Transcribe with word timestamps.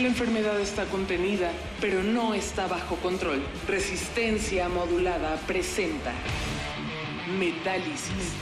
La 0.00 0.08
enfermedad 0.08 0.60
está 0.60 0.84
contenida, 0.84 1.50
pero 1.80 2.02
no 2.02 2.34
está 2.34 2.66
bajo 2.66 2.96
control. 2.96 3.42
Resistencia 3.66 4.68
modulada 4.68 5.36
presenta 5.46 6.12
Metálisis. 7.38 8.34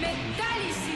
Metálisis. 0.00 0.95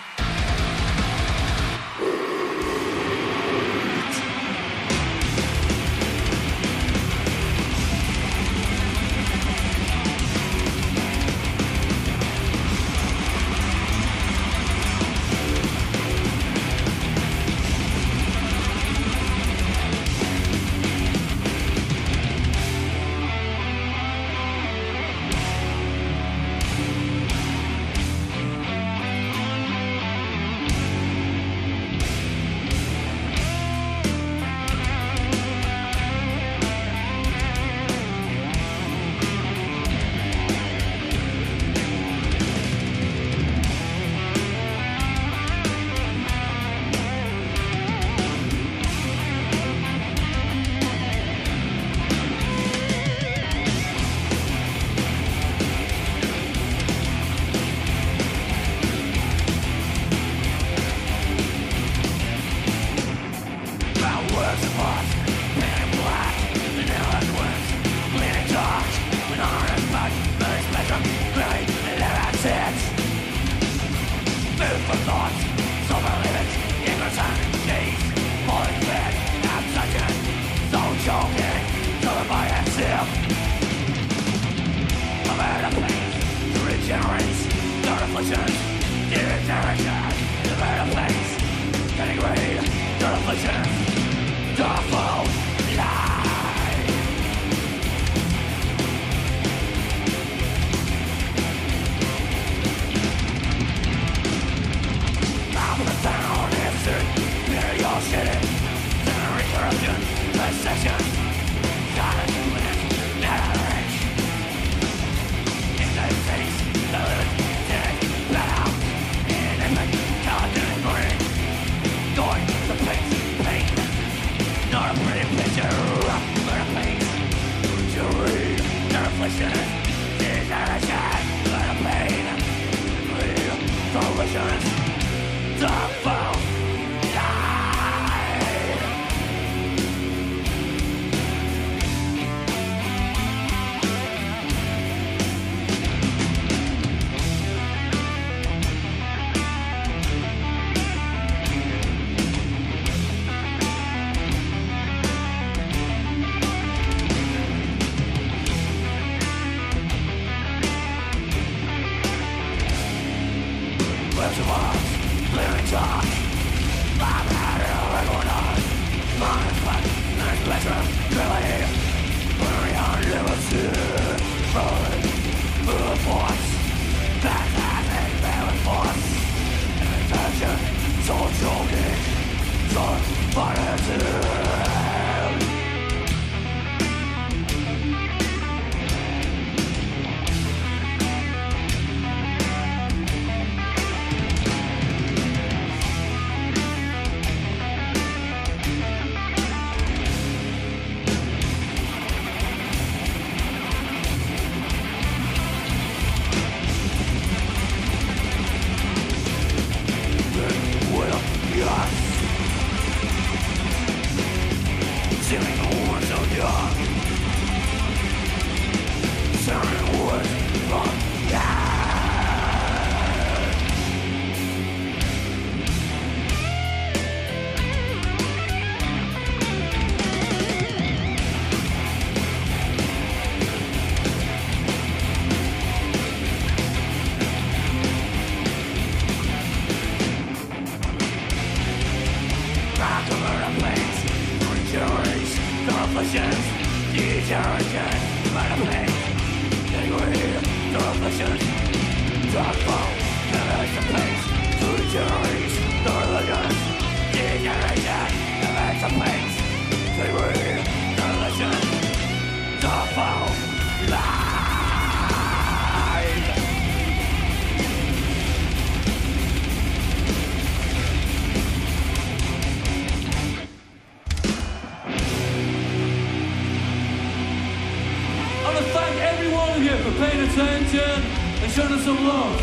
some 281.81 282.05
love. 282.05 282.39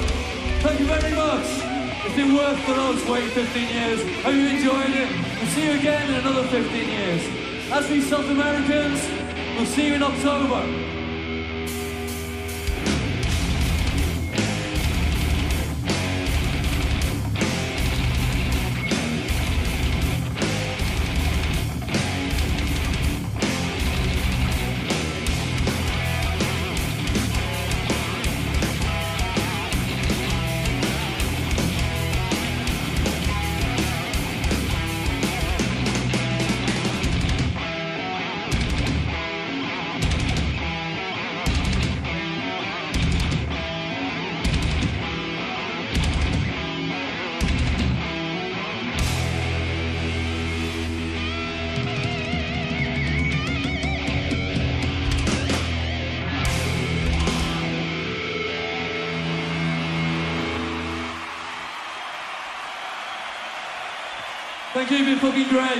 Thank 0.62 0.80
you 0.80 0.86
very 0.86 1.14
much. 1.14 1.46
It's 2.04 2.16
been 2.16 2.34
worth 2.34 2.66
the 2.66 2.72
wait, 2.72 3.08
waiting 3.08 3.30
15 3.30 3.68
years. 3.68 4.00
Hope 4.24 4.34
you 4.34 4.48
enjoyed 4.48 4.90
it. 4.90 5.10
We'll 5.38 5.50
see 5.50 5.64
you 5.64 5.78
again 5.78 6.10
in 6.10 6.14
another 6.16 6.42
15 6.48 6.88
years. 6.88 7.22
As 7.70 7.88
we 7.88 8.00
South 8.00 8.28
Americans, 8.28 9.00
we'll 9.56 9.66
see 9.66 9.86
you 9.86 9.94
in 9.94 10.02
October. 10.02 10.97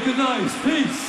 Good 0.05 0.17
night. 0.17 0.51
Peace. 0.65 1.09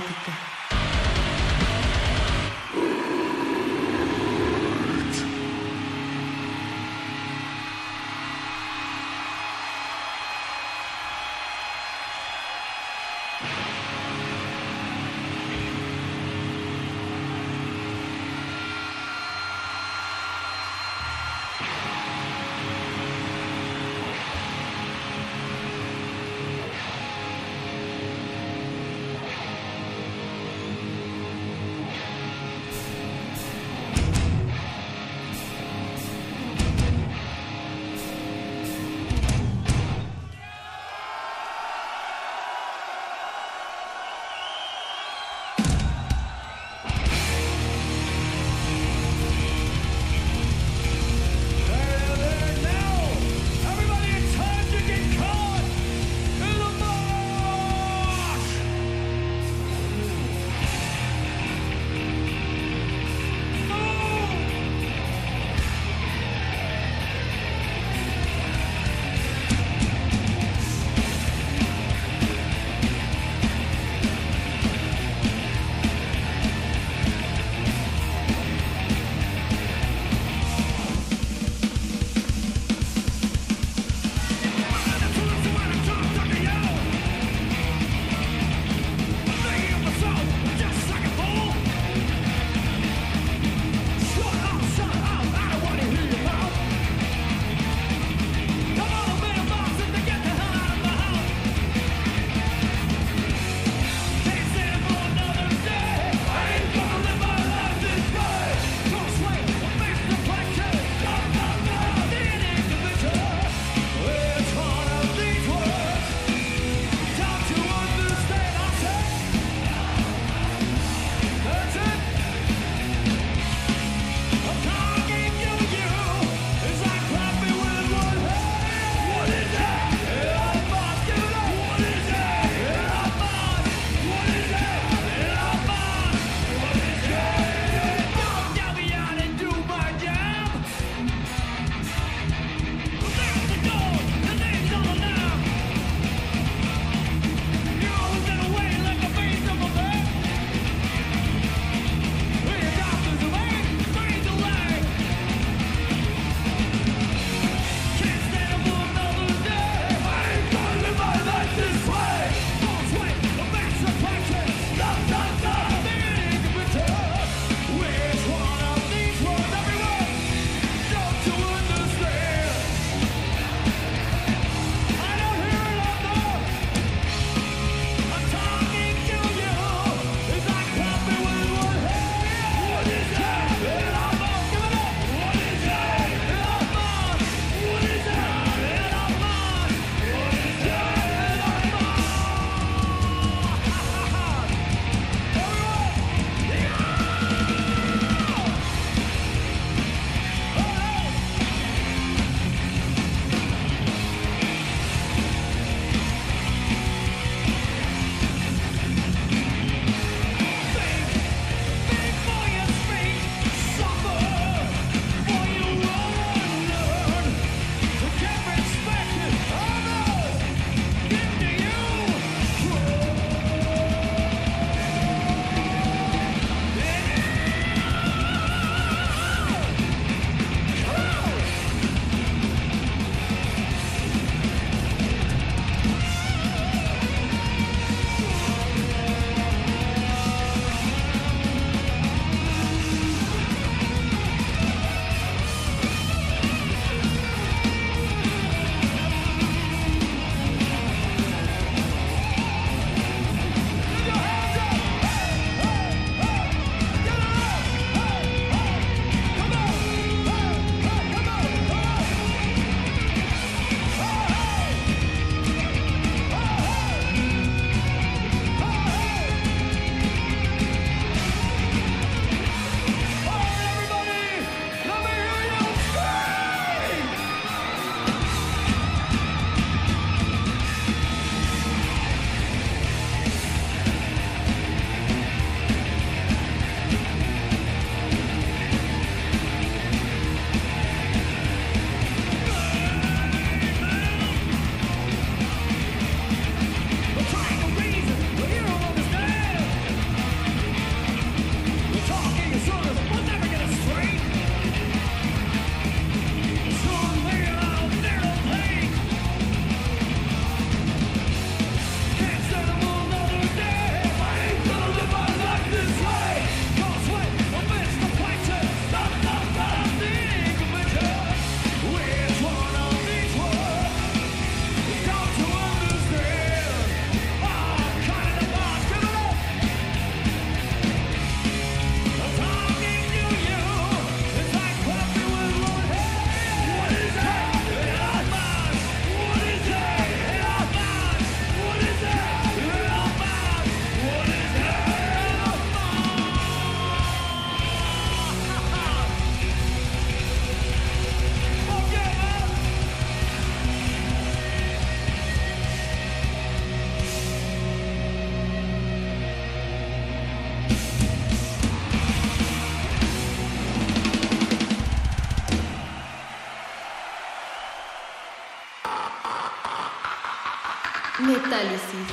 Metálisis. 371.51 372.07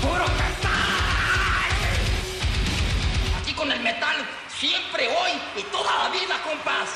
¡Puro 0.00 0.24
metal! 0.24 0.70
Aquí 3.40 3.52
con 3.54 3.72
el 3.72 3.80
metal, 3.80 4.14
siempre, 4.56 5.08
hoy 5.08 5.32
y 5.56 5.62
toda 5.72 5.90
la 6.04 6.10
vida, 6.10 6.40
compás. 6.44 6.90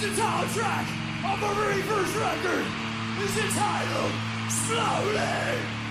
The 0.00 0.08
soundtrack 0.14 0.86
of 1.24 1.42
a 1.42 1.54
very 1.54 1.82
first 1.82 2.14
record 2.14 2.64
is 3.24 3.36
entitled 3.38 4.12
Slowly. 4.48 5.81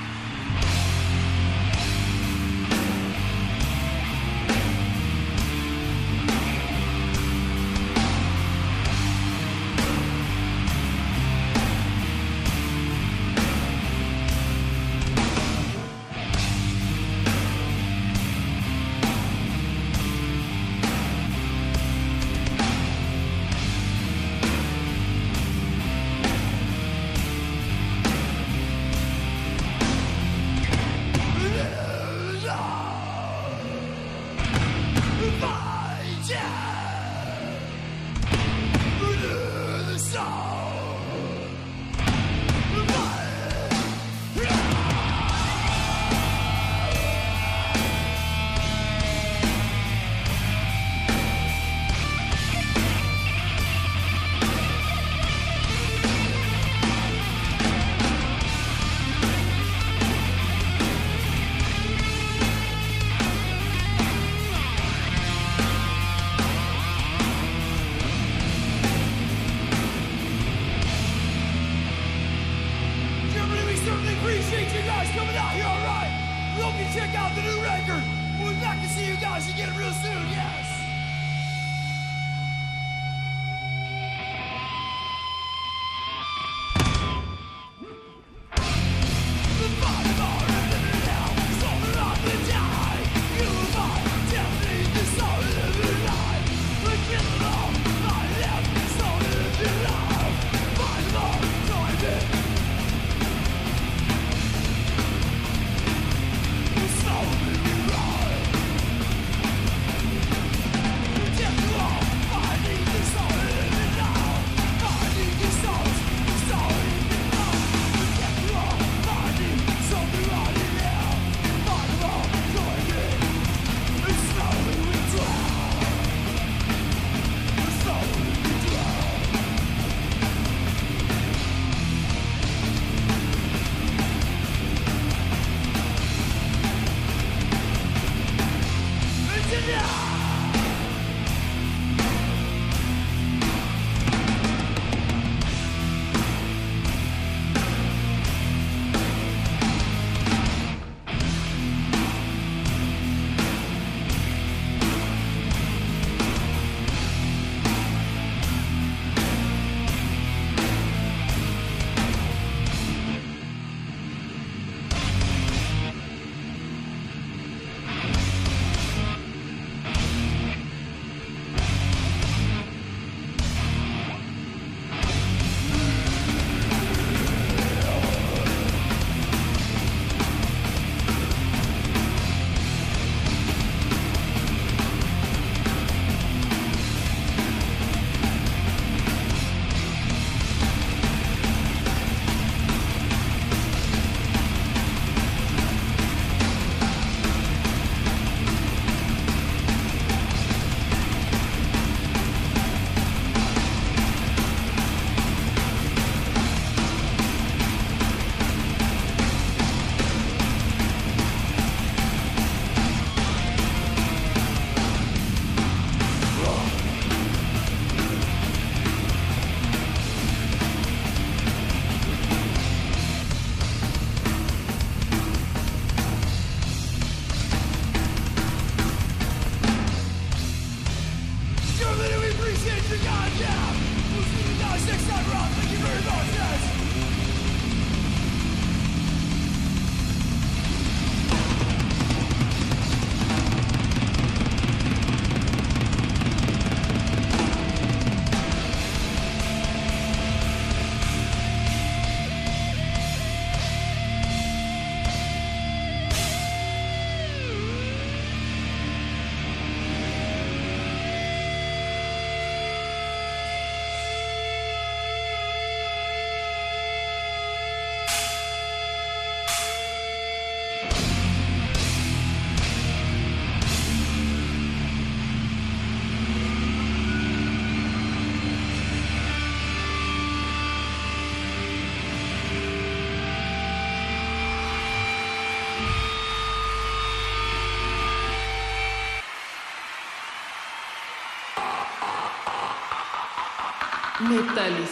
Metálisis. 294.32 294.91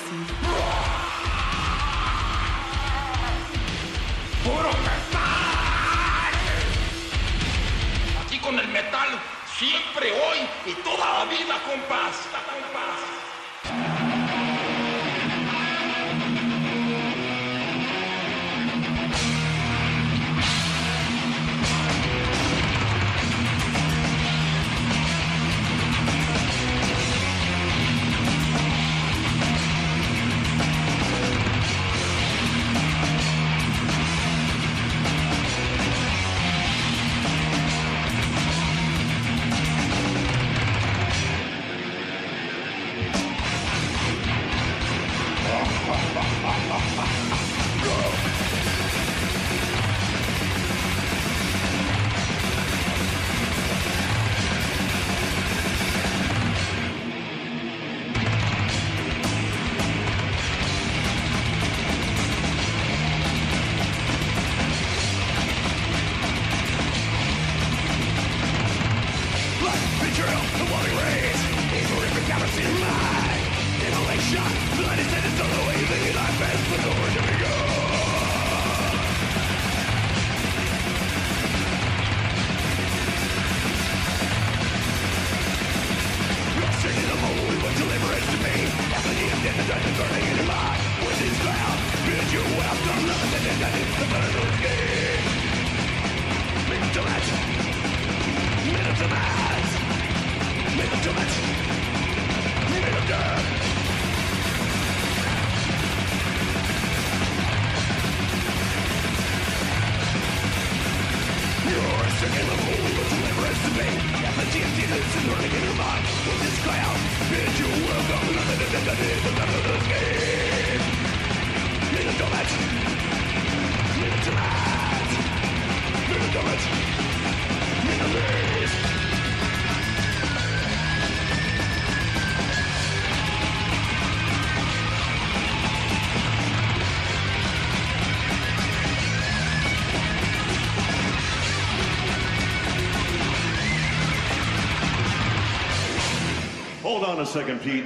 A 147.19 147.25
second, 147.25 147.61
Pete. 147.61 147.85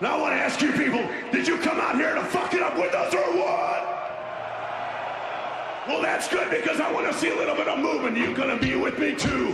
Now 0.00 0.18
I 0.18 0.20
want 0.20 0.34
to 0.34 0.40
ask 0.40 0.60
you 0.60 0.70
people, 0.72 1.08
did 1.32 1.48
you 1.48 1.56
come 1.58 1.80
out 1.80 1.96
here 1.96 2.14
to 2.14 2.24
fuck 2.24 2.52
it 2.52 2.62
up 2.62 2.76
with 2.76 2.94
us 2.94 3.14
or 3.14 3.22
what? 3.36 3.94
Well, 5.88 6.02
that's 6.02 6.28
good 6.28 6.50
because 6.50 6.80
I 6.80 6.92
want 6.92 7.06
to 7.06 7.14
see 7.14 7.30
a 7.30 7.36
little 7.36 7.54
bit 7.54 7.68
of 7.68 7.78
movement. 7.78 8.16
You 8.16 8.34
gonna 8.34 8.58
be 8.58 8.74
with 8.74 8.98
me? 8.98 9.14
Two, 9.14 9.53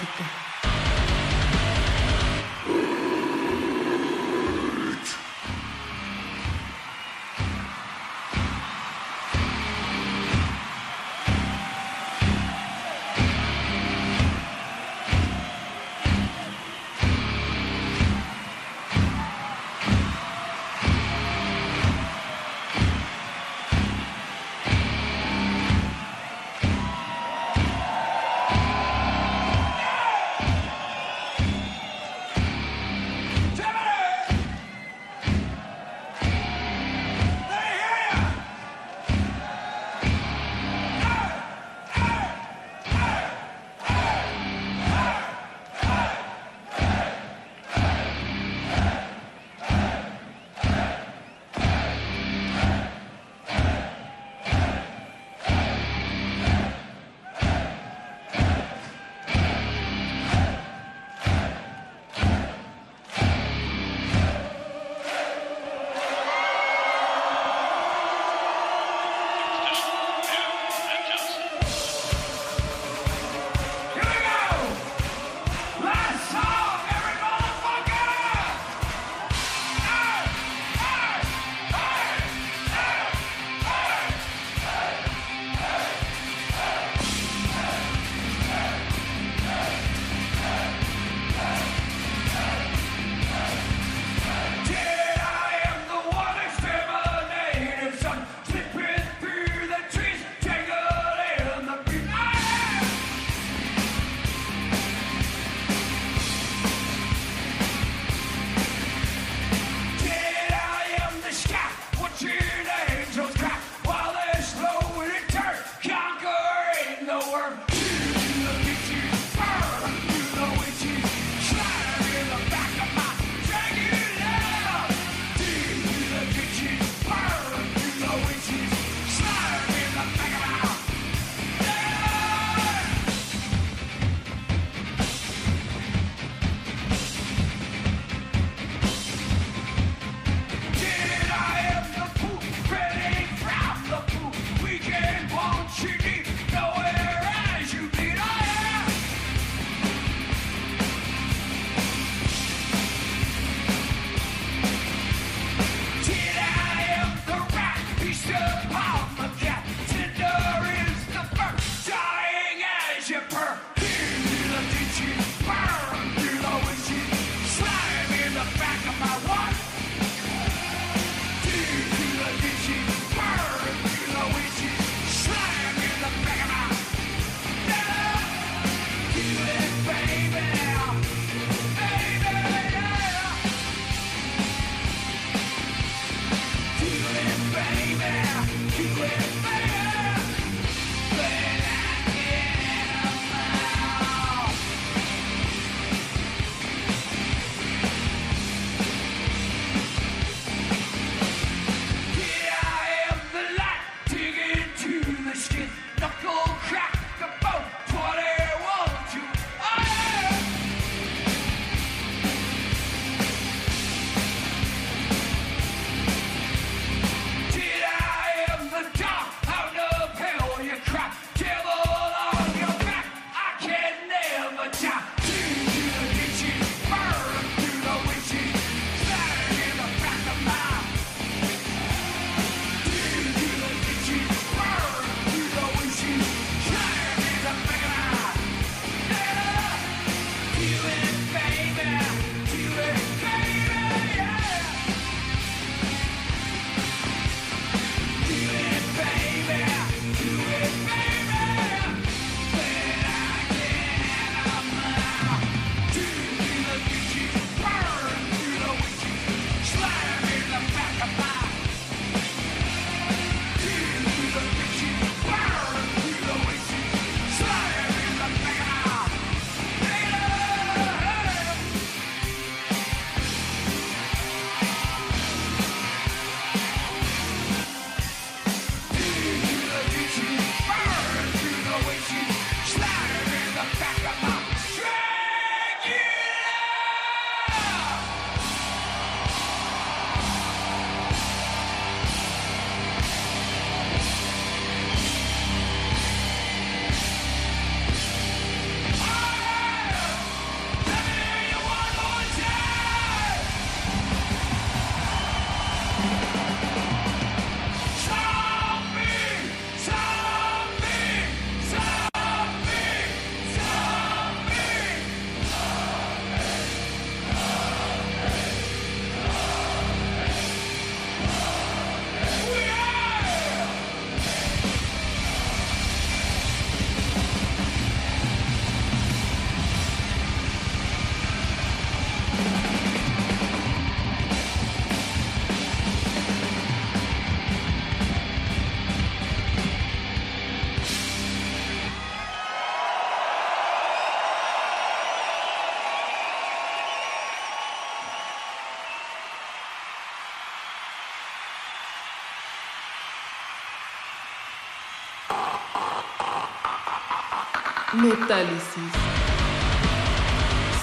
Metálisis. 358.01 358.91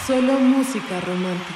Solo 0.07 0.39
música 0.39 1.01
romántica. 1.01 1.48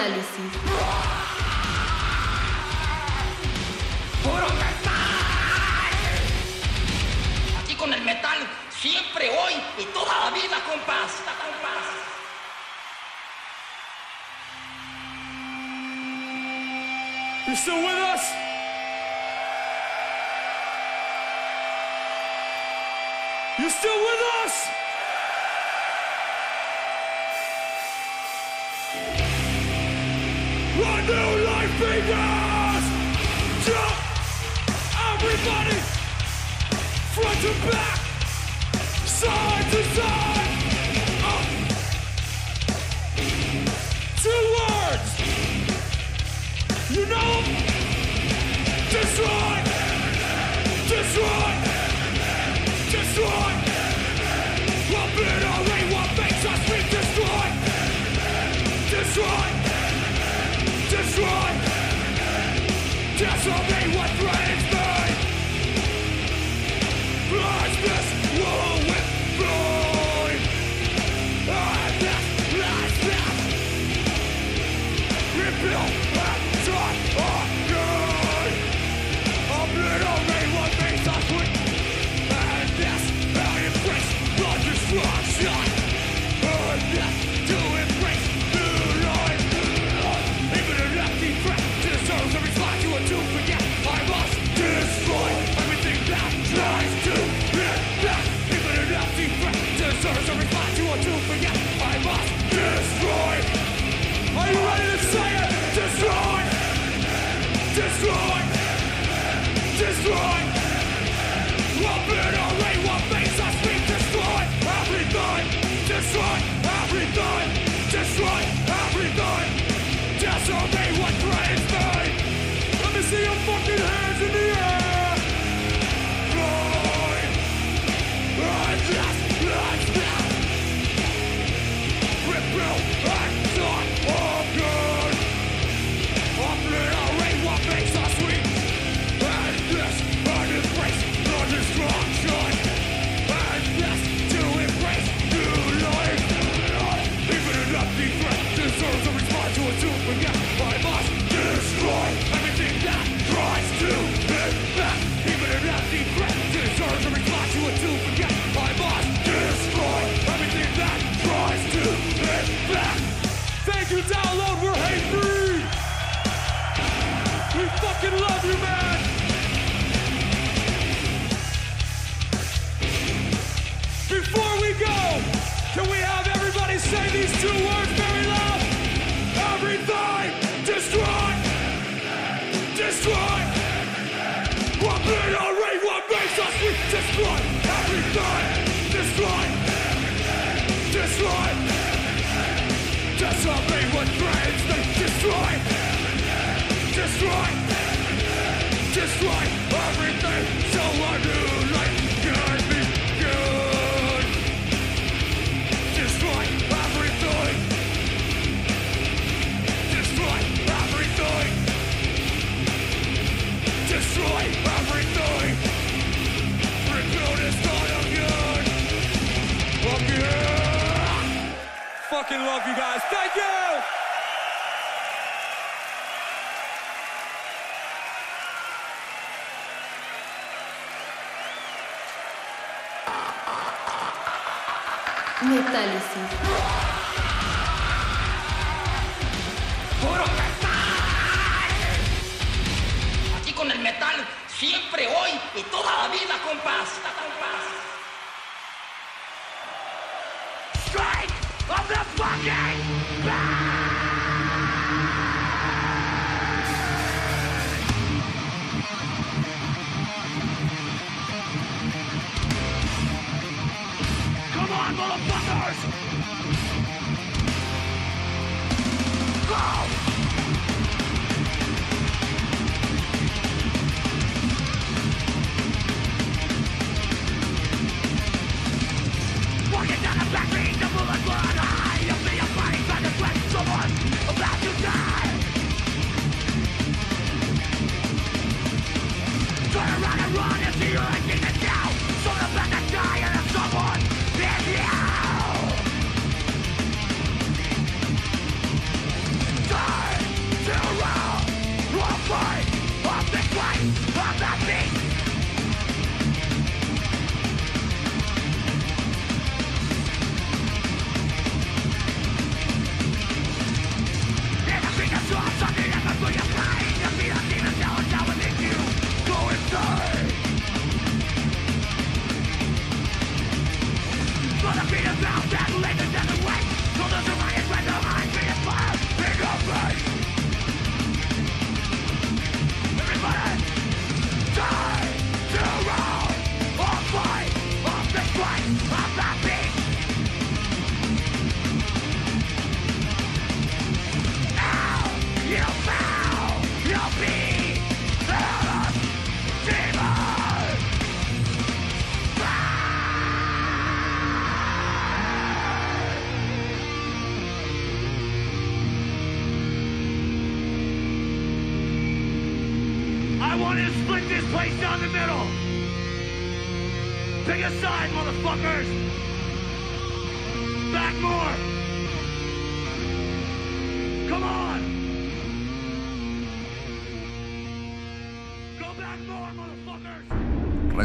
Metálisis. 0.00 0.29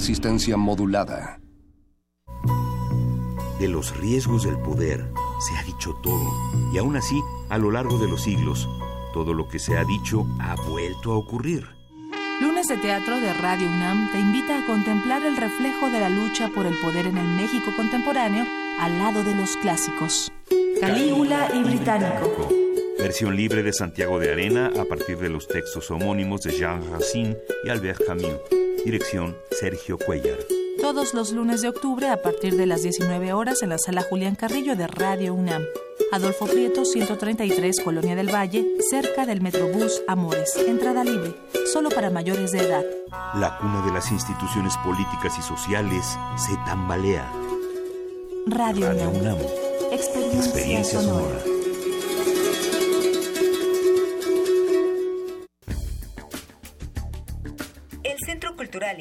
Resistencia 0.06 0.56
modulada. 0.56 1.40
De 3.60 3.68
los 3.68 3.98
riesgos 3.98 4.44
del 4.44 4.56
poder 4.60 5.04
se 5.40 5.58
ha 5.58 5.64
dicho 5.64 5.96
todo, 6.04 6.32
y 6.72 6.78
aún 6.78 6.96
así, 6.96 7.20
a 7.50 7.58
lo 7.58 7.72
largo 7.72 7.98
de 7.98 8.08
los 8.08 8.22
siglos, 8.22 8.70
todo 9.16 9.34
lo 9.34 9.48
que 9.48 9.58
se 9.58 9.76
ha 9.76 9.84
dicho 9.84 10.28
ha 10.40 10.58
vuelto 10.70 11.12
a 11.12 11.18
ocurrir. 11.18 11.66
Lunes 12.40 12.68
de 12.68 12.78
Teatro 12.78 13.20
de 13.20 13.34
Radio 13.34 13.68
UNAM 13.68 14.12
te 14.12 14.20
invita 14.20 14.60
a 14.60 14.66
contemplar 14.68 15.24
el 15.24 15.38
reflejo 15.38 15.90
de 15.90 16.00
la 16.00 16.10
lucha 16.10 16.50
por 16.50 16.68
el 16.68 16.80
poder 16.82 17.08
en 17.08 17.18
el 17.18 17.28
México 17.30 17.72
contemporáneo 17.76 18.46
al 18.80 19.00
lado 19.00 19.24
de 19.24 19.34
los 19.34 19.58
clásicos. 19.58 20.32
Calígula 20.80 21.50
y 21.52 21.64
Británico. 21.64 22.48
Versión 23.00 23.36
libre 23.36 23.64
de 23.64 23.74
Santiago 23.74 24.20
de 24.20 24.32
Arena 24.32 24.72
a 24.80 24.86
partir 24.86 25.18
de 25.18 25.30
los 25.30 25.48
textos 25.48 25.90
homónimos 25.90 26.42
de 26.42 26.52
Jean 26.52 26.92
Racine 26.92 27.36
y 27.64 27.70
Albert 27.70 28.06
Camus. 28.06 28.65
Dirección 28.86 29.36
Sergio 29.50 29.98
Cuellar. 29.98 30.38
Todos 30.80 31.16
los 31.16 31.32
lunes 31.32 31.64
de 31.64 31.70
octubre 31.70 32.08
a 32.08 32.22
partir 32.22 32.56
de 32.56 32.68
las 32.68 32.84
19 32.84 33.34
horas 33.34 33.64
en 33.64 33.70
la 33.70 33.80
sala 33.80 34.04
Julián 34.08 34.36
Carrillo 34.36 34.76
de 34.76 34.86
Radio 34.86 35.34
UNAM. 35.34 35.64
Adolfo 36.12 36.46
Prieto, 36.46 36.86
133, 36.86 37.80
Colonia 37.84 38.16
del 38.16 38.32
Valle, 38.32 38.64
cerca 38.88 39.26
del 39.26 39.42
Metrobús 39.42 40.04
Amores. 40.08 40.56
Entrada 40.68 41.04
libre, 41.04 41.34
solo 41.74 41.90
para 41.90 42.12
mayores 42.12 42.52
de 42.52 42.60
edad. 42.60 42.84
La 43.40 43.58
cuna 43.58 43.84
de 43.84 43.92
las 43.92 44.12
instituciones 44.12 44.78
políticas 44.78 45.34
y 45.40 45.42
sociales 45.42 46.06
se 46.38 46.56
tambalea. 46.68 47.28
Radio, 48.46 48.90
Radio 48.90 49.10
UNAM. 49.10 49.38
UNAM. 49.38 49.38
Experiencia, 49.92 50.40
Experiencia 50.42 51.02
sonora. 51.02 51.40
sonora. 51.40 51.55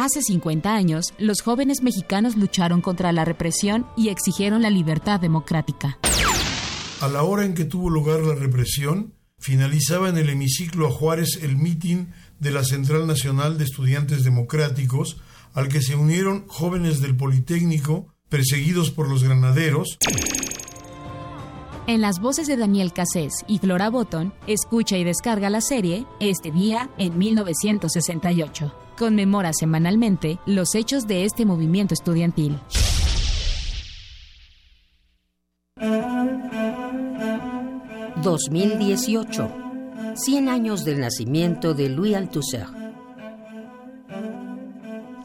Hace 0.00 0.22
50 0.22 0.74
años, 0.74 1.12
los 1.18 1.42
jóvenes 1.42 1.82
mexicanos 1.82 2.34
lucharon 2.34 2.80
contra 2.80 3.12
la 3.12 3.26
represión 3.26 3.86
y 3.98 4.08
exigieron 4.08 4.62
la 4.62 4.70
libertad 4.70 5.20
democrática. 5.20 5.98
A 7.02 7.08
la 7.08 7.22
hora 7.22 7.44
en 7.44 7.52
que 7.52 7.66
tuvo 7.66 7.90
lugar 7.90 8.20
la 8.20 8.34
represión, 8.34 9.12
finalizaba 9.38 10.08
en 10.08 10.16
el 10.16 10.30
hemiciclo 10.30 10.86
a 10.86 10.90
Juárez 10.90 11.40
el 11.42 11.58
mitin 11.58 12.14
de 12.38 12.50
la 12.50 12.64
Central 12.64 13.06
Nacional 13.06 13.58
de 13.58 13.64
Estudiantes 13.64 14.24
Democráticos, 14.24 15.20
al 15.52 15.68
que 15.68 15.82
se 15.82 15.96
unieron 15.96 16.48
jóvenes 16.48 17.02
del 17.02 17.14
Politécnico, 17.14 18.06
perseguidos 18.30 18.90
por 18.90 19.06
los 19.06 19.22
granaderos, 19.22 19.98
En 21.86 22.00
las 22.00 22.20
voces 22.20 22.46
de 22.46 22.56
Daniel 22.56 22.94
Cassés 22.94 23.44
y 23.46 23.58
Flora 23.58 23.90
Botton, 23.90 24.32
escucha 24.46 24.96
y 24.96 25.04
descarga 25.04 25.50
la 25.50 25.60
serie 25.60 26.06
Este 26.20 26.50
día 26.50 26.88
en 26.96 27.18
1968. 27.18 28.89
Conmemora 29.00 29.52
semanalmente 29.54 30.38
los 30.44 30.74
hechos 30.74 31.06
de 31.06 31.24
este 31.24 31.46
movimiento 31.46 31.94
estudiantil. 31.94 32.60
...2018... 38.22 40.16
...100 40.16 40.48
años 40.50 40.84
del 40.84 41.00
nacimiento 41.00 41.72
de 41.72 41.88
Louis 41.88 42.14
Althusser. 42.14 42.66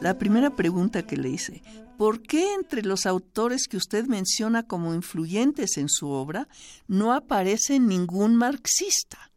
La 0.00 0.16
primera 0.16 0.56
pregunta 0.56 1.02
que 1.02 1.18
le 1.18 1.28
hice, 1.28 1.62
¿por 1.98 2.22
qué 2.22 2.54
entre 2.54 2.80
los 2.80 3.04
autores 3.04 3.68
que 3.68 3.76
usted 3.76 4.06
menciona 4.06 4.62
como 4.62 4.94
influyentes 4.94 5.76
en 5.76 5.90
su 5.90 6.08
obra 6.08 6.48
no 6.88 7.12
aparece 7.12 7.78
ningún 7.78 8.36
marxista? 8.36 9.32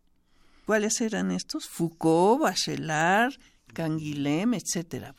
¿Cuáles 0.66 1.02
eran 1.02 1.32
estos? 1.32 1.68
Foucault, 1.68 2.44
Bachelard, 2.44 3.34
Canguilhem, 3.74 4.53
etc. 4.53 5.13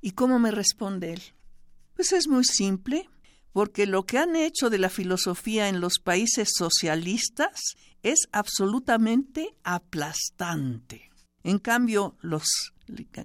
¿Y 0.00 0.12
cómo 0.12 0.38
me 0.38 0.50
responde 0.50 1.14
él? 1.14 1.22
Pues 1.94 2.12
es 2.12 2.28
muy 2.28 2.44
simple, 2.44 3.08
porque 3.52 3.86
lo 3.86 4.04
que 4.04 4.18
han 4.18 4.36
hecho 4.36 4.68
de 4.68 4.78
la 4.78 4.90
filosofía 4.90 5.68
en 5.68 5.80
los 5.80 5.98
países 5.98 6.50
socialistas 6.54 7.76
es 8.02 8.28
absolutamente 8.32 9.56
aplastante. 9.64 11.10
En 11.42 11.58
cambio, 11.58 12.16
los 12.20 12.44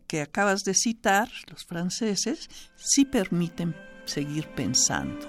que 0.07 0.21
acabas 0.21 0.61
de 0.61 0.73
citar, 0.73 1.29
los 1.49 1.65
franceses, 1.65 2.49
sí 2.75 3.05
permiten 3.05 3.75
seguir 4.05 4.47
pensando. 4.47 5.27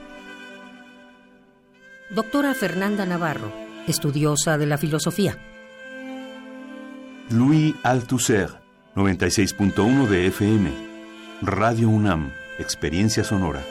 Doctora 2.10 2.54
Fernanda 2.54 3.06
Navarro, 3.06 3.52
estudiosa 3.86 4.58
de 4.58 4.66
la 4.66 4.78
filosofía. 4.78 5.38
Louis 7.30 7.74
Althusser, 7.82 8.61
96.1 8.94 10.06
de 10.06 10.26
FM. 10.26 10.70
Radio 11.40 11.88
UNAM, 11.88 12.30
Experiencia 12.58 13.24
Sonora. 13.24 13.64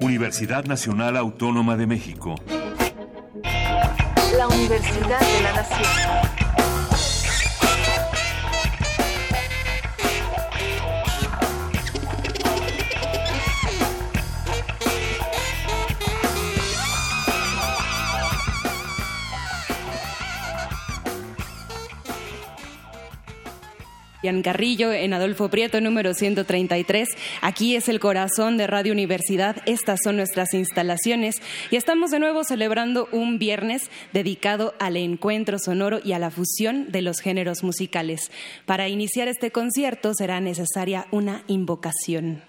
Universidad 0.00 0.64
Nacional 0.66 1.16
Autónoma 1.16 1.76
de 1.76 1.88
México. 1.88 2.36
La 4.36 4.48
Universidad 4.48 5.20
de 5.20 5.40
la 5.42 5.52
Nación. 5.52 6.63
Carrillo, 24.24 24.90
en 24.90 25.12
Adolfo 25.12 25.50
Prieto, 25.50 25.82
número 25.82 26.14
133. 26.14 27.08
Aquí 27.42 27.76
es 27.76 27.90
el 27.90 28.00
corazón 28.00 28.56
de 28.56 28.66
Radio 28.66 28.94
Universidad. 28.94 29.56
Estas 29.66 30.00
son 30.02 30.16
nuestras 30.16 30.54
instalaciones 30.54 31.36
y 31.70 31.76
estamos 31.76 32.10
de 32.10 32.20
nuevo 32.20 32.42
celebrando 32.42 33.06
un 33.12 33.38
viernes 33.38 33.90
dedicado 34.14 34.74
al 34.78 34.96
encuentro 34.96 35.58
sonoro 35.58 36.00
y 36.02 36.12
a 36.12 36.18
la 36.18 36.30
fusión 36.30 36.90
de 36.90 37.02
los 37.02 37.20
géneros 37.20 37.62
musicales. 37.62 38.30
Para 38.64 38.88
iniciar 38.88 39.28
este 39.28 39.50
concierto 39.50 40.14
será 40.14 40.40
necesaria 40.40 41.06
una 41.10 41.44
invocación. 41.46 42.42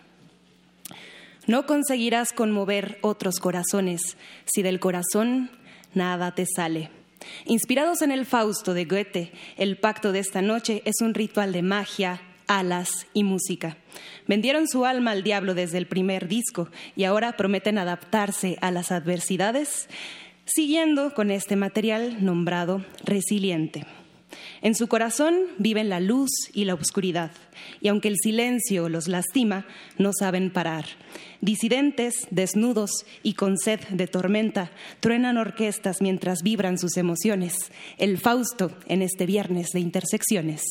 No 1.47 1.65
conseguirás 1.65 2.31
conmover 2.31 2.99
otros 3.01 3.39
corazones 3.39 4.15
si 4.45 4.61
del 4.61 4.79
corazón 4.79 5.51
nada 5.93 6.33
te 6.35 6.45
sale. 6.45 6.89
Inspirados 7.45 8.01
en 8.01 8.11
el 8.11 8.25
Fausto 8.25 8.73
de 8.73 8.85
Goethe, 8.85 9.31
el 9.57 9.77
pacto 9.77 10.11
de 10.11 10.19
esta 10.19 10.41
noche 10.41 10.81
es 10.85 11.01
un 11.01 11.13
ritual 11.13 11.53
de 11.53 11.61
magia, 11.61 12.21
alas 12.47 13.07
y 13.13 13.23
música. 13.23 13.77
Vendieron 14.27 14.67
su 14.67 14.85
alma 14.85 15.11
al 15.11 15.23
diablo 15.23 15.53
desde 15.53 15.77
el 15.77 15.87
primer 15.87 16.27
disco 16.27 16.69
y 16.95 17.03
ahora 17.03 17.37
prometen 17.37 17.77
adaptarse 17.77 18.57
a 18.61 18.71
las 18.71 18.91
adversidades, 18.91 19.87
siguiendo 20.45 21.13
con 21.13 21.31
este 21.31 21.55
material 21.55 22.23
nombrado 22.23 22.83
resiliente. 23.03 23.85
En 24.61 24.75
su 24.75 24.87
corazón 24.87 25.35
viven 25.57 25.89
la 25.89 25.99
luz 25.99 26.29
y 26.53 26.65
la 26.65 26.73
oscuridad, 26.73 27.31
y 27.81 27.87
aunque 27.87 28.07
el 28.07 28.17
silencio 28.17 28.89
los 28.89 29.07
lastima, 29.07 29.65
no 29.97 30.11
saben 30.17 30.51
parar. 30.51 30.85
Disidentes, 31.41 32.27
desnudos 32.31 33.05
y 33.23 33.33
con 33.33 33.57
sed 33.57 33.81
de 33.89 34.07
tormenta, 34.07 34.71
truenan 34.99 35.37
orquestas 35.37 36.01
mientras 36.01 36.41
vibran 36.43 36.77
sus 36.77 36.97
emociones. 36.97 37.55
El 37.97 38.17
Fausto 38.17 38.71
en 38.87 39.01
este 39.01 39.25
viernes 39.25 39.69
de 39.71 39.79
intersecciones. 39.79 40.61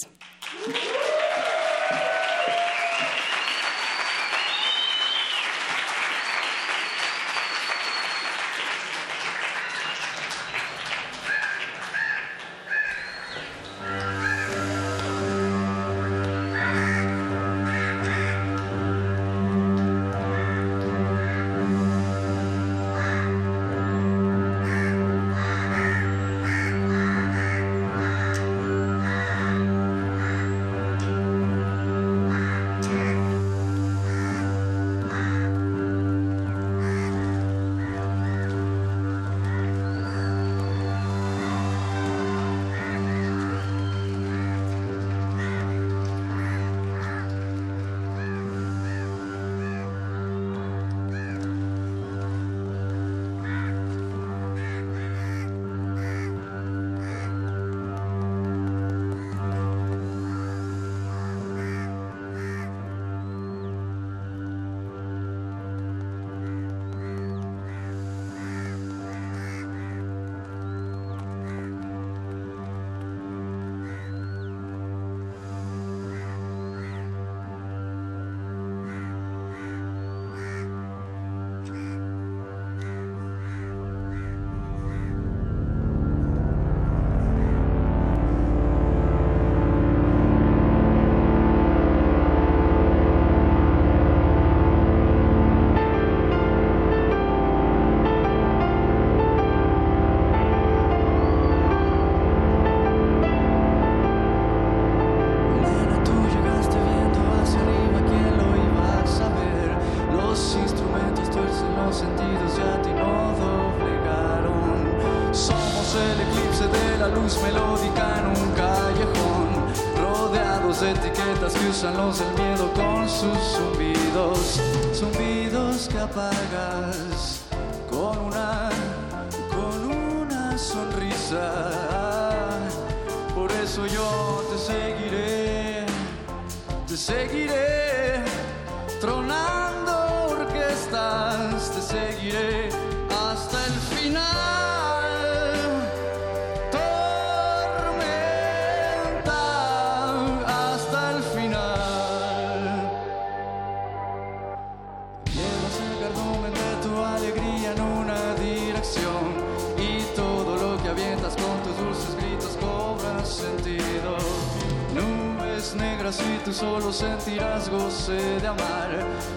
Amar. 168.47 168.90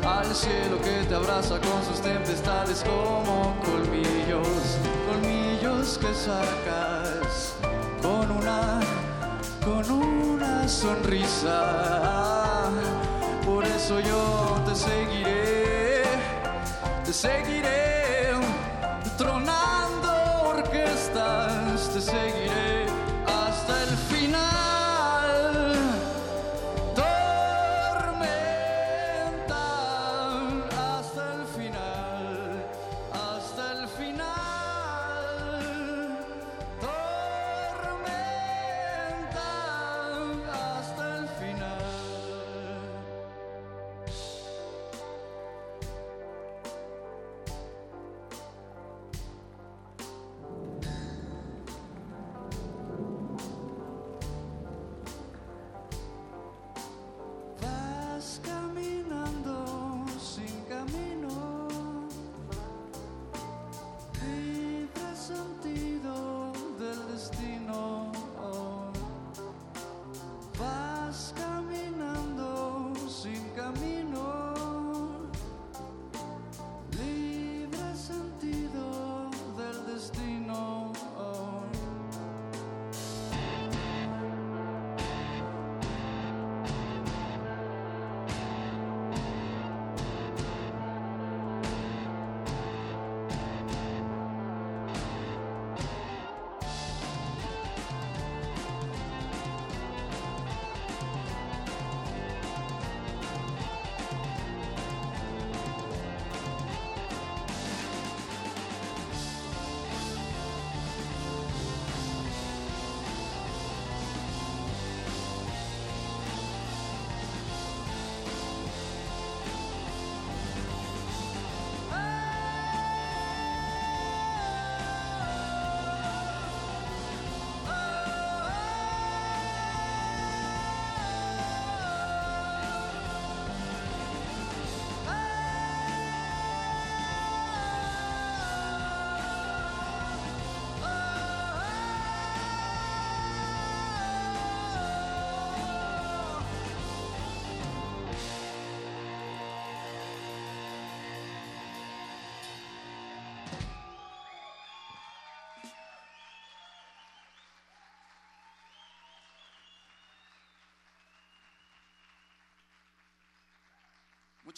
Al 0.03 0.33
cielo 0.33 0.79
que 0.81 1.05
te 1.07 1.15
abraza 1.15 1.59
con 1.59 1.83
sus 1.85 2.01
tempestades 2.01 2.83
como 2.83 3.55
colmillos, 3.65 4.77
colmillos 5.07 5.97
que 5.97 6.13
sacas 6.13 6.86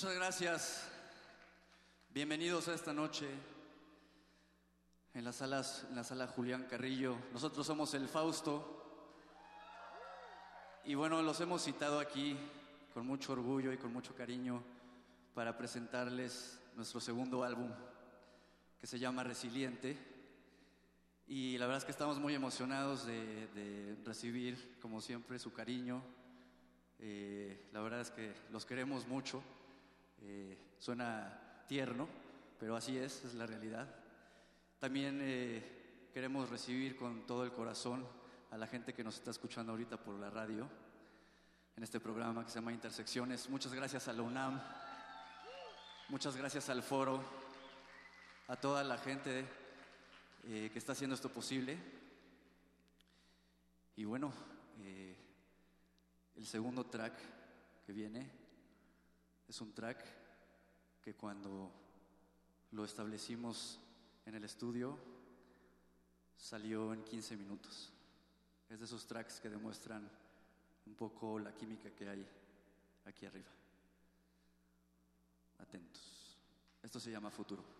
Muchas 0.01 0.15
gracias. 0.15 0.89
Bienvenidos 2.13 2.69
a 2.69 2.73
esta 2.73 2.93
noche 2.93 3.27
en 5.13 5.27
en 5.27 5.95
la 5.95 6.03
sala 6.05 6.27
Julián 6.27 6.67
Carrillo. 6.69 7.17
Nosotros 7.33 7.67
somos 7.67 7.93
el 7.93 8.07
Fausto. 8.07 9.11
Y 10.85 10.95
bueno, 10.95 11.21
los 11.21 11.41
hemos 11.41 11.63
citado 11.63 11.99
aquí 11.99 12.37
con 12.93 13.05
mucho 13.05 13.33
orgullo 13.33 13.73
y 13.73 13.77
con 13.77 13.91
mucho 13.91 14.15
cariño 14.15 14.63
para 15.33 15.57
presentarles 15.57 16.61
nuestro 16.77 17.01
segundo 17.01 17.43
álbum 17.43 17.69
que 18.79 18.87
se 18.87 18.99
llama 18.99 19.25
Resiliente. 19.25 19.97
Y 21.27 21.57
la 21.57 21.65
verdad 21.65 21.79
es 21.79 21.83
que 21.85 21.91
estamos 21.91 22.19
muy 22.19 22.33
emocionados 22.33 23.05
de, 23.05 23.47
de 23.47 23.97
recibir, 24.05 24.77
como 24.81 25.01
siempre, 25.01 25.37
su 25.39 25.51
cariño. 25.51 26.01
Eh, 26.99 27.67
la 27.73 27.81
verdad 27.81 27.99
es 27.99 28.11
que 28.11 28.33
los 28.49 28.65
queremos 28.65 29.05
mucho. 29.05 29.43
Eh, 30.21 30.57
suena 30.77 31.63
tierno, 31.67 32.07
pero 32.59 32.75
así 32.75 32.97
es, 32.97 33.23
es 33.25 33.33
la 33.35 33.45
realidad. 33.45 33.87
También 34.79 35.19
eh, 35.21 36.09
queremos 36.13 36.49
recibir 36.49 36.95
con 36.95 37.25
todo 37.25 37.43
el 37.43 37.51
corazón 37.51 38.05
a 38.51 38.57
la 38.57 38.67
gente 38.67 38.93
que 38.93 39.03
nos 39.03 39.15
está 39.15 39.31
escuchando 39.31 39.71
ahorita 39.71 39.97
por 39.97 40.15
la 40.15 40.29
radio 40.29 40.67
en 41.75 41.83
este 41.83 41.99
programa 41.99 42.43
que 42.43 42.49
se 42.49 42.59
llama 42.59 42.73
Intersecciones. 42.73 43.49
Muchas 43.49 43.73
gracias 43.73 44.07
a 44.07 44.13
la 44.13 44.21
UNAM, 44.21 44.61
muchas 46.09 46.35
gracias 46.35 46.69
al 46.69 46.83
foro, 46.83 47.23
a 48.47 48.55
toda 48.55 48.83
la 48.83 48.97
gente 48.97 49.45
eh, 50.45 50.69
que 50.73 50.79
está 50.79 50.93
haciendo 50.93 51.15
esto 51.15 51.29
posible. 51.29 51.77
Y 53.95 54.05
bueno, 54.05 54.33
eh, 54.81 55.15
el 56.35 56.45
segundo 56.45 56.85
track 56.85 57.13
que 57.85 57.93
viene 57.93 58.38
es 59.49 59.59
un 59.61 59.73
track 59.73 60.05
que 61.01 61.15
cuando 61.15 61.71
lo 62.71 62.85
establecimos 62.85 63.79
en 64.25 64.35
el 64.35 64.43
estudio 64.43 64.95
salió 66.37 66.93
en 66.93 67.03
15 67.03 67.35
minutos. 67.35 67.91
Es 68.69 68.79
de 68.79 68.85
esos 68.85 69.07
tracks 69.07 69.39
que 69.39 69.49
demuestran 69.49 70.07
un 70.85 70.93
poco 70.93 71.39
la 71.39 71.53
química 71.55 71.89
que 71.89 72.07
hay 72.07 72.27
aquí 73.05 73.25
arriba. 73.25 73.49
Atentos. 75.57 76.37
Esto 76.83 76.99
se 76.99 77.09
llama 77.09 77.31
futuro. 77.31 77.78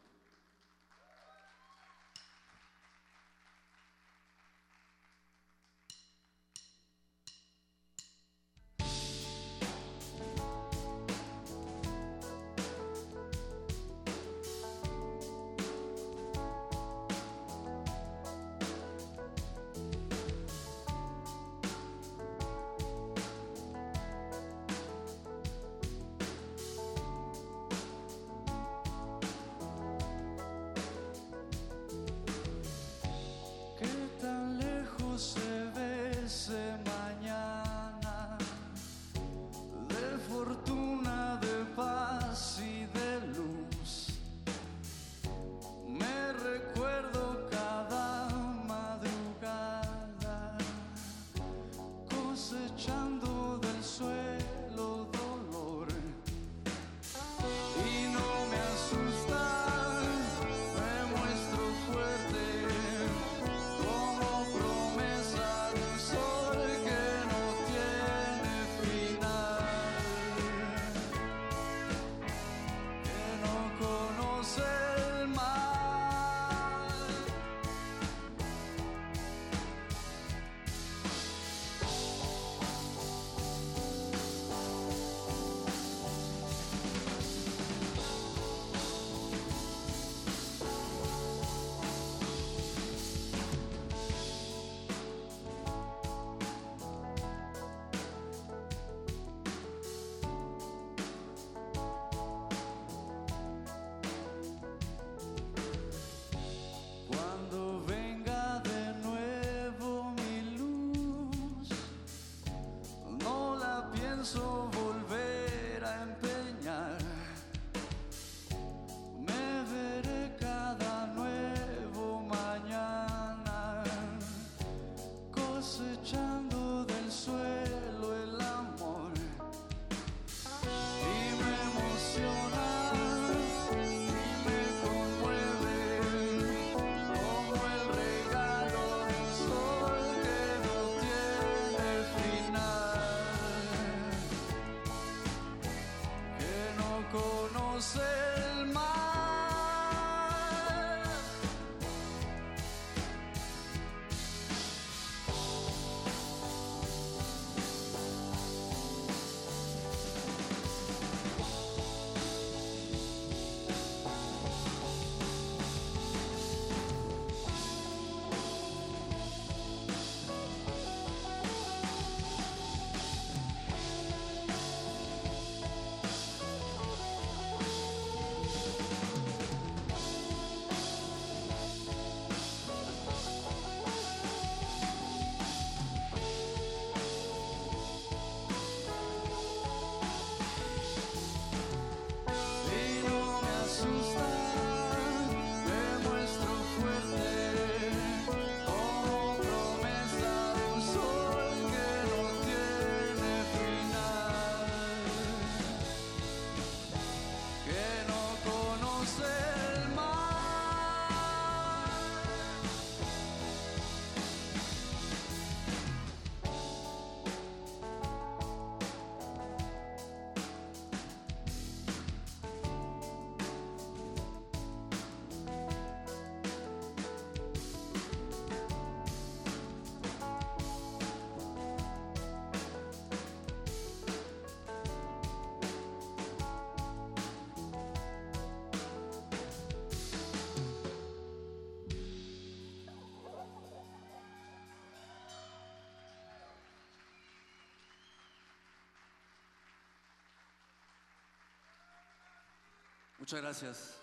Muchas 253.30 253.43
gracias. 253.43 253.95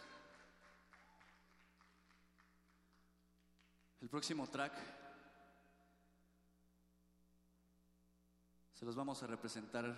El 4.01 4.09
próximo 4.09 4.49
track 4.49 4.73
se 8.73 8.85
los 8.85 8.95
vamos 8.95 9.21
a 9.25 9.27
representar 9.27 9.97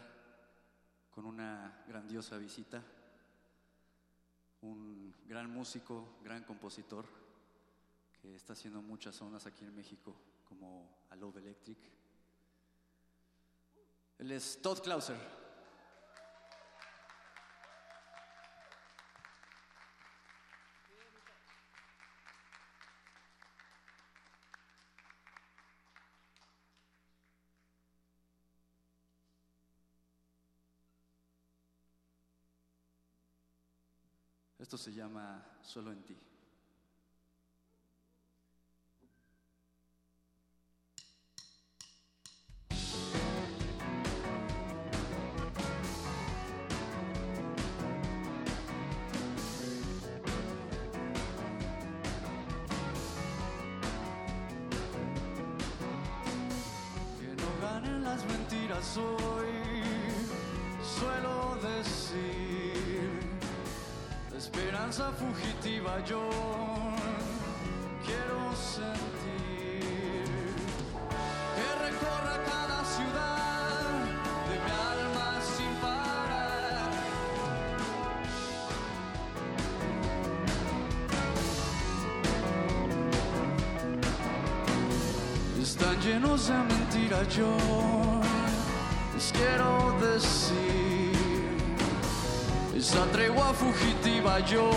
con 1.10 1.26
una 1.26 1.84
grandiosa 1.86 2.38
visita, 2.38 2.82
un 4.62 5.14
gran 5.26 5.50
músico, 5.50 6.16
gran 6.24 6.44
compositor 6.44 7.04
que 8.22 8.34
está 8.34 8.54
haciendo 8.54 8.80
muchas 8.80 9.14
zonas 9.14 9.44
aquí 9.44 9.66
en 9.66 9.76
México, 9.76 10.16
como 10.48 11.04
a 11.10 11.16
Love 11.16 11.36
Electric. 11.36 11.78
Él 14.20 14.32
es 14.32 14.62
Todd 14.62 14.80
Clauser. 14.80 15.37
Esto 34.58 34.76
se 34.76 34.92
llama 34.92 35.44
Solo 35.62 35.92
en 35.92 36.02
ti. 36.02 36.16
De 86.46 86.54
mentiras 86.54 87.28
yo 87.36 87.56
les 89.12 89.32
quiero 89.32 89.98
decir. 90.00 91.12
Esa 92.76 93.04
tregua 93.06 93.52
fugitiva 93.52 94.38
yo 94.40 94.70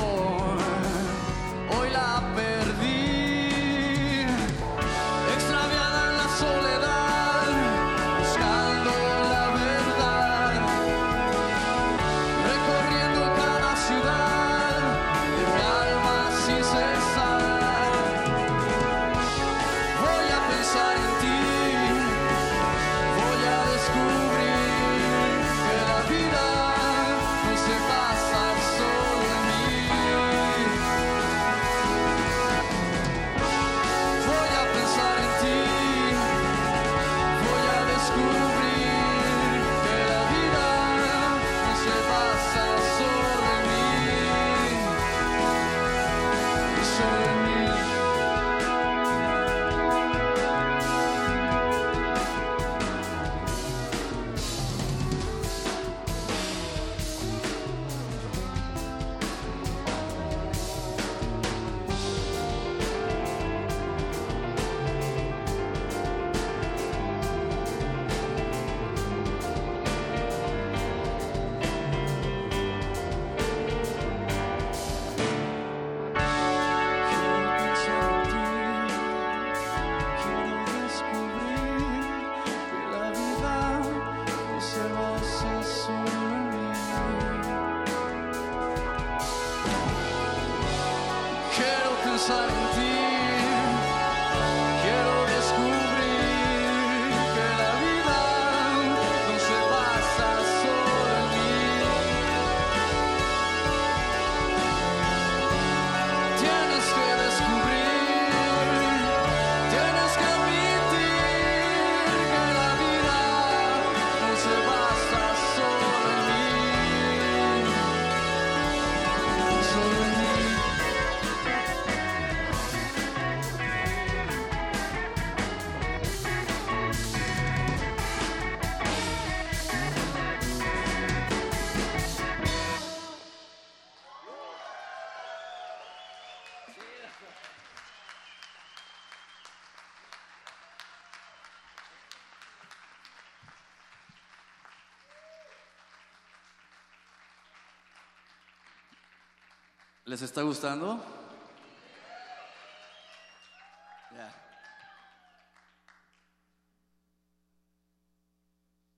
¿Les 150.11 150.21
está 150.23 150.41
gustando? 150.41 151.01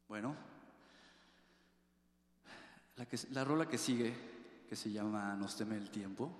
Bueno, 0.07 0.35
la, 2.95 3.05
la 3.29 3.43
rola 3.43 3.69
que 3.69 3.77
sigue, 3.77 4.65
que 4.67 4.75
se 4.75 4.91
llama 4.91 5.35
Nos 5.35 5.55
teme 5.55 5.77
el 5.77 5.91
tiempo, 5.91 6.31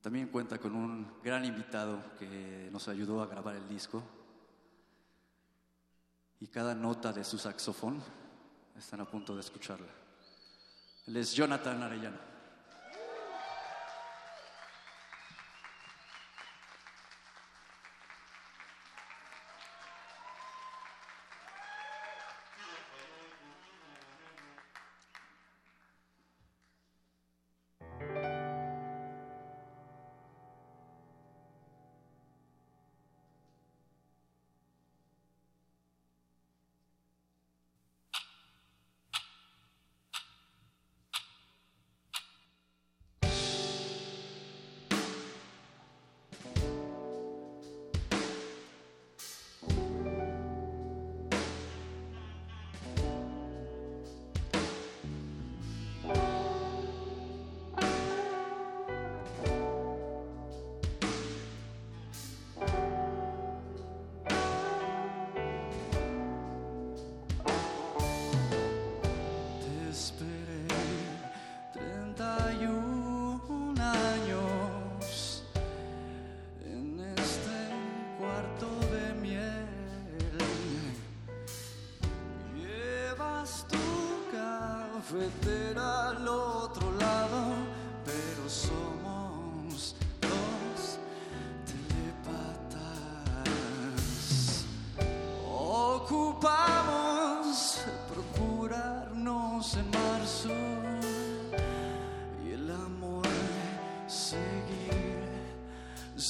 también 0.00 0.26
cuenta 0.26 0.58
con 0.58 0.74
un 0.74 1.20
gran 1.22 1.44
invitado 1.44 2.16
que 2.18 2.68
nos 2.72 2.88
ayudó 2.88 3.22
a 3.22 3.26
grabar 3.26 3.54
el 3.54 3.68
disco. 3.68 4.02
Y 6.40 6.48
cada 6.48 6.74
nota 6.74 7.12
de 7.12 7.22
su 7.22 7.38
saxofón 7.38 8.02
están 8.76 9.02
a 9.02 9.04
punto 9.04 9.36
de 9.36 9.40
escucharla. 9.40 10.03
Él 11.06 11.16
es 11.16 11.34
Jonathan 11.34 11.82
Arellano. 11.82 12.33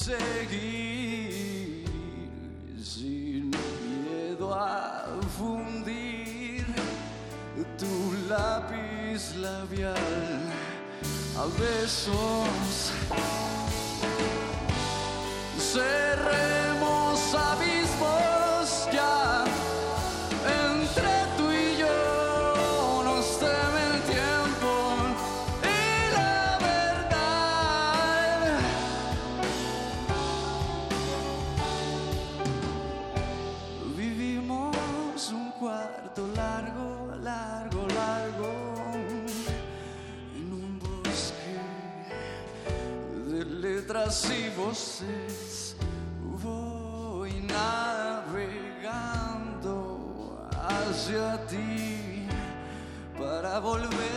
seguir 0.05 1.83
sin 2.79 3.49
miedo 3.49 4.53
a 4.53 5.03
fundir 5.35 6.63
tu 7.79 8.13
lápiz 8.29 9.35
labial 9.35 10.41
a 11.41 11.45
besos. 11.59 12.93
voces 44.65 45.75
voy 46.41 47.31
navegando 47.41 48.49
hacia 50.51 51.45
ti 51.45 52.25
para 53.15 53.59
volver. 53.59 54.14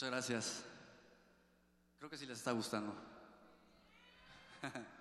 Muchas 0.00 0.12
gracias. 0.12 0.64
Creo 1.98 2.08
que 2.08 2.16
sí 2.16 2.24
les 2.24 2.38
está 2.38 2.52
gustando. 2.52 2.94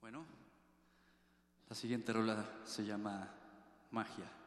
Bueno, 0.00 0.24
la 1.68 1.76
siguiente 1.76 2.12
rola 2.12 2.44
se 2.64 2.84
llama 2.84 3.28
Magia. 3.92 4.41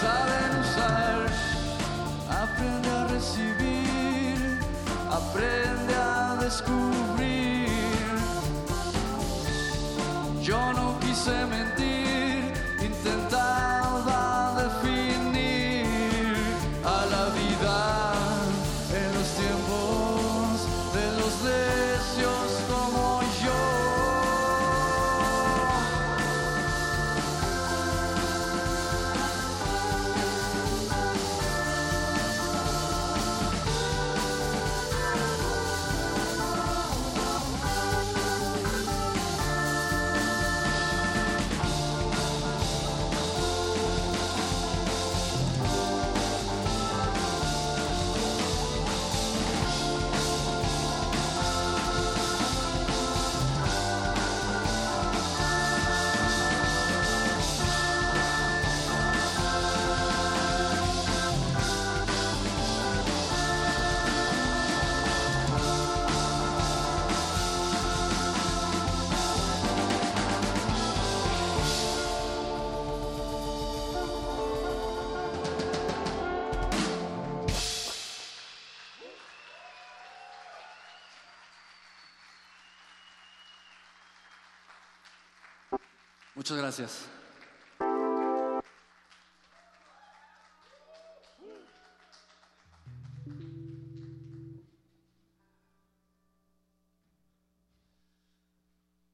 saben 0.00 0.50
usar. 0.64 1.20
Aprende 2.42 2.88
a 2.88 3.04
recibir, 3.06 4.60
aprende 5.10 5.94
a 5.94 6.36
descubrir. 6.40 7.68
Yo 10.42 10.72
no 10.72 10.98
quise 11.00 11.46
mentir. 11.46 11.97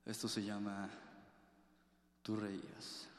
Esto 0.05 0.29
se 0.29 0.43
llama 0.43 0.91
Tú 2.25 2.35
reías. 2.35 3.14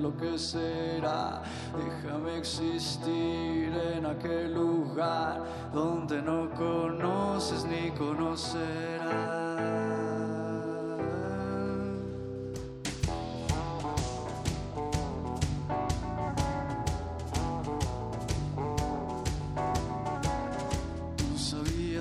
lo 0.00 0.16
que 0.16 0.38
será. 0.38 1.42
Déjame 1.76 2.38
existir 2.38 3.72
en 3.96 4.06
aquel 4.06 4.54
lugar 4.54 5.42
donde 5.72 6.22
no 6.22 6.50
conoces 6.50 7.64
ni 7.64 7.90
conocerás. 7.92 9.40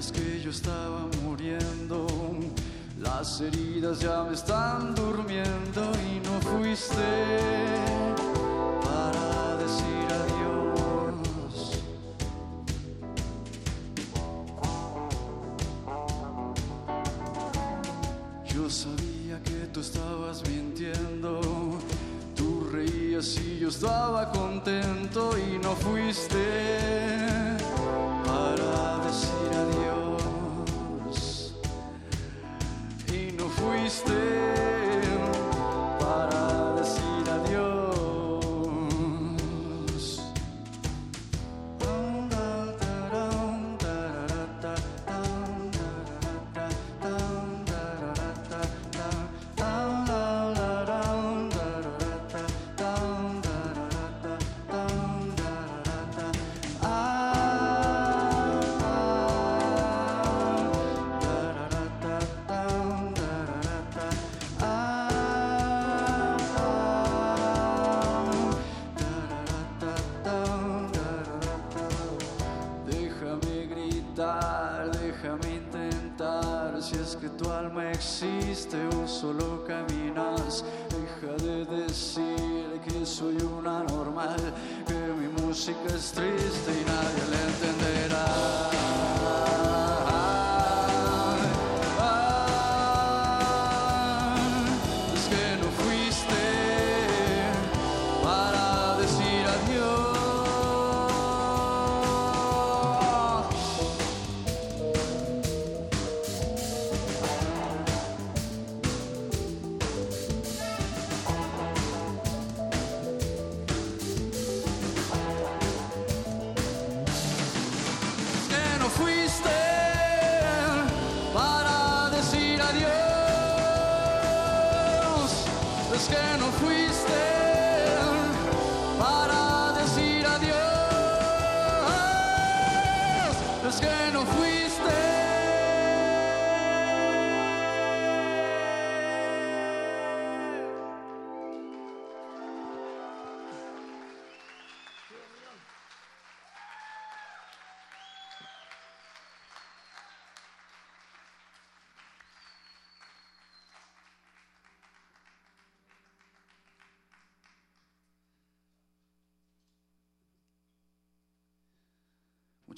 que 0.07 0.41
yo 0.41 0.49
estaba 0.49 1.07
muriendo. 1.23 2.07
Las 2.99 3.41
heridas 3.41 3.99
ya 3.99 4.23
me 4.23 4.33
están 4.33 4.58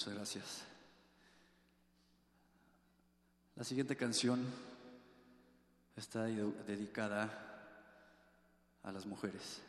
Muchas 0.02 0.16
gracias. 0.16 0.64
La 3.56 3.64
siguiente 3.64 3.96
canción 3.96 4.44
está 5.96 6.24
dedicada 6.24 7.30
a 8.82 8.92
las 8.92 9.06
mujeres. 9.06 9.62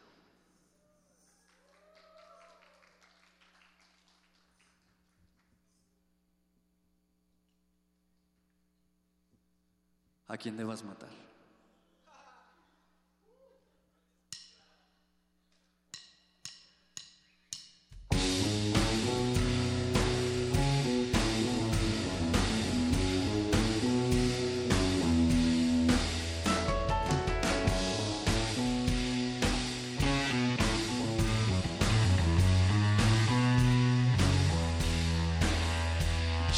¿A 10.29 10.39
quién 10.39 10.57
debas 10.57 10.83
matar? 10.83 11.32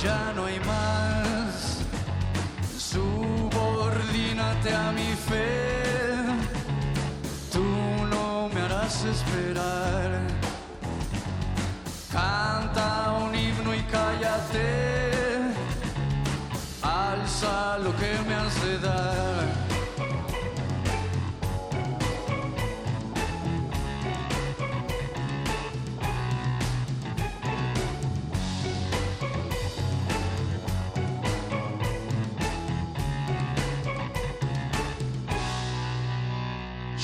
ya 0.04 0.32
no 0.36 0.44
hay 0.44 0.60
más. 0.60 1.78
Subordínate 2.92 4.74
a 4.74 4.92
mi 4.92 5.10
fe, 5.28 6.24
tú 7.52 7.64
no 8.12 8.48
me 8.52 8.60
harás 8.60 9.04
esperar. 9.04 9.73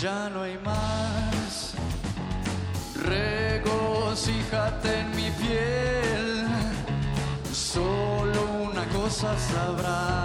ya 0.00 0.30
no 0.30 0.42
hay 0.42 0.56
más. 0.64 1.74
Regocíjate 3.04 5.00
en 5.00 5.10
mi 5.10 5.30
piel, 5.32 6.46
solo 7.52 8.40
una 8.70 8.86
cosa 8.88 9.36
sabrás. 9.38 10.19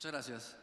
Muchas 0.00 0.12
gracias. 0.12 0.59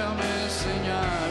déjame 0.00 0.44
enseñar. 0.46 1.29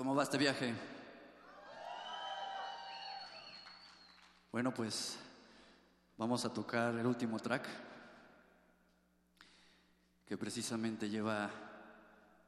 ¿Cómo 0.00 0.14
va 0.14 0.22
este 0.22 0.38
viaje? 0.38 0.72
Bueno, 4.50 4.72
pues 4.72 5.18
vamos 6.16 6.42
a 6.46 6.54
tocar 6.54 6.94
el 6.94 7.04
último 7.04 7.38
track 7.38 7.68
que 10.24 10.38
precisamente 10.38 11.10
lleva 11.10 11.50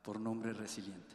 por 0.01 0.19
nombre 0.19 0.55
Resiliente. 0.55 1.15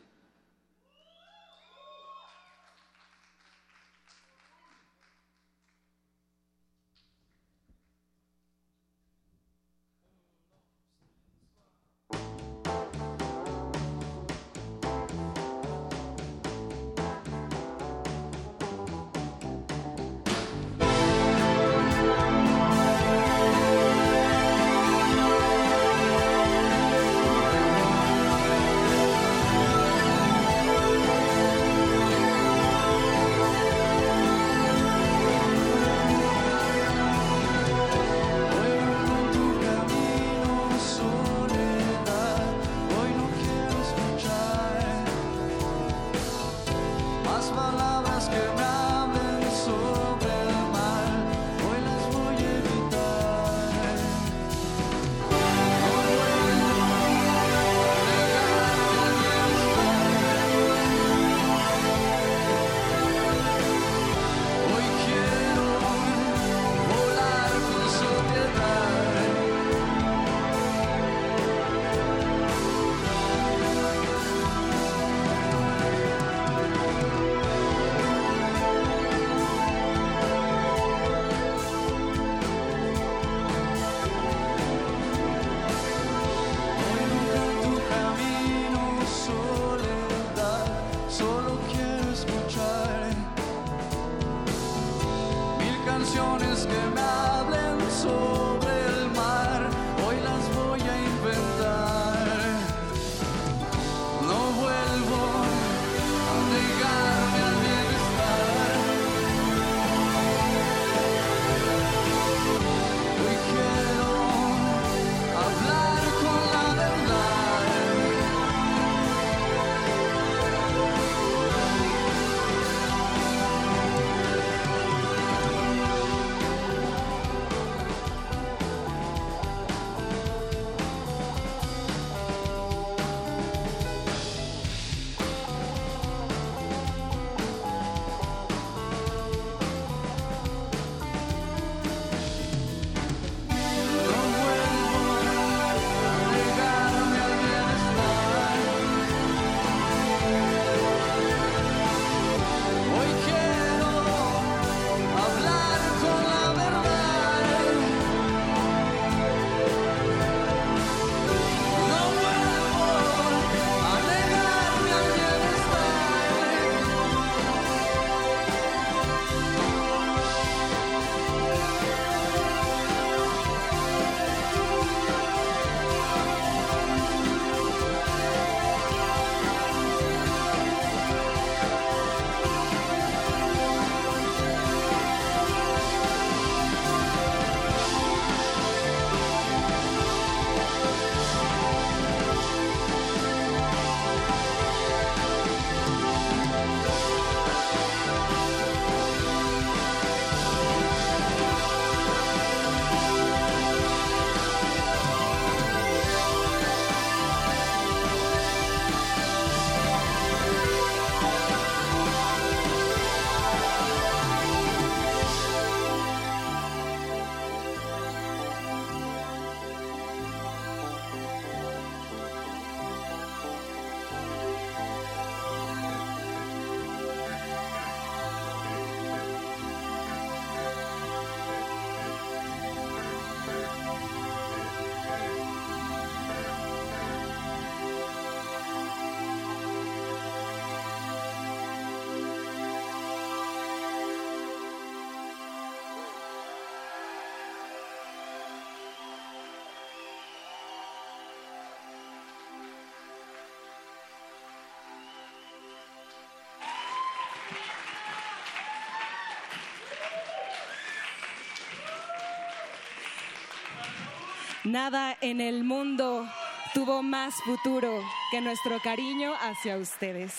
Nada 264.67 265.17
en 265.21 265.39
el 265.39 265.63
mundo 265.63 266.27
tuvo 266.73 267.01
más 267.01 267.33
futuro 267.45 268.03
que 268.31 268.41
nuestro 268.41 268.81
cariño 268.81 269.31
hacia 269.39 269.77
ustedes. 269.77 270.33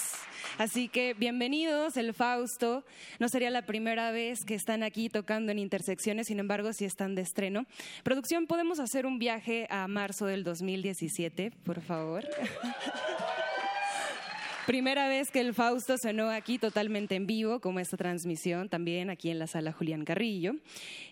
Así 0.59 0.89
que 0.89 1.15
bienvenidos, 1.15 1.97
el 1.97 2.13
Fausto. 2.13 2.85
No 3.19 3.31
sería 3.31 3.49
la 3.49 3.63
primera 3.63 4.11
vez 4.11 4.45
que 4.45 4.55
están 4.55 4.83
aquí 4.83 5.09
tocando 5.09 5.51
en 5.51 5.59
intersecciones, 5.59 6.27
sin 6.27 6.41
embargo, 6.41 6.75
si 6.75 6.85
están 6.85 7.15
de 7.15 7.23
estreno. 7.23 7.65
Producción, 8.03 8.47
¿podemos 8.47 8.81
hacer 8.81 9.07
un 9.07 9.19
viaje 9.19 9.67
a 9.71 9.89
marzo 9.89 10.27
del 10.27 10.45
2017, 10.45 11.51
por 11.65 11.81
favor? 11.81 12.29
Primera 14.67 15.09
vez 15.09 15.31
que 15.31 15.41
el 15.41 15.55
Fausto 15.55 15.97
sonó 15.97 16.29
aquí 16.29 16.59
totalmente 16.59 17.15
en 17.15 17.27
vivo, 17.27 17.61
como 17.61 17.81
esta 17.81 17.97
transmisión 17.97 18.69
también 18.69 19.09
aquí 19.09 19.31
en 19.31 19.39
la 19.39 19.47
sala 19.47 19.73
Julián 19.73 20.05
Carrillo. 20.05 20.53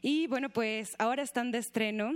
Y 0.03 0.27
bueno, 0.27 0.51
pues 0.51 0.95
ahora 0.99 1.23
están 1.23 1.51
de 1.51 1.57
estreno 1.57 2.13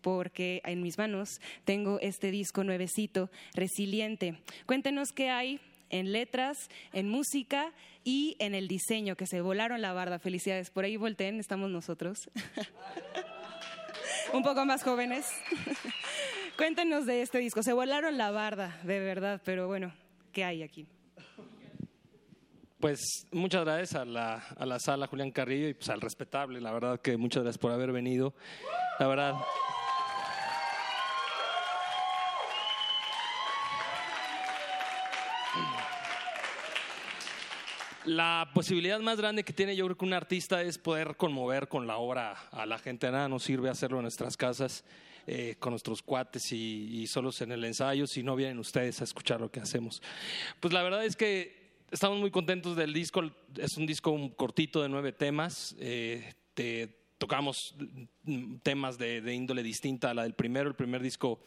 porque 0.00 0.62
en 0.64 0.82
mis 0.82 0.98
manos 0.98 1.40
tengo 1.64 1.98
este 2.00 2.30
disco 2.30 2.64
nuevecito, 2.64 3.30
Resiliente. 3.54 4.36
Cuéntenos 4.66 5.12
qué 5.12 5.30
hay 5.30 5.60
en 5.90 6.12
letras, 6.12 6.68
en 6.92 7.08
música 7.08 7.72
y 8.04 8.36
en 8.38 8.54
el 8.54 8.68
diseño, 8.68 9.16
que 9.16 9.26
se 9.26 9.40
volaron 9.40 9.82
la 9.82 9.92
barda. 9.92 10.18
Felicidades. 10.18 10.70
Por 10.70 10.84
ahí 10.84 10.96
volteen, 10.96 11.40
estamos 11.40 11.70
nosotros. 11.70 12.30
Un 14.32 14.42
poco 14.42 14.64
más 14.64 14.82
jóvenes. 14.82 15.26
Cuéntenos 16.56 17.06
de 17.06 17.22
este 17.22 17.38
disco. 17.38 17.62
Se 17.62 17.72
volaron 17.72 18.16
la 18.16 18.30
barda, 18.30 18.78
de 18.84 19.00
verdad, 19.00 19.40
pero 19.44 19.66
bueno, 19.66 19.92
¿qué 20.32 20.44
hay 20.44 20.62
aquí? 20.62 20.86
Pues 22.78 23.26
muchas 23.30 23.64
gracias 23.64 23.94
a 23.94 24.04
la, 24.06 24.36
a 24.56 24.64
la 24.64 24.78
sala 24.78 25.06
Julián 25.06 25.32
Carrillo 25.32 25.68
y 25.68 25.74
pues 25.74 25.90
al 25.90 26.00
respetable, 26.00 26.62
la 26.62 26.72
verdad 26.72 26.98
que 26.98 27.18
muchas 27.18 27.42
gracias 27.42 27.60
por 27.60 27.72
haber 27.72 27.92
venido. 27.92 28.32
La 28.98 29.06
verdad. 29.06 29.34
La 38.06 38.50
posibilidad 38.54 38.98
más 39.00 39.18
grande 39.18 39.44
que 39.44 39.52
tiene 39.52 39.76
yo 39.76 39.84
creo 39.84 39.96
que 39.96 40.04
un 40.06 40.14
artista 40.14 40.62
es 40.62 40.78
poder 40.78 41.16
conmover 41.16 41.68
con 41.68 41.86
la 41.86 41.98
obra 41.98 42.34
a 42.50 42.64
la 42.64 42.78
gente. 42.78 43.10
Nada 43.10 43.28
nos 43.28 43.42
sirve 43.42 43.68
hacerlo 43.68 43.98
en 43.98 44.02
nuestras 44.02 44.38
casas 44.38 44.84
eh, 45.26 45.56
con 45.58 45.72
nuestros 45.72 46.00
cuates 46.00 46.50
y, 46.50 47.06
solos 47.06 47.42
en 47.42 47.52
el 47.52 47.62
ensayo 47.64 48.06
si 48.06 48.22
no 48.22 48.36
vienen 48.36 48.58
ustedes 48.58 49.00
a 49.02 49.04
escuchar 49.04 49.40
lo 49.40 49.50
que 49.50 49.60
hacemos. 49.60 50.02
Pues 50.60 50.72
la 50.72 50.82
verdad 50.82 51.04
es 51.04 51.14
que 51.14 51.74
estamos 51.90 52.18
muy 52.18 52.30
contentos 52.30 52.74
del 52.74 52.94
disco. 52.94 53.22
Es 53.56 53.76
un 53.76 53.84
disco 53.84 54.16
cortito 54.34 54.82
de 54.82 54.88
nueve 54.88 55.12
temas. 55.12 55.76
Eh, 55.78 56.32
tocamos 57.20 57.74
temas 58.62 58.96
de, 58.96 59.34
índole 59.34 59.62
distinta 59.62 60.10
a 60.10 60.14
la 60.14 60.22
del 60.22 60.32
primero. 60.32 60.70
El 60.70 60.74
primer 60.74 61.02
disco 61.02 61.38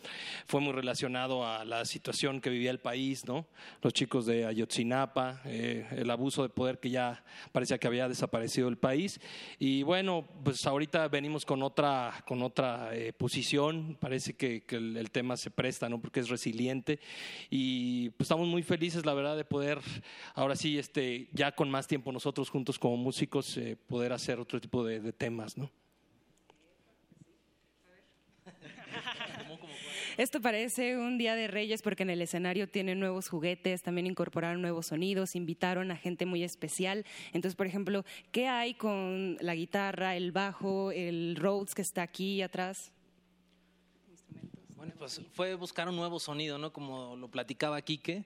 fue 0.46 0.62
muy 0.62 0.72
relacionado 0.72 1.48
a 1.48 1.66
la 1.66 1.84
situación 1.86 2.42
que 2.42 2.52
vivía 2.52 2.70
el 2.70 2.80
país, 2.80 3.26
¿no? 3.26 3.48
Los 3.82 3.92
chicos 3.92 4.28
de 4.28 4.46
Ayotzinapa, 4.46 5.42
eh, 5.46 5.88
el 5.92 6.12
abuso 6.12 6.44
de 6.44 6.50
poder 6.50 6.80
que 6.80 6.92
ya 6.92 7.24
parecía 7.52 7.80
que 7.80 7.88
había 7.88 8.08
desaparecido 8.08 8.68
del 8.68 8.78
país. 8.78 9.20
Y 9.58 9.82
bueno, 9.82 10.28
pues 10.44 10.64
ahorita 10.68 11.08
venimos 11.08 11.44
con 11.44 11.64
otra, 11.64 12.24
con 12.28 12.44
otra 12.44 12.96
eh, 12.96 13.12
posición. 13.12 13.98
Parece 14.00 14.36
que, 14.36 14.62
que 14.66 14.76
el, 14.76 14.96
el 14.96 15.10
tema 15.10 15.38
se 15.38 15.50
presta, 15.50 15.90
¿no? 15.90 16.00
Porque 16.00 16.20
es 16.20 16.30
resiliente. 16.30 17.00
Y 17.50 18.12
pues 18.12 18.28
estamos 18.28 18.48
muy 18.48 18.62
felices, 18.62 19.08
la 19.08 19.16
verdad, 19.16 19.36
de 19.36 19.46
poder, 19.46 19.80
ahora 20.36 20.56
sí, 20.56 20.78
este, 20.78 21.30
ya 21.34 21.52
con 21.52 21.72
más 21.72 21.88
tiempo 21.88 22.12
nosotros 22.12 22.52
juntos 22.52 22.78
como 22.78 22.96
músicos, 22.96 23.58
eh, 23.58 23.76
poder 23.88 24.14
hacer 24.14 24.40
otro 24.40 24.62
tipo 24.62 24.84
de, 24.84 25.00
de 25.00 25.14
temas, 25.14 25.58
¿no? 25.58 25.63
Esto 30.18 30.42
parece 30.42 30.98
un 30.98 31.18
día 31.18 31.34
de 31.34 31.48
reyes 31.48 31.82
porque 31.82 32.04
en 32.04 32.12
el 32.12 32.22
escenario 32.22 32.70
tienen 32.70 33.00
nuevos 33.00 33.30
juguetes, 33.30 33.82
también 33.82 34.06
incorporaron 34.06 34.62
nuevos 34.62 34.88
sonidos, 34.88 35.36
invitaron 35.36 35.90
a 35.90 35.98
gente 35.98 36.26
muy 36.28 36.44
especial. 36.44 37.04
Entonces, 37.34 37.56
por 37.56 37.66
ejemplo, 37.66 38.06
¿qué 38.32 38.48
hay 38.48 38.76
con 38.76 39.38
la 39.42 39.56
guitarra, 39.56 40.16
el 40.16 40.32
bajo, 40.32 40.92
el 40.92 41.36
Rhodes 41.36 41.74
que 41.74 41.82
está 41.82 42.04
aquí 42.04 42.42
atrás? 42.44 42.92
Bueno, 44.76 44.94
pues 45.00 45.22
fue 45.34 45.56
buscar 45.56 45.90
un 45.90 45.96
nuevo 45.96 46.20
sonido, 46.20 46.58
¿no? 46.58 46.72
Como 46.72 47.16
lo 47.16 47.30
platicaba 47.30 47.82
Quique. 47.82 48.26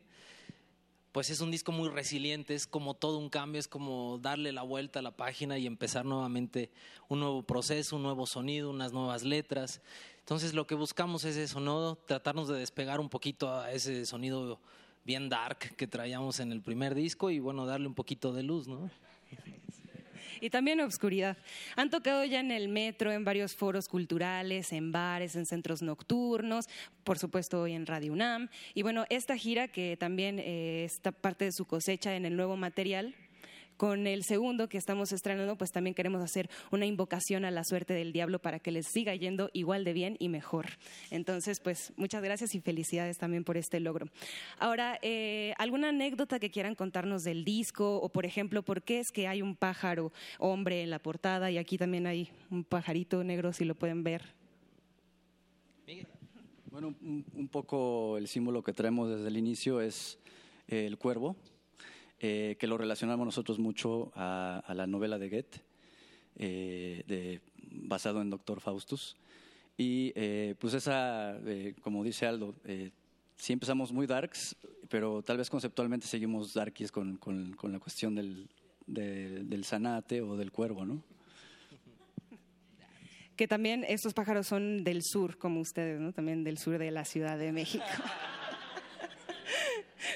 Pues 1.14 1.30
es 1.30 1.40
un 1.40 1.52
disco 1.52 1.72
muy 1.72 1.90
resiliente, 1.90 2.54
es 2.54 2.68
como 2.68 2.94
todo 2.94 3.18
un 3.18 3.30
cambio, 3.30 3.60
es 3.60 3.68
como 3.68 4.20
darle 4.20 4.52
la 4.52 4.62
vuelta 4.62 5.00
a 5.00 5.02
la 5.02 5.16
página 5.16 5.58
y 5.58 5.66
empezar 5.66 6.06
nuevamente 6.06 6.70
un 7.08 7.22
nuevo 7.22 7.44
proceso, 7.44 7.96
un 7.96 8.04
nuevo 8.04 8.28
sonido, 8.28 8.70
unas 8.70 8.92
nuevas 8.92 9.24
letras. 9.24 9.82
Entonces 10.28 10.54
lo 10.54 10.68
que 10.68 10.76
buscamos 10.76 11.24
es 11.24 11.38
eso, 11.38 11.62
¿no? 11.62 11.96
Tratarnos 11.96 12.50
de 12.50 12.60
despegar 12.60 13.00
un 13.00 13.08
poquito 13.08 13.50
a 13.50 13.72
ese 13.72 14.06
sonido 14.06 14.60
bien 15.06 15.30
dark 15.30 15.58
que 15.78 15.88
traíamos 15.88 16.42
en 16.42 16.52
el 16.52 16.62
primer 16.62 16.96
disco 16.96 17.32
y 17.32 17.40
bueno, 17.40 17.66
darle 17.66 17.88
un 17.88 17.94
poquito 17.94 18.34
de 18.34 18.44
luz, 18.44 18.68
¿no? 18.68 18.92
Y 20.42 20.50
también 20.50 20.82
obscuridad. 20.82 21.38
Han 21.78 21.90
tocado 21.90 22.24
ya 22.26 22.42
en 22.42 22.52
el 22.52 22.68
metro, 22.68 23.12
en 23.12 23.24
varios 23.24 23.56
foros 23.56 23.88
culturales, 23.88 24.72
en 24.72 24.92
bares, 24.92 25.36
en 25.36 25.48
centros 25.48 25.82
nocturnos, 25.82 26.68
por 27.06 27.18
supuesto 27.18 27.62
hoy 27.62 27.74
en 27.74 27.88
Radio 27.88 28.12
UNAM. 28.12 28.50
Y 28.76 28.84
bueno, 28.84 29.06
esta 29.10 29.36
gira 29.36 29.70
que 29.70 29.98
también 29.98 30.38
eh, 30.40 30.84
está 30.84 31.12
parte 31.12 31.46
de 31.46 31.54
su 31.54 31.66
cosecha 31.66 32.16
en 32.16 32.26
el 32.26 32.36
nuevo 32.36 32.56
material. 32.56 33.16
Con 33.78 34.08
el 34.08 34.24
segundo 34.24 34.68
que 34.70 34.78
estamos 34.78 35.12
estrenando, 35.12 35.56
pues 35.56 35.72
también 35.72 35.94
queremos 35.94 36.24
hacer 36.24 36.50
una 36.72 36.86
invocación 36.86 37.46
a 37.46 37.52
la 37.52 37.64
suerte 37.64 37.94
del 37.94 38.12
diablo 38.12 38.40
para 38.40 38.60
que 38.60 38.72
les 38.72 38.88
siga 38.88 39.14
yendo 39.16 39.52
igual 39.54 39.84
de 39.84 39.94
bien 39.94 40.18
y 40.20 40.30
mejor. 40.30 40.66
Entonces, 41.12 41.60
pues 41.60 41.94
muchas 41.96 42.24
gracias 42.24 42.56
y 42.56 42.60
felicidades 42.60 43.18
también 43.18 43.44
por 43.44 43.56
este 43.56 43.80
logro. 43.80 44.08
Ahora, 44.58 44.98
eh, 45.04 45.54
¿alguna 45.58 45.90
anécdota 45.90 46.40
que 46.40 46.50
quieran 46.50 46.74
contarnos 46.74 47.24
del 47.24 47.46
disco? 47.46 47.98
O, 47.98 48.10
por 48.10 48.26
ejemplo, 48.26 48.64
¿por 48.64 48.82
qué 48.82 49.00
es 49.00 49.12
que 49.12 49.28
hay 49.28 49.42
un 49.42 49.56
pájaro 49.56 50.12
hombre 50.40 50.82
en 50.82 50.90
la 50.90 51.00
portada 51.00 51.52
y 51.52 51.58
aquí 51.58 51.78
también 51.78 52.08
hay 52.08 52.30
un 52.50 52.64
pajarito 52.64 53.24
negro, 53.24 53.54
si 53.54 53.64
lo 53.64 53.76
pueden 53.76 54.04
ver? 54.04 54.24
Bueno, 56.72 56.96
un, 57.02 57.26
un 57.34 57.48
poco 57.48 58.18
el 58.18 58.28
símbolo 58.28 58.62
que 58.62 58.74
traemos 58.74 59.10
desde 59.10 59.28
el 59.30 59.38
inicio 59.38 59.82
es 59.82 60.20
eh, 60.68 60.86
el 60.86 60.98
cuervo, 60.98 61.36
eh, 62.20 62.56
que 62.60 62.68
lo 62.68 62.78
relacionamos 62.78 63.26
nosotros 63.26 63.60
mucho 63.60 64.12
a, 64.16 64.64
a 64.66 64.74
la 64.74 64.88
novela 64.88 65.18
de 65.20 65.30
Goethe, 65.30 65.62
eh, 66.38 67.04
de, 67.08 67.42
basado 67.72 68.22
en 68.22 68.30
Doctor 68.30 68.62
Faustus. 68.62 69.16
Y 69.78 70.12
eh, 70.16 70.56
pues 70.60 70.74
esa, 70.74 71.38
eh, 71.46 71.76
como 71.82 72.04
dice 72.04 72.26
Aldo, 72.26 72.56
eh, 72.66 72.92
sí 73.36 73.54
empezamos 73.54 73.92
muy 73.92 74.08
darks, 74.08 74.56
pero 74.90 75.22
tal 75.22 75.38
vez 75.38 75.50
conceptualmente 75.50 76.08
seguimos 76.08 76.54
darkies 76.54 76.92
con, 76.92 77.18
con- 77.18 77.54
con 77.54 77.72
la 77.72 77.80
cuestión 77.80 78.16
del, 78.16 78.48
de- 78.88 79.44
del 79.44 79.66
zanate 79.66 80.22
o 80.22 80.36
del 80.38 80.52
cuervo, 80.52 80.86
¿no? 80.86 81.04
Que 83.36 83.48
también 83.48 83.86
estos 83.88 84.16
pájaros 84.16 84.48
son 84.48 84.84
del 84.84 85.04
sur, 85.04 85.38
como 85.38 85.60
ustedes, 85.60 86.00
¿no? 86.00 86.12
También 86.12 86.44
del 86.44 86.58
sur 86.58 86.80
de 86.80 86.90
la 86.90 87.06
Ciudad 87.06 87.38
de 87.38 87.52
México. 87.52 87.84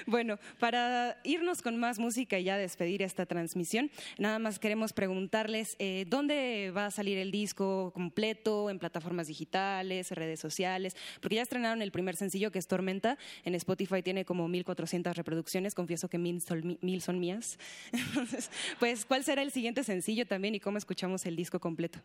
Bueno, 0.05 0.39
para 0.59 1.19
irnos 1.23 1.61
con 1.61 1.77
más 1.77 1.99
música 1.99 2.39
y 2.39 2.43
ya 2.45 2.57
despedir 2.57 3.01
esta 3.01 3.25
transmisión, 3.25 3.91
nada 4.17 4.39
más 4.39 4.59
queremos 4.59 4.93
preguntarles 4.93 5.75
eh, 5.79 6.05
dónde 6.07 6.71
va 6.75 6.87
a 6.87 6.91
salir 6.91 7.17
el 7.17 7.31
disco 7.31 7.91
completo, 7.93 8.69
en 8.69 8.79
plataformas 8.79 9.27
digitales, 9.27 10.11
redes 10.11 10.39
sociales, 10.39 10.95
porque 11.21 11.35
ya 11.35 11.41
estrenaron 11.41 11.81
el 11.81 11.91
primer 11.91 12.15
sencillo 12.15 12.51
que 12.51 12.59
es 12.59 12.67
Tormenta, 12.67 13.17
en 13.43 13.55
Spotify 13.55 14.01
tiene 14.01 14.25
como 14.25 14.47
1400 14.47 15.15
reproducciones, 15.15 15.75
confieso 15.75 16.09
que 16.09 16.17
mil 16.17 16.41
son, 16.41 17.19
mías. 17.19 17.57
Entonces, 17.91 18.49
pues, 18.79 19.05
¿cuál 19.05 19.23
será 19.23 19.41
el 19.41 19.51
siguiente 19.51 19.83
sencillo 19.83 20.25
también 20.25 20.55
y 20.55 20.59
cómo 20.59 20.77
escuchamos 20.77 21.25
el 21.25 21.35
disco 21.35 21.59
completo? 21.59 21.99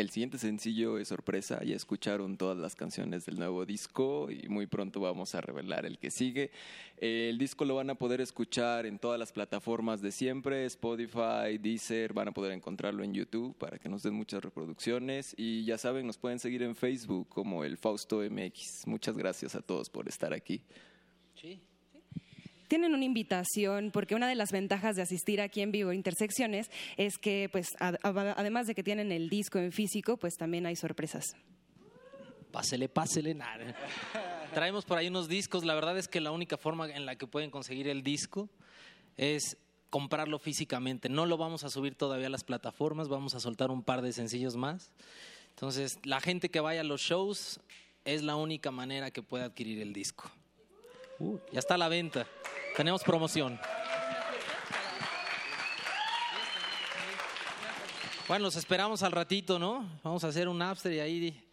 El 0.00 0.08
siguiente 0.08 0.38
sencillo 0.38 0.96
es 0.96 1.08
sorpresa, 1.08 1.62
ya 1.62 1.76
escucharon 1.76 2.38
todas 2.38 2.56
las 2.56 2.74
canciones 2.74 3.26
del 3.26 3.38
nuevo 3.38 3.66
disco 3.66 4.30
y 4.30 4.48
muy 4.48 4.66
pronto 4.66 4.98
vamos 4.98 5.34
a 5.34 5.42
revelar 5.42 5.84
el 5.84 5.98
que 5.98 6.10
sigue. 6.10 6.50
El 6.96 7.36
disco 7.36 7.66
lo 7.66 7.74
van 7.74 7.90
a 7.90 7.96
poder 7.96 8.22
escuchar 8.22 8.86
en 8.86 8.98
todas 8.98 9.18
las 9.18 9.30
plataformas 9.30 10.00
de 10.00 10.10
siempre, 10.10 10.64
Spotify, 10.64 11.58
Deezer, 11.60 12.14
van 12.14 12.28
a 12.28 12.32
poder 12.32 12.52
encontrarlo 12.52 13.04
en 13.04 13.12
YouTube 13.12 13.54
para 13.58 13.78
que 13.78 13.90
nos 13.90 14.02
den 14.02 14.14
muchas 14.14 14.42
reproducciones 14.42 15.34
y 15.36 15.66
ya 15.66 15.76
saben, 15.76 16.06
nos 16.06 16.16
pueden 16.16 16.38
seguir 16.38 16.62
en 16.62 16.74
Facebook 16.74 17.28
como 17.28 17.62
el 17.62 17.76
Fausto 17.76 18.22
MX. 18.22 18.86
Muchas 18.86 19.18
gracias 19.18 19.54
a 19.54 19.60
todos 19.60 19.90
por 19.90 20.08
estar 20.08 20.32
aquí. 20.32 20.62
Tienen 22.70 22.94
una 22.94 23.04
invitación, 23.04 23.90
porque 23.92 24.14
una 24.14 24.28
de 24.28 24.36
las 24.36 24.52
ventajas 24.52 24.94
de 24.96 25.02
asistir 25.02 25.40
aquí 25.40 25.60
en 25.60 25.72
vivo 25.72 25.90
a 25.90 25.94
Intersecciones 25.94 26.70
es 26.96 27.18
que, 27.18 27.48
pues, 27.50 27.66
ad- 27.80 27.96
ad- 28.02 28.34
además 28.36 28.66
de 28.68 28.74
que 28.76 28.82
tienen 28.84 29.10
el 29.12 29.28
disco 29.28 29.58
en 29.58 29.72
físico, 29.72 30.16
pues 30.16 30.34
también 30.36 30.64
hay 30.66 30.76
sorpresas. 30.76 31.24
Pásele, 32.52 32.88
pásele, 32.88 33.34
nada. 33.34 33.74
Traemos 34.54 34.84
por 34.84 34.98
ahí 34.98 35.08
unos 35.08 35.28
discos. 35.28 35.64
La 35.64 35.74
verdad 35.74 35.98
es 35.98 36.08
que 36.08 36.20
la 36.20 36.30
única 36.30 36.56
forma 36.56 36.88
en 36.88 37.06
la 37.06 37.16
que 37.16 37.26
pueden 37.26 37.50
conseguir 37.50 37.86
el 37.88 38.02
disco 38.02 38.48
es 39.16 39.56
comprarlo 39.90 40.38
físicamente. 40.38 41.08
No 41.08 41.26
lo 41.26 41.36
vamos 41.36 41.64
a 41.64 41.70
subir 41.70 41.94
todavía 41.96 42.28
a 42.28 42.30
las 42.30 42.44
plataformas, 42.44 43.08
vamos 43.08 43.34
a 43.34 43.40
soltar 43.40 43.70
un 43.70 43.82
par 43.82 44.00
de 44.02 44.12
sencillos 44.12 44.56
más. 44.56 44.92
Entonces, 45.50 45.98
la 46.04 46.20
gente 46.20 46.48
que 46.48 46.60
vaya 46.60 46.80
a 46.82 46.84
los 46.84 47.00
shows 47.00 47.60
es 48.04 48.22
la 48.22 48.36
única 48.36 48.70
manera 48.70 49.10
que 49.10 49.22
puede 49.22 49.44
adquirir 49.44 49.80
el 49.80 49.92
disco. 49.92 50.30
ya 51.52 51.58
está 51.58 51.74
a 51.74 51.78
la 51.78 51.88
venta. 51.88 52.26
Tenemos 52.80 53.04
promoción. 53.04 53.60
Bueno, 58.26 58.44
los 58.44 58.56
esperamos 58.56 59.02
al 59.02 59.12
ratito, 59.12 59.58
¿no? 59.58 59.86
Vamos 60.02 60.24
a 60.24 60.28
hacer 60.28 60.48
un 60.48 60.62
after 60.62 60.90
y 60.90 60.98
ahí 60.98 61.44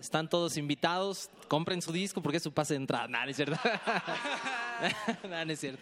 están 0.00 0.28
todos 0.28 0.56
invitados. 0.56 1.30
Compren 1.46 1.80
su 1.80 1.92
disco 1.92 2.20
porque 2.20 2.38
es 2.38 2.42
su 2.42 2.50
pase 2.50 2.74
de 2.74 2.78
entrada. 2.78 3.06
Nada, 3.06 3.24
no 3.24 3.30
es 3.30 3.36
cierto. 3.36 3.56
Nada, 5.28 5.44
no 5.44 5.52
es 5.52 5.60
cierto. 5.60 5.80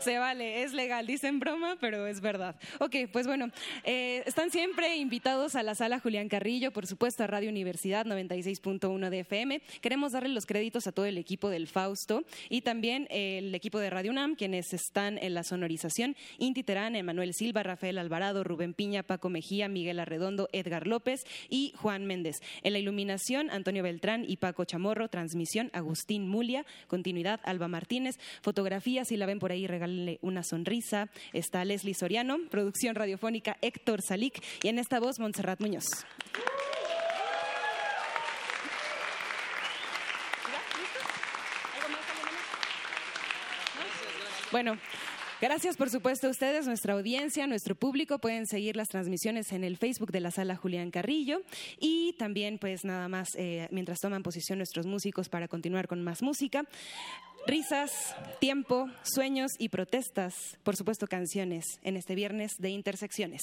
Se 0.00 0.18
vale, 0.18 0.62
es 0.62 0.72
legal, 0.72 1.06
dicen 1.06 1.40
broma, 1.40 1.76
pero 1.80 2.06
es 2.06 2.20
verdad. 2.20 2.56
Ok, 2.80 2.96
pues 3.12 3.26
bueno, 3.26 3.50
eh, 3.84 4.22
están 4.26 4.50
siempre 4.50 4.96
invitados 4.96 5.54
a 5.54 5.62
la 5.62 5.74
sala 5.74 5.98
Julián 5.98 6.28
Carrillo, 6.28 6.72
por 6.72 6.86
supuesto 6.86 7.24
a 7.24 7.26
Radio 7.26 7.50
Universidad 7.50 8.06
96.1 8.06 9.10
de 9.10 9.20
FM. 9.20 9.60
Queremos 9.80 10.12
darle 10.12 10.30
los 10.30 10.46
créditos 10.46 10.86
a 10.86 10.92
todo 10.92 11.06
el 11.06 11.18
equipo 11.18 11.50
del 11.50 11.66
Fausto 11.66 12.24
y 12.48 12.62
también 12.62 13.06
el 13.10 13.54
equipo 13.54 13.78
de 13.78 13.90
Radio 13.90 14.10
UNAM, 14.10 14.34
quienes 14.34 14.72
están 14.72 15.18
en 15.18 15.34
la 15.34 15.42
sonorización, 15.42 16.16
Inti 16.38 16.62
Terán, 16.62 16.96
Emanuel 16.96 17.34
Silva, 17.34 17.62
Rafael 17.62 17.98
Alvarado, 17.98 18.44
Rubén 18.44 18.74
Piña, 18.74 19.02
Paco 19.02 19.28
Mejía, 19.30 19.68
Miguel 19.68 20.00
Arredondo, 20.00 20.48
Edgar 20.52 20.86
López 20.86 21.24
y 21.48 21.72
Juan 21.76 22.06
Méndez. 22.06 22.36
En 22.62 22.72
la 22.72 22.78
iluminación, 22.78 23.50
Antonio 23.50 23.82
Beltrán 23.82 24.24
y 24.26 24.36
Paco 24.36 24.64
Chamorro, 24.64 25.08
transmisión, 25.08 25.70
Agustín 25.72 26.28
Mulia, 26.28 26.64
continuidad, 26.86 27.40
Alba 27.44 27.68
Martínez, 27.68 28.18
fotografía, 28.42 29.04
si 29.04 29.16
la 29.16 29.26
ven 29.28 29.38
por 29.38 29.52
ahí, 29.52 29.66
regálenle 29.66 30.18
una 30.22 30.42
sonrisa. 30.42 31.08
Está 31.32 31.64
Leslie 31.64 31.94
Soriano, 31.94 32.38
producción 32.50 32.96
radiofónica 32.96 33.56
Héctor 33.62 34.02
Salic 34.02 34.42
y 34.62 34.68
en 34.68 34.78
esta 34.78 34.98
voz 34.98 35.18
Montserrat 35.20 35.60
Muñoz. 35.60 35.86
Bueno, 44.50 44.78
Gracias, 45.40 45.76
por 45.76 45.88
supuesto, 45.88 46.26
a 46.26 46.30
ustedes, 46.30 46.66
nuestra 46.66 46.94
audiencia, 46.94 47.46
nuestro 47.46 47.76
público. 47.76 48.18
Pueden 48.18 48.48
seguir 48.48 48.74
las 48.74 48.88
transmisiones 48.88 49.52
en 49.52 49.62
el 49.62 49.76
Facebook 49.76 50.10
de 50.10 50.18
la 50.18 50.32
sala 50.32 50.56
Julián 50.56 50.90
Carrillo. 50.90 51.42
Y 51.78 52.14
también, 52.18 52.58
pues 52.58 52.84
nada 52.84 53.08
más, 53.08 53.28
eh, 53.36 53.68
mientras 53.70 54.00
toman 54.00 54.24
posición 54.24 54.58
nuestros 54.58 54.86
músicos 54.86 55.28
para 55.28 55.46
continuar 55.46 55.86
con 55.86 56.02
más 56.02 56.22
música. 56.22 56.64
Risas, 57.48 58.14
tiempo, 58.40 58.90
sueños 59.02 59.52
y 59.58 59.70
protestas. 59.70 60.34
Por 60.64 60.76
supuesto, 60.76 61.06
canciones 61.06 61.64
en 61.82 61.96
este 61.96 62.14
viernes 62.14 62.52
de 62.58 62.68
Intersecciones. 62.68 63.40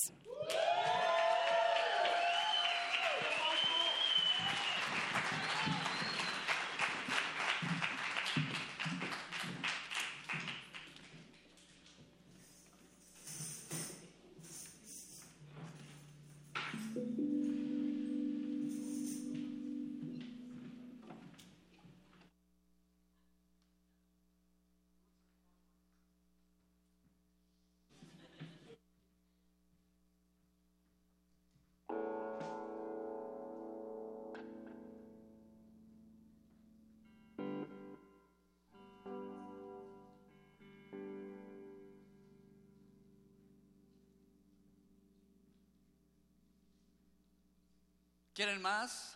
¿Quieren 48.36 48.62
más? 48.62 49.16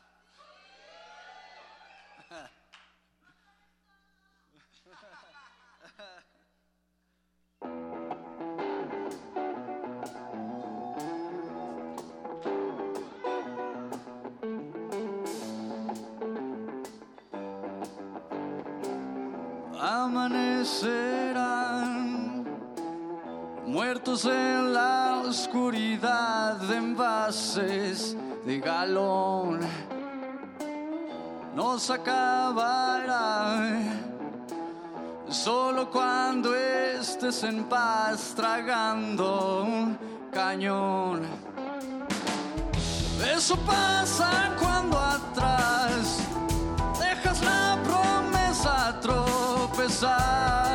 Amanecerán 19.81 21.27
muertos 23.67 24.23
en 24.23 24.73
la 24.73 25.23
oscuridad 25.25 26.55
de 26.61 26.77
envases 26.77 28.15
de 28.45 28.59
galón. 28.59 29.59
Nos 31.55 31.89
acabará. 31.89 33.69
Solo 35.29 35.89
cuando 35.89 36.55
estés 36.55 37.43
en 37.43 37.63
paz 37.65 38.33
tragando 38.35 39.63
un 39.63 39.97
cañón. 40.31 41.21
Eso 43.35 43.55
pasa 43.57 44.55
cuando 44.59 44.97
atrás 44.97 46.19
dejas 46.99 47.41
la 47.43 47.77
promesa 47.83 48.99
tropezar 49.01 50.68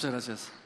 Muchas 0.00 0.12
gracias. 0.12 0.59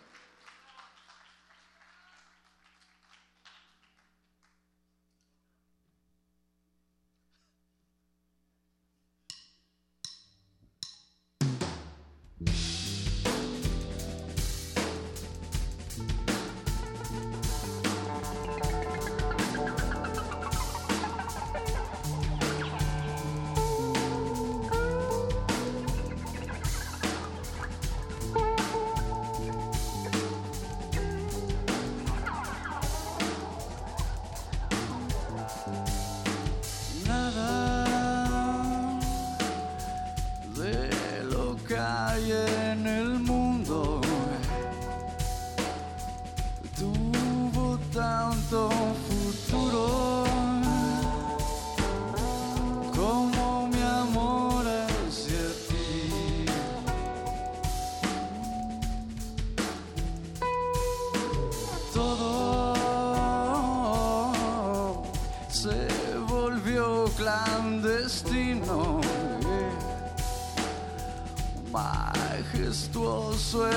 sueño. 73.39 73.74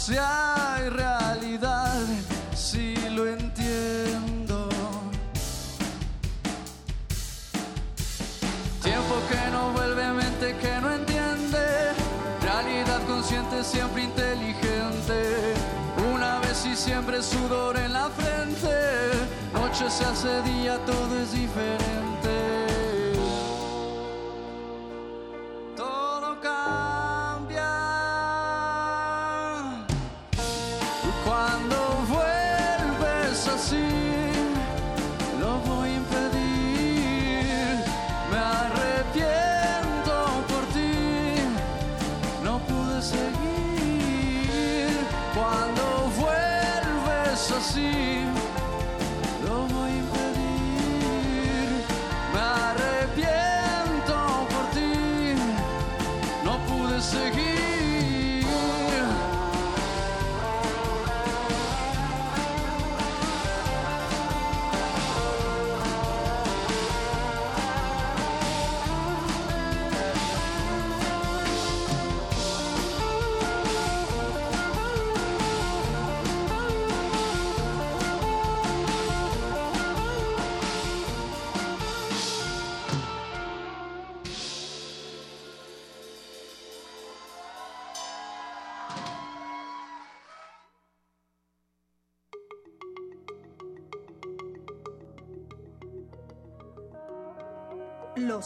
si 0.00 0.16
hay 0.16 0.88
realidad, 0.88 2.00
si 2.54 2.96
lo 3.10 3.26
entiendo. 3.26 4.68
Tiempo 8.82 9.14
que 9.30 9.50
no 9.52 9.72
vuelve, 9.72 10.12
mente 10.12 10.56
que 10.56 10.80
no 10.80 10.90
entiende. 10.90 11.92
Realidad 12.40 13.00
consciente, 13.06 13.62
siempre 13.62 14.04
inteligente. 14.04 15.54
Una 16.14 16.38
vez 16.40 16.64
y 16.64 16.74
siempre 16.74 17.22
sudor 17.22 17.76
en 17.76 17.92
la 17.92 18.08
frente. 18.08 18.74
Noche 19.52 19.90
se 19.90 20.04
hace 20.06 20.42
día 20.42 20.59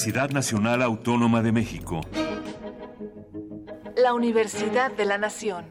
Universidad 0.00 0.30
Nacional 0.30 0.80
Autónoma 0.80 1.42
de 1.42 1.52
México. 1.52 2.00
La 3.98 4.14
Universidad 4.14 4.90
de 4.90 5.04
la 5.04 5.18
Nación. 5.18 5.66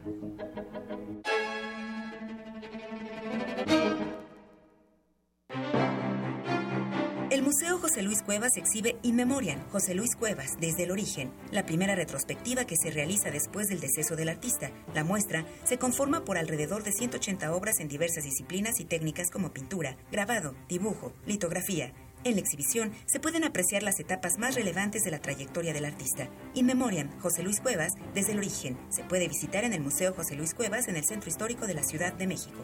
El 7.28 7.42
Museo 7.42 7.78
José 7.80 8.02
Luis 8.02 8.22
Cuevas 8.22 8.56
exhibe 8.56 8.98
In 9.02 9.16
Memoriam, 9.16 9.68
José 9.70 9.96
Luis 9.96 10.14
Cuevas, 10.14 10.52
desde 10.60 10.84
el 10.84 10.92
origen, 10.92 11.32
la 11.50 11.66
primera 11.66 11.96
retrospectiva 11.96 12.64
que 12.66 12.76
se 12.76 12.92
realiza 12.92 13.32
después 13.32 13.66
del 13.66 13.80
deceso 13.80 14.14
del 14.14 14.28
artista. 14.28 14.70
La 14.94 15.02
muestra 15.02 15.44
se 15.64 15.78
conforma 15.78 16.24
por 16.24 16.38
alrededor 16.38 16.84
de 16.84 16.92
180 16.92 17.52
obras 17.52 17.80
en 17.80 17.88
diversas 17.88 18.22
disciplinas 18.22 18.78
y 18.78 18.84
técnicas 18.84 19.28
como 19.32 19.52
pintura, 19.52 19.96
grabado, 20.12 20.54
dibujo, 20.68 21.12
litografía. 21.26 21.92
En 22.22 22.34
la 22.34 22.40
exhibición 22.40 22.92
se 23.06 23.18
pueden 23.18 23.44
apreciar 23.44 23.82
las 23.82 23.98
etapas 23.98 24.36
más 24.38 24.54
relevantes 24.54 25.04
de 25.04 25.10
la 25.10 25.20
trayectoria 25.20 25.72
del 25.72 25.86
artista. 25.86 26.28
In 26.54 26.66
Memoriam, 26.66 27.08
José 27.20 27.42
Luis 27.42 27.60
Cuevas, 27.60 27.94
desde 28.14 28.32
el 28.32 28.38
origen. 28.38 28.78
Se 28.90 29.04
puede 29.04 29.26
visitar 29.26 29.64
en 29.64 29.72
el 29.72 29.80
Museo 29.80 30.12
José 30.12 30.36
Luis 30.36 30.52
Cuevas 30.52 30.88
en 30.88 30.96
el 30.96 31.04
Centro 31.04 31.30
Histórico 31.30 31.66
de 31.66 31.74
la 31.74 31.82
Ciudad 31.82 32.12
de 32.12 32.26
México. 32.26 32.58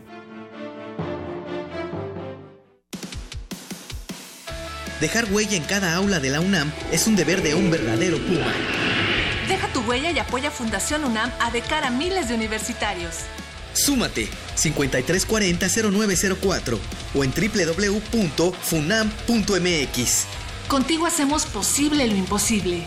Dejar 5.00 5.32
huella 5.32 5.56
en 5.56 5.64
cada 5.64 5.94
aula 5.94 6.20
de 6.20 6.30
la 6.30 6.40
UNAM 6.40 6.70
es 6.92 7.06
un 7.06 7.16
deber 7.16 7.42
de 7.42 7.54
un 7.54 7.70
verdadero 7.70 8.18
Puma. 8.18 8.52
Deja 9.48 9.68
tu 9.72 9.80
huella 9.82 10.10
y 10.10 10.18
apoya 10.18 10.50
Fundación 10.50 11.04
UNAM 11.04 11.30
a 11.40 11.50
de 11.50 11.62
cara 11.62 11.88
a 11.88 11.90
miles 11.90 12.28
de 12.28 12.34
universitarios. 12.34 13.20
Súmate 13.76 14.28
5340-0904 14.56 16.78
o 17.14 17.24
en 17.24 17.32
www.funam.mx. 17.32 18.56
Contigo 20.68 21.06
hacemos 21.06 21.46
posible 21.46 22.06
lo 22.06 22.16
imposible. 22.16 22.86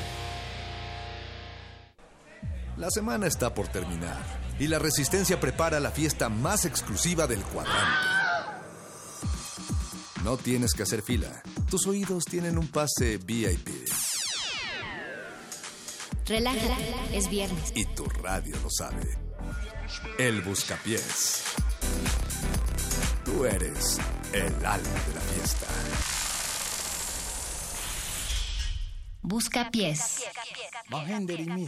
La 2.78 2.90
semana 2.90 3.28
está 3.28 3.54
por 3.54 3.68
terminar 3.68 4.40
y 4.60 4.68
la 4.68 4.80
Resistencia 4.80 5.40
prepara 5.40 5.80
la 5.80 5.92
fiesta 5.92 6.30
más 6.30 6.66
exclusiva 6.66 7.28
del 7.28 7.42
cuadrante. 7.42 8.08
No 10.24 10.38
tienes 10.38 10.74
que 10.74 10.84
hacer 10.84 11.02
fila. 11.02 11.42
Tus 11.70 11.88
oídos 11.88 12.26
tienen 12.26 12.58
un 12.58 12.68
pase 12.68 13.18
VIP. 13.18 13.70
Relájate, 16.26 16.96
es 17.14 17.30
viernes. 17.30 17.72
Y 17.76 17.86
tu 17.86 18.06
radio 18.06 18.56
lo 18.62 18.70
sabe. 18.70 19.29
El 20.18 20.42
Buscapiés. 20.42 21.44
Tú 23.26 23.46
eres 23.46 24.00
el 24.34 24.54
alma 24.66 25.00
de 25.08 25.14
la 25.16 25.22
fiesta. 25.22 25.68
Busca 29.22 29.70
pies. 29.70 30.24
Mahenderimi. 30.90 31.68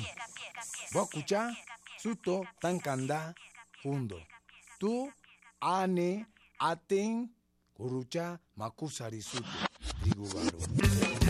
Bokucha, 0.93 1.51
Suto, 1.97 2.43
Tankanda, 2.59 3.33
Fundo. 3.81 4.19
Tú, 4.79 5.11
Ane, 5.59 6.27
Aten, 6.59 7.35
Kurucha, 7.73 8.39
Makusari 8.55 9.21
Suto. 9.21 9.47
Trigubaro. 10.01 11.20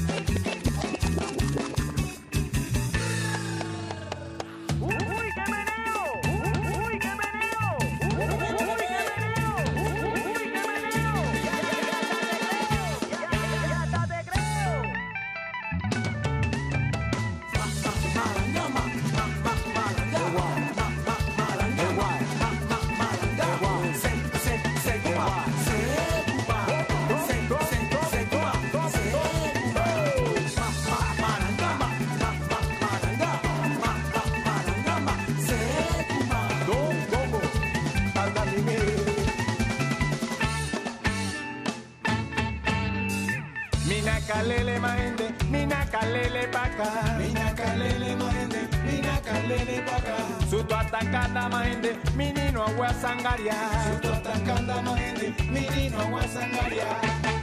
Kalele 44.52 44.80
mahende, 44.80 45.34
mina 45.50 45.86
kalele 45.92 46.48
baka. 46.52 47.18
Mina 47.18 47.54
kalele 47.56 48.16
mahende, 48.16 48.62
mina 48.86 49.16
kalele 49.26 49.82
baka. 49.86 50.16
Suto 50.50 50.76
atacanda 50.76 51.50
mahende, 51.50 51.96
menino 52.16 52.64
agua 52.64 52.94
sangaria. 52.94 53.56
Suto 53.86 54.14
atacanda 54.14 54.82
mahende, 54.82 55.34
menino 55.52 56.00
agua 56.02 56.28
sangaria. 56.28 57.41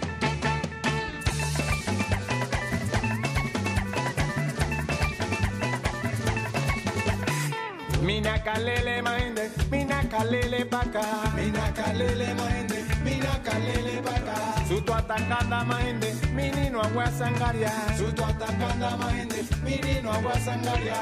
Mina 8.08 8.38
kalele 8.38 9.02
maende, 9.02 9.50
mina 9.70 10.02
kalele 10.12 10.64
baka. 10.70 11.02
Mina 11.36 11.64
kalele 11.78 12.28
maende, 12.40 12.78
mina 13.04 13.32
kalele 13.46 14.00
baka. 14.06 14.36
Suto 14.68 14.94
atacanda 14.94 15.62
maende, 15.70 16.10
menino 16.34 16.80
agua 16.80 17.06
sangaria. 17.18 17.72
Suto 17.98 18.24
atacanda 18.24 18.96
maende, 18.96 19.38
menino 19.62 20.10
agua 20.10 20.34
sangaria. 20.40 20.98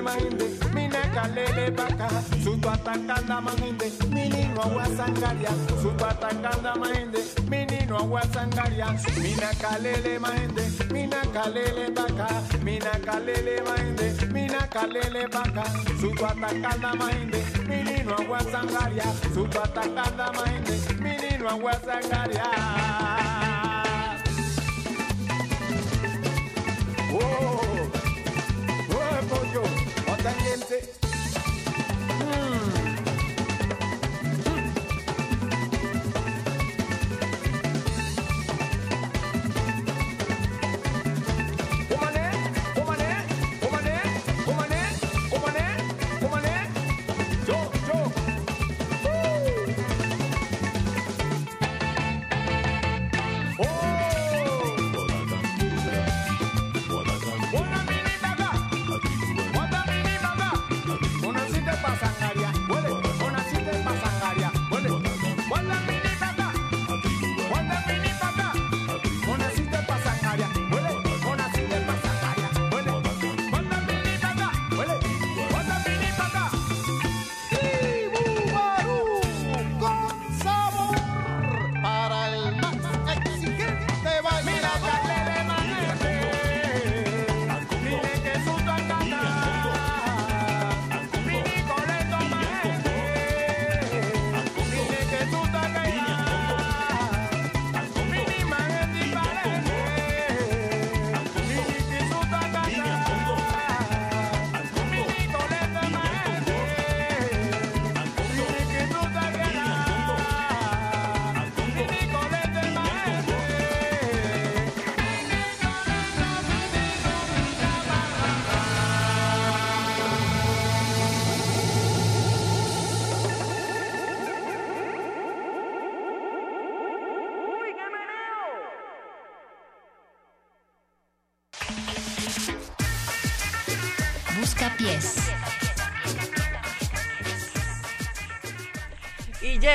Kalele 0.00 0.02
mahinde, 0.02 0.74
mina 0.74 1.00
kalele 1.14 1.70
baka, 1.76 2.08
sutu 2.42 2.68
atakanda 2.68 3.40
mahinde, 3.40 3.90
minino 4.10 4.62
aguasangaria, 4.62 5.50
sutu 5.82 6.04
atakanda 6.04 6.74
mahinde, 6.76 7.18
minino 7.48 7.98
aguasangaria, 7.98 8.86
mina 9.20 9.50
kalele 9.60 10.18
mahinde, 10.18 10.62
mina 10.92 11.20
kalele 11.32 11.90
baka, 11.94 12.28
mina 12.64 12.90
kalele 13.04 13.62
mahinde, 13.62 14.32
mina 14.32 14.60
kalele 14.72 15.26
baka, 15.30 15.64
sutu 16.00 16.26
atakanda 16.26 16.94
mahinde, 16.94 17.38
minino 17.68 18.14
aguasangaria, 18.16 19.04
sutu 19.34 19.58
atakanda 19.60 20.32
mahinde, 20.32 20.72
minino 21.02 21.48
aguasangaria. 21.48 22.89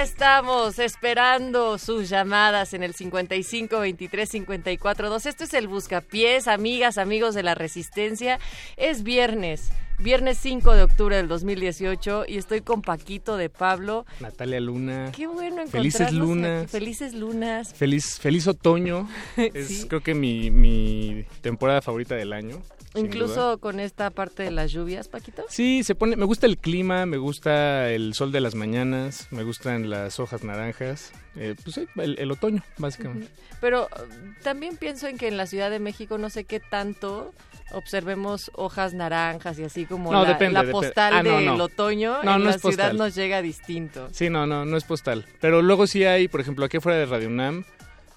Estamos 0.05 0.77
esperando 0.77 1.79
sus 1.79 2.09
llamadas 2.09 2.75
en 2.75 2.83
el 2.83 2.93
55 2.93 3.79
23 3.79 4.29
54 4.29 5.09
2. 5.09 5.25
Esto 5.25 5.43
es 5.45 5.53
el 5.55 5.67
Buscapiés, 5.67 6.47
amigas, 6.47 6.99
amigos 6.99 7.33
de 7.33 7.41
la 7.41 7.55
Resistencia. 7.55 8.39
Es 8.77 9.01
viernes, 9.01 9.71
viernes 9.99 10.37
5 10.39 10.73
de 10.73 10.83
octubre 10.83 11.15
del 11.15 11.27
2018 11.27 12.25
y 12.27 12.37
estoy 12.37 12.61
con 12.61 12.81
Paquito 12.81 13.37
de 13.37 13.49
Pablo. 13.49 14.05
Natalia 14.19 14.59
Luna. 14.59 15.11
Qué 15.15 15.27
bueno 15.27 15.61
encontrarnos 15.61 15.71
Felices 15.71 16.11
lunas. 16.13 16.61
aquí. 16.63 16.71
Felices 16.71 17.13
lunas. 17.13 17.73
Feliz, 17.73 18.19
feliz 18.19 18.47
otoño. 18.47 19.07
Es 19.37 19.67
Sí. 19.67 19.87
creo 19.87 20.01
que 20.01 20.13
mi, 20.13 20.51
mi 20.51 21.25
temporada 21.41 21.81
favorita 21.81 22.15
del 22.15 22.33
año. 22.33 22.61
Incluso 22.97 23.57
con 23.59 23.81
esta 23.81 24.09
parte 24.09 24.43
de 24.43 24.51
las 24.51 24.71
lluvias, 24.71 25.09
Paquito. 25.09 25.43
Sí, 25.49 25.83
se 25.83 25.95
pone, 25.95 26.15
me 26.15 26.23
gusta 26.23 26.45
el 26.47 26.57
clima, 26.57 27.05
me 27.05 27.17
gusta 27.17 27.89
el 27.91 28.13
sol 28.13 28.31
de 28.31 28.39
las 28.39 28.55
mañanas, 28.55 29.27
me 29.31 29.43
gustan 29.43 29.89
las 29.89 30.17
hojas 30.21 30.45
naranjas, 30.45 31.11
eh, 31.35 31.55
pues 31.61 31.75
sí, 31.75 31.87
el, 31.97 32.17
el 32.19 32.31
otoño, 32.31 32.63
básicamente. 32.77 33.27
Pero 33.59 33.87
eh, 33.87 34.33
también 34.43 34.77
pienso 34.77 35.07
en 35.07 35.17
que 35.17 35.27
en 35.27 35.35
la 35.35 35.45
Ciudad 35.45 35.69
de 35.69 35.79
México 35.79 36.17
no 36.17 36.29
sé 36.29 36.45
qué 36.45 36.61
tanto 36.61 37.33
observemos 37.71 38.51
hojas 38.53 38.93
naranjas 38.93 39.57
y 39.59 39.63
así 39.63 39.85
como 39.85 40.11
No, 40.11 40.23
la, 40.23 40.29
depende, 40.29 40.53
la 40.53 40.59
depende. 40.63 40.71
postal 40.87 41.13
Ah, 41.15 41.23
no, 41.23 41.37
del 41.37 41.45
no. 41.45 41.63
otoño 41.63 42.23
No, 42.23 42.35
en 42.35 42.39
no 42.43 42.45
la 42.51 42.57
ciudad 42.59 42.61
postal. 42.91 42.97
nos 42.97 43.15
llega 43.15 43.41
distinto. 43.41 44.07
Sí, 44.11 44.29
no, 44.29 44.45
no, 44.47 44.65
no 44.65 44.77
es 44.77 44.83
postal. 44.83 45.25
Pero 45.41 45.61
luego 45.61 45.87
sí 45.87 46.03
hay, 46.05 46.27
por 46.27 46.41
ejemplo, 46.41 46.65
aquí 46.65 46.77
afuera 46.77 46.97
de 46.99 47.05
Radio 47.05 47.27
UNAM, 47.27 47.63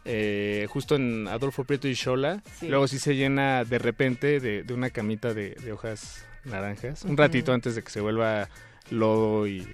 eh, 0.04 0.66
justo 0.70 0.94
en 0.96 1.28
Adolfo 1.28 1.64
Prieto 1.64 1.88
y 1.88 1.94
Xola, 1.96 2.42
Sí. 2.58 2.68
luego 2.68 2.88
sí 2.88 2.98
se 2.98 3.14
llena 3.16 3.64
de 3.64 3.78
repente 3.78 4.40
de, 4.40 4.62
de 4.62 4.74
una 4.74 4.90
camita 4.90 5.34
de, 5.34 5.50
de 5.50 5.72
hojas 5.72 6.24
naranjas, 6.44 7.02
un 7.04 7.16
ratito 7.16 7.52
antes 7.52 7.74
de 7.74 7.82
que 7.82 7.90
se 7.90 8.00
vuelva 8.00 8.48
lodo 8.90 9.46
y... 9.46 9.66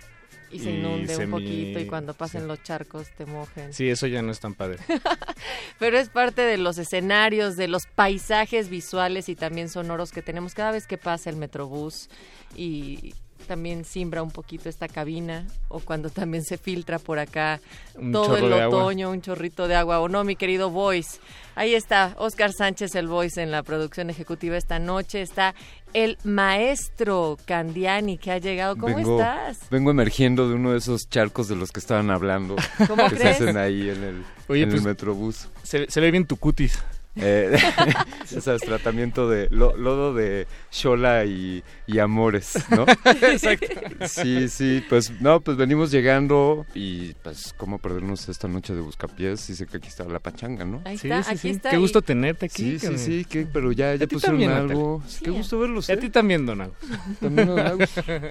Y 0.54 0.60
se 0.60 0.70
inunde 0.70 1.16
un 1.16 1.30
poquito 1.30 1.80
y 1.80 1.86
cuando 1.86 2.14
pasen 2.14 2.46
los 2.46 2.62
charcos 2.62 3.08
te 3.16 3.26
mojen. 3.26 3.72
Sí, 3.72 3.88
eso 3.88 4.06
ya 4.06 4.22
no 4.22 4.30
es 4.30 4.40
tan 4.40 4.54
padre. 4.54 4.78
Pero 5.78 5.98
es 5.98 6.08
parte 6.08 6.42
de 6.42 6.58
los 6.58 6.78
escenarios, 6.78 7.56
de 7.56 7.68
los 7.68 7.86
paisajes 7.86 8.68
visuales 8.68 9.28
y 9.28 9.34
también 9.34 9.68
sonoros 9.68 10.12
que 10.12 10.22
tenemos 10.22 10.54
cada 10.54 10.70
vez 10.70 10.86
que 10.86 10.98
pasa 10.98 11.28
el 11.30 11.36
Metrobús 11.36 12.08
y 12.54 13.14
también 13.44 13.84
simbra 13.84 14.22
un 14.22 14.30
poquito 14.30 14.68
esta 14.68 14.88
cabina 14.88 15.46
o 15.68 15.80
cuando 15.80 16.10
también 16.10 16.44
se 16.44 16.58
filtra 16.58 16.98
por 16.98 17.18
acá 17.18 17.60
Un 17.94 18.12
todo 18.12 18.36
el 18.36 18.52
otoño, 18.52 19.10
un 19.10 19.20
chorrito 19.20 19.68
de 19.68 19.76
agua 19.76 20.00
o 20.00 20.08
no, 20.08 20.24
mi 20.24 20.34
querido 20.34 20.70
Voice. 20.70 21.20
Ahí 21.54 21.74
está 21.74 22.14
Oscar 22.18 22.52
Sánchez, 22.52 22.94
el 22.94 23.06
Voice 23.06 23.40
en 23.40 23.50
la 23.50 23.62
producción 23.62 24.10
ejecutiva 24.10 24.56
esta 24.56 24.78
noche. 24.78 25.22
Está 25.22 25.54
el 25.94 26.18
maestro 26.24 27.38
Candiani 27.46 28.18
que 28.18 28.32
ha 28.32 28.38
llegado. 28.38 28.76
¿Cómo 28.76 28.94
vengo, 28.94 29.18
estás? 29.18 29.60
Vengo 29.70 29.90
emergiendo 29.90 30.48
de 30.48 30.56
uno 30.56 30.72
de 30.72 30.78
esos 30.78 31.08
charcos 31.08 31.48
de 31.48 31.56
los 31.56 31.72
que 31.72 31.80
estaban 31.80 32.10
hablando. 32.10 32.56
¿Cómo 32.86 33.08
que 33.08 33.16
crees? 33.16 33.38
se 33.38 33.44
hacen 33.44 33.56
ahí 33.56 33.88
en 33.88 34.02
el, 34.02 34.24
Oye, 34.48 34.64
en 34.64 34.70
pues, 34.70 34.82
el 34.82 34.88
metrobús. 34.88 35.48
Se, 35.62 35.90
se 35.90 36.00
ve 36.00 36.10
bien 36.10 36.26
tu 36.26 36.36
cutis. 36.36 36.82
Eh, 37.16 37.56
sabes, 38.40 38.62
tratamiento 38.62 39.28
de 39.28 39.48
lo- 39.50 39.76
lodo 39.76 40.14
de 40.14 40.46
Shola 40.72 41.24
y, 41.24 41.62
y 41.86 41.98
Amores, 42.00 42.54
¿no? 42.70 42.84
Exacto. 43.04 43.66
Sí, 44.08 44.48
sí, 44.48 44.84
pues 44.88 45.12
no, 45.20 45.40
pues 45.40 45.56
venimos 45.56 45.90
llegando 45.90 46.66
y 46.74 47.12
pues 47.22 47.54
cómo 47.56 47.78
perdernos 47.78 48.28
esta 48.28 48.48
noche 48.48 48.74
de 48.74 48.80
buscapiés. 48.80 49.46
Dice 49.46 49.66
que 49.66 49.76
aquí 49.76 49.88
está 49.88 50.04
la 50.04 50.18
pachanga, 50.18 50.64
¿no? 50.64 50.82
Ahí 50.84 50.98
Sí, 50.98 51.08
está, 51.08 51.22
sí, 51.22 51.30
aquí 51.30 51.38
sí. 51.38 51.50
está. 51.50 51.70
Qué 51.70 51.76
y- 51.76 51.80
gusto 51.80 52.02
tenerte 52.02 52.46
aquí. 52.46 52.78
Sí, 52.78 52.88
sí, 52.88 52.98
sí, 52.98 53.24
que, 53.24 53.46
pero 53.46 53.70
ya, 53.72 53.94
ya 53.94 54.06
pusieron 54.06 54.40
también, 54.40 54.50
algo. 54.50 55.02
Qué 55.22 55.30
gusto 55.30 55.58
verlos. 55.58 55.88
Y 55.88 55.92
a 55.92 55.94
¿eh? 55.94 55.98
ti 55.98 56.10
también, 56.10 56.46
Don 56.46 56.60
Agus. 56.62 56.74
También 57.20 57.48
Don 57.48 57.58
Agus. 57.60 57.90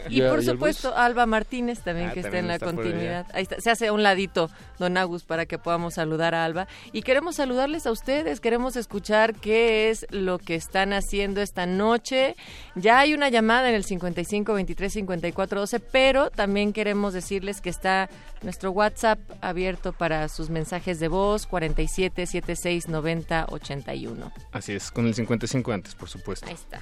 Y 0.10 0.22
por 0.22 0.44
supuesto, 0.44 0.96
Alba 0.96 1.26
Martínez 1.26 1.80
también 1.80 2.10
Ah, 2.10 2.14
que 2.14 2.20
está 2.20 2.38
en 2.40 2.48
la 2.48 2.60
continuidad. 2.60 3.26
Ahí 3.34 3.44
está, 3.44 3.60
se 3.62 3.72
hace 3.72 3.88
a 3.88 3.94
un 3.94 4.04
ladito 4.04 4.50
Don 4.80 4.98
Agus 4.98 5.24
para 5.24 5.46
que 5.46 5.58
podamos 5.58 5.94
saludar 5.96 6.36
a 6.36 6.44
Alba. 6.46 6.68
Y 6.92 7.02
queremos 7.04 7.36
saludarles 7.36 7.88
a 7.88 7.92
ustedes, 7.92 8.40
queremos 8.40 8.73
escuchar 8.80 9.36
qué 9.36 9.90
es 9.90 10.06
lo 10.10 10.40
que 10.40 10.56
están 10.56 10.94
haciendo 10.94 11.42
esta 11.42 11.66
noche. 11.66 12.36
Ya 12.76 13.00
hay 13.00 13.14
una 13.14 13.30
llamada 13.30 13.70
en 13.70 13.76
el 13.76 13.84
55 13.84 14.54
23 14.54 14.94
54 14.94 15.60
12, 15.62 15.80
pero 15.80 16.30
también 16.30 16.74
queremos 16.74 17.14
decirles 17.14 17.62
que 17.62 17.70
está 17.70 18.10
nuestro 18.42 18.72
WhatsApp 18.72 19.20
abierto 19.42 19.94
para 19.94 20.28
sus 20.30 20.50
mensajes 20.50 21.00
de 21.00 21.08
voz 21.08 21.46
47 21.48 22.26
76 22.26 22.88
90 22.90 23.46
81. 23.50 24.32
Así 24.52 24.74
es, 24.74 24.92
con 24.92 25.06
el 25.08 25.14
55 25.14 25.72
antes, 25.72 25.96
por 25.96 26.10
supuesto. 26.10 26.46
Ahí 26.48 26.54
está. 26.54 26.82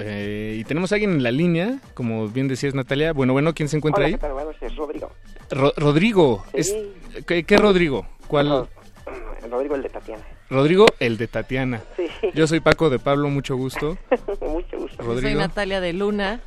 Eh, 0.00 0.56
y 0.58 0.64
tenemos 0.64 0.90
a 0.90 0.96
alguien 0.96 1.12
en 1.12 1.22
la 1.22 1.30
línea, 1.30 1.78
como 1.94 2.26
bien 2.28 2.48
decías 2.48 2.74
Natalia. 2.74 3.12
Bueno, 3.12 3.32
bueno, 3.32 3.54
¿quién 3.54 3.68
se 3.68 3.76
encuentra 3.76 4.04
Hola, 4.04 4.18
ahí? 4.20 4.68
Rodrigo. 4.76 5.12
Ro- 5.50 5.72
Rodrigo. 5.76 6.44
Sí. 6.52 6.58
Es- 7.14 7.24
¿qué, 7.24 7.44
qué 7.44 7.56
Rodrigo? 7.56 8.06
¿Cuál? 8.26 8.68
Rodrigo 9.48 9.74
el 9.76 9.82
de 9.82 9.88
Tatiana. 9.88 10.22
Rodrigo, 10.50 10.86
el 10.98 11.16
de 11.16 11.28
Tatiana. 11.28 11.82
Sí. 11.96 12.06
Yo 12.34 12.46
soy 12.46 12.60
Paco 12.60 12.90
de 12.90 12.98
Pablo, 12.98 13.28
mucho 13.28 13.56
gusto. 13.56 13.96
Mucho 14.40 14.78
gusto. 14.78 15.20
Soy. 15.20 15.34
Natalia 15.34 15.80
de 15.80 15.92
Luna. 15.92 16.40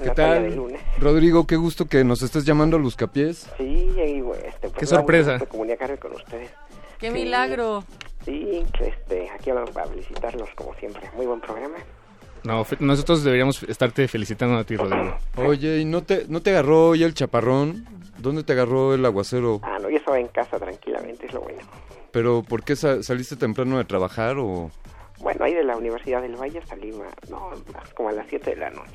¿Qué 0.00 0.06
Natalia 0.08 0.34
de 0.40 0.48
tal? 0.48 0.56
Luna. 0.56 0.78
Rodrigo, 0.98 1.46
qué 1.46 1.56
gusto 1.56 1.86
que 1.86 2.02
nos 2.04 2.22
estés 2.22 2.44
llamando 2.44 2.76
a 2.76 2.80
Buscapiés. 2.80 3.48
Sí, 3.56 3.64
y, 3.96 4.20
bueno, 4.20 4.42
este, 4.44 4.68
pues, 4.68 4.74
Qué 4.74 4.86
sorpresa. 4.86 5.32
gusto 5.38 5.48
comunicarme 5.48 5.96
con 5.98 6.12
ustedes. 6.12 6.50
¡Qué 6.98 7.08
Sí. 7.08 7.14
milagro! 7.14 7.84
Sí, 8.24 8.64
este, 8.80 9.30
aquí 9.30 9.50
vamos 9.52 9.76
a 9.76 9.84
felicitarlos 9.86 10.48
como 10.56 10.74
siempre. 10.74 11.02
Muy 11.14 11.26
buen 11.26 11.40
programa. 11.40 11.76
No, 12.42 12.66
nosotros 12.80 13.22
deberíamos 13.24 13.62
estarte 13.62 14.06
felicitando 14.08 14.56
a 14.58 14.64
ti, 14.64 14.76
Rodrigo. 14.76 15.16
Oye, 15.36 15.78
¿y 15.78 15.84
no 15.84 16.02
te, 16.02 16.26
no 16.28 16.42
te 16.42 16.50
agarró 16.50 16.88
hoy 16.88 17.02
el 17.04 17.14
chaparrón? 17.14 17.86
¿Dónde 18.18 18.42
te 18.42 18.52
agarró 18.52 18.94
el 18.94 19.04
aguacero? 19.04 19.60
Ah, 19.62 19.78
no, 19.80 19.88
yo 19.90 19.96
estaba 19.96 20.18
en 20.18 20.28
casa 20.28 20.58
tranquilamente, 20.58 21.26
es 21.26 21.32
lo 21.32 21.40
bueno. 21.40 21.60
¿Pero 22.14 22.42
por 22.42 22.62
qué 22.62 22.76
sa- 22.76 23.02
saliste 23.02 23.36
temprano 23.36 23.76
de 23.76 23.84
trabajar 23.84 24.36
o 24.38 24.70
Bueno, 25.18 25.44
ahí 25.44 25.52
de 25.52 25.64
la 25.64 25.76
Universidad 25.76 26.22
del 26.22 26.36
Valle 26.36 26.62
salí 26.66 26.92
ma- 26.92 27.04
no, 27.28 27.50
más 27.74 27.92
como 27.94 28.08
a 28.08 28.12
las 28.12 28.26
7 28.28 28.50
de 28.50 28.56
la 28.56 28.70
noche. 28.70 28.90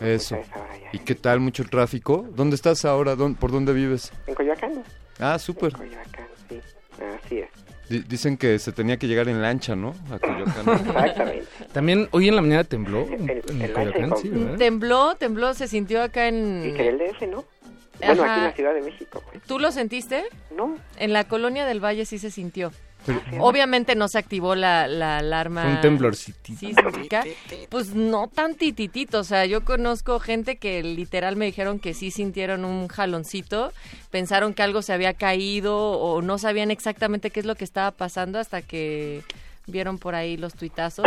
eso? 0.00 0.34
hora 0.36 0.46
ya. 0.82 0.88
¿Y 0.92 0.98
qué 1.00 1.14
tal? 1.14 1.40
¿Mucho 1.40 1.64
tráfico? 1.64 2.26
¿Dónde 2.34 2.56
estás 2.56 2.84
ahora? 2.84 3.14
¿Dónde- 3.16 3.38
¿Por 3.38 3.52
dónde 3.52 3.72
vives? 3.72 4.12
En 4.26 4.34
Coyoacán. 4.34 4.82
Ah, 5.20 5.38
súper. 5.38 5.72
Coyoacán, 5.72 6.26
sí. 6.48 6.58
Así 7.24 7.38
es. 7.40 7.48
Di- 7.88 8.00
dicen 8.08 8.38
que 8.38 8.58
se 8.58 8.72
tenía 8.72 8.96
que 8.96 9.06
llegar 9.06 9.28
en 9.28 9.42
lancha, 9.42 9.76
¿no? 9.76 9.94
A 10.10 10.18
Coyoacán. 10.18 10.64
Exactamente. 10.88 11.46
También 11.72 12.08
hoy 12.12 12.28
en 12.28 12.36
la 12.36 12.40
mañana 12.42 12.64
tembló 12.64 13.06
en, 13.06 13.28
el 13.28 13.42
en 13.62 13.72
Coyoacán, 13.72 14.16
sí, 14.16 14.30
¿verdad? 14.30 14.56
Tembló, 14.58 15.14
tembló, 15.16 15.52
se 15.54 15.68
sintió 15.68 16.02
acá 16.02 16.28
en... 16.28 16.64
Y 16.66 16.72
que 16.72 16.88
el 16.88 16.98
DF, 16.98 17.26
¿no? 17.28 17.44
Bueno, 18.06 18.22
Ajá. 18.24 18.32
aquí 18.32 18.40
en 18.40 18.44
la 18.46 18.52
Ciudad 18.52 18.74
de 18.74 18.82
México. 18.82 19.22
pues. 19.30 19.42
¿Tú 19.44 19.58
lo 19.58 19.70
sentiste? 19.72 20.24
No. 20.56 20.76
En 20.98 21.12
la 21.12 21.24
colonia 21.24 21.66
del 21.66 21.80
Valle 21.84 22.04
sí 22.06 22.18
se 22.18 22.30
sintió. 22.30 22.72
Pero- 23.06 23.20
Obviamente 23.40 23.94
no 23.96 24.08
se 24.08 24.16
activó 24.18 24.54
la, 24.54 24.88
la 24.88 25.18
alarma 25.18 25.66
un 25.66 25.80
temblorcitito. 25.82 26.58
sísmica. 26.58 27.22
Pues 27.68 27.94
no 27.94 28.28
tan 28.28 28.54
tititito. 28.54 29.18
O 29.20 29.24
sea, 29.24 29.44
yo 29.44 29.62
conozco 29.62 30.18
gente 30.20 30.56
que 30.56 30.82
literal 30.82 31.36
me 31.36 31.44
dijeron 31.44 31.80
que 31.80 31.92
sí 31.92 32.10
sintieron 32.10 32.64
un 32.64 32.88
jaloncito. 32.88 33.74
Pensaron 34.10 34.54
que 34.54 34.62
algo 34.62 34.80
se 34.80 34.94
había 34.94 35.12
caído 35.12 35.76
o 35.76 36.22
no 36.22 36.38
sabían 36.38 36.70
exactamente 36.70 37.30
qué 37.30 37.40
es 37.40 37.46
lo 37.46 37.56
que 37.56 37.64
estaba 37.64 37.90
pasando 37.90 38.38
hasta 38.38 38.62
que 38.62 39.22
vieron 39.66 39.98
por 39.98 40.14
ahí 40.14 40.38
los 40.38 40.54
tuitazos 40.54 41.06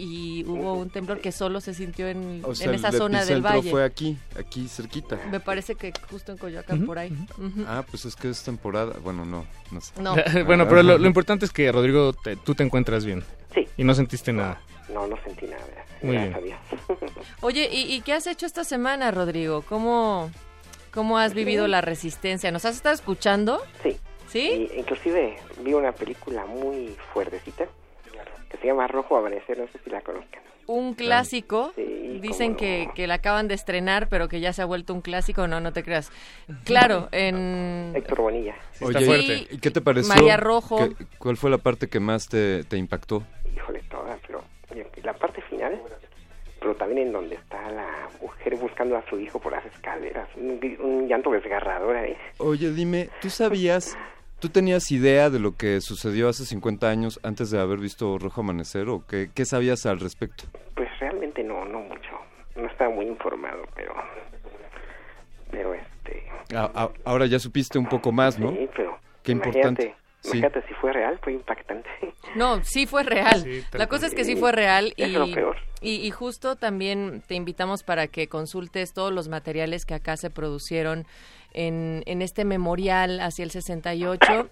y 0.00 0.44
hubo 0.46 0.74
un 0.74 0.90
temblor 0.90 1.20
que 1.20 1.32
solo 1.32 1.60
se 1.60 1.74
sintió 1.74 2.06
en, 2.06 2.40
O 2.44 2.54
sea, 2.54 2.68
en 2.68 2.74
esa 2.74 2.88
el 2.88 2.94
zona 2.96 3.24
del 3.24 3.42
valle. 3.44 3.68
fue 3.70 3.84
aquí, 3.84 4.16
aquí 4.38 4.68
cerquita. 4.68 5.18
Me 5.30 5.40
parece 5.40 5.74
que 5.74 5.92
justo 6.08 6.30
en 6.32 6.38
Coyoacán, 6.38 6.86
por 6.86 6.98
ahí. 7.00 7.12
Ah, 7.66 7.84
pues 7.90 8.04
es 8.04 8.14
que 8.14 8.28
es 8.30 8.42
temporada. 8.44 8.94
Bueno, 9.02 9.24
no, 9.24 9.44
no 9.72 9.80
sé. 9.80 10.00
No. 10.00 10.14
bueno, 10.46 10.68
pero 10.68 10.82
lo, 10.84 10.98
lo 10.98 11.06
importante 11.08 11.44
es 11.44 11.50
que, 11.52 11.70
Rodrigo, 11.72 12.12
te- 12.12 12.36
tú 12.36 12.54
te 12.54 12.62
encuentras 12.62 13.04
bien. 13.04 13.24
Sí. 13.52 13.66
Y 13.76 13.82
no 13.84 13.92
sentiste 13.94 14.32
nada. 14.32 14.60
No, 14.92 15.06
no 15.08 15.16
sentí 15.24 15.46
nada. 15.46 15.64
Muy 16.00 16.14
gracias 16.14 16.42
bien. 16.44 16.54
a 16.54 16.58
Dios. 16.88 17.00
Oye, 17.40 17.68
¿y, 17.72 17.92
y 17.92 18.00
qué 18.02 18.12
has 18.12 18.26
hecho 18.28 18.46
esta 18.46 18.62
semana, 18.62 19.10
Rodrigo? 19.10 19.62
¿Cómo, 19.62 20.30
¿Cómo 20.94 21.18
has 21.18 21.34
vivido 21.34 21.66
la 21.66 21.80
resistencia? 21.80 22.52
¿Nos 22.52 22.64
has 22.64 22.76
estado 22.76 22.94
escuchando? 22.94 23.60
Sí. 23.82 23.96
¿Sí? 24.28 24.68
Y 24.72 24.78
inclusive 24.78 25.38
vi 25.64 25.72
una 25.72 25.90
película 25.92 26.44
muy 26.46 26.94
fuertecita 27.12 27.66
que 28.50 28.56
se 28.58 28.66
llama 28.66 28.86
Rojo 28.86 29.16
Amanecer, 29.16 29.58
no 29.58 29.66
sé 29.68 29.78
si 29.84 29.90
la 29.90 30.00
conozcan. 30.00 30.42
Un 30.66 30.94
clásico. 30.94 31.72
Sí, 31.76 32.18
Dicen 32.20 32.56
que, 32.56 32.86
no. 32.88 32.94
que 32.94 33.06
la 33.06 33.14
acaban 33.14 33.48
de 33.48 33.54
estrenar, 33.54 34.08
pero 34.08 34.28
que 34.28 34.40
ya 34.40 34.52
se 34.52 34.60
ha 34.60 34.66
vuelto 34.66 34.92
un 34.92 35.00
clásico. 35.00 35.46
No, 35.46 35.60
no 35.60 35.72
te 35.72 35.82
creas. 35.82 36.10
Claro, 36.64 37.08
en... 37.12 37.92
Héctor 37.94 38.20
Bonilla. 38.22 38.54
Oye, 38.80 38.90
está 38.98 39.00
fuerte. 39.00 39.46
¿y 39.50 39.58
qué 39.58 39.70
te 39.70 39.80
pareció? 39.80 40.14
María 40.14 40.36
Rojo. 40.36 40.88
¿Qué- 40.98 41.06
¿Cuál 41.18 41.36
fue 41.36 41.50
la 41.50 41.58
parte 41.58 41.88
que 41.88 42.00
más 42.00 42.28
te, 42.28 42.64
te 42.64 42.76
impactó? 42.76 43.22
Híjole, 43.54 43.82
toda, 43.90 44.18
pero 44.26 44.42
la 45.02 45.12
parte 45.14 45.40
final, 45.42 45.80
pero 46.60 46.74
también 46.76 47.06
en 47.08 47.12
donde 47.12 47.36
está 47.36 47.70
la 47.70 48.08
mujer 48.20 48.56
buscando 48.56 48.96
a 48.96 49.08
su 49.08 49.18
hijo 49.20 49.38
por 49.40 49.52
las 49.52 49.64
escaleras, 49.66 50.28
un, 50.36 50.60
un 50.80 51.08
llanto 51.08 51.30
desgarrador 51.30 51.96
ahí. 51.96 52.16
Oye, 52.38 52.70
dime, 52.72 53.08
¿tú 53.22 53.30
sabías, 53.30 53.96
tú 54.40 54.48
tenías 54.48 54.90
idea 54.90 55.30
de 55.30 55.38
lo 55.38 55.56
que 55.56 55.80
sucedió 55.80 56.28
hace 56.28 56.44
50 56.44 56.88
años 56.88 57.20
antes 57.22 57.50
de 57.50 57.60
haber 57.60 57.78
visto 57.78 58.18
Rojo 58.18 58.40
Amanecer 58.40 58.88
o 58.88 59.04
qué, 59.06 59.30
qué 59.34 59.44
sabías 59.44 59.86
al 59.86 60.00
respecto? 60.00 60.44
Pues 60.74 60.88
realmente 61.00 61.42
no, 61.44 61.64
no 61.64 61.80
mucho. 61.80 62.10
No 62.56 62.66
estaba 62.66 62.90
muy 62.94 63.06
informado, 63.06 63.62
pero... 63.74 63.94
Pero 65.50 65.74
este... 65.74 66.24
A- 66.54 66.70
a- 66.74 66.90
ahora 67.04 67.26
ya 67.26 67.38
supiste 67.38 67.78
un 67.78 67.86
poco 67.88 68.12
más, 68.12 68.38
¿no? 68.38 68.50
Sí, 68.50 68.68
pero... 68.76 68.98
Qué 69.22 69.32
imagínate, 69.32 69.58
importante. 69.68 69.96
Sí. 70.20 70.38
Imagínate 70.38 70.66
si 70.68 70.74
fue 70.74 70.92
real, 70.92 71.18
fue 71.22 71.32
impactante. 71.32 71.88
No, 72.34 72.62
sí 72.64 72.86
fue 72.86 73.02
real. 73.04 73.40
Sí, 73.42 73.62
la 73.72 73.86
cosa 73.86 74.06
es 74.06 74.14
que 74.14 74.24
sí 74.24 74.34
Sí, 74.34 74.40
fue 74.40 74.52
real 74.52 74.92
y, 74.96 75.02
es 75.04 75.10
lo 75.12 75.30
peor. 75.32 75.56
y, 75.80 75.94
y 76.06 76.10
justo 76.10 76.56
también 76.56 77.22
te 77.26 77.34
invitamos 77.34 77.82
para 77.82 78.08
que 78.08 78.28
consultes 78.28 78.92
todos 78.92 79.12
los 79.12 79.28
materiales 79.28 79.84
que 79.84 79.94
acá 79.94 80.16
se 80.16 80.28
produjeron 80.30 81.06
en, 81.52 82.02
en 82.06 82.22
este 82.22 82.44
memorial 82.44 83.20
hacia 83.20 83.42
el 83.44 83.50
68. 83.50 84.48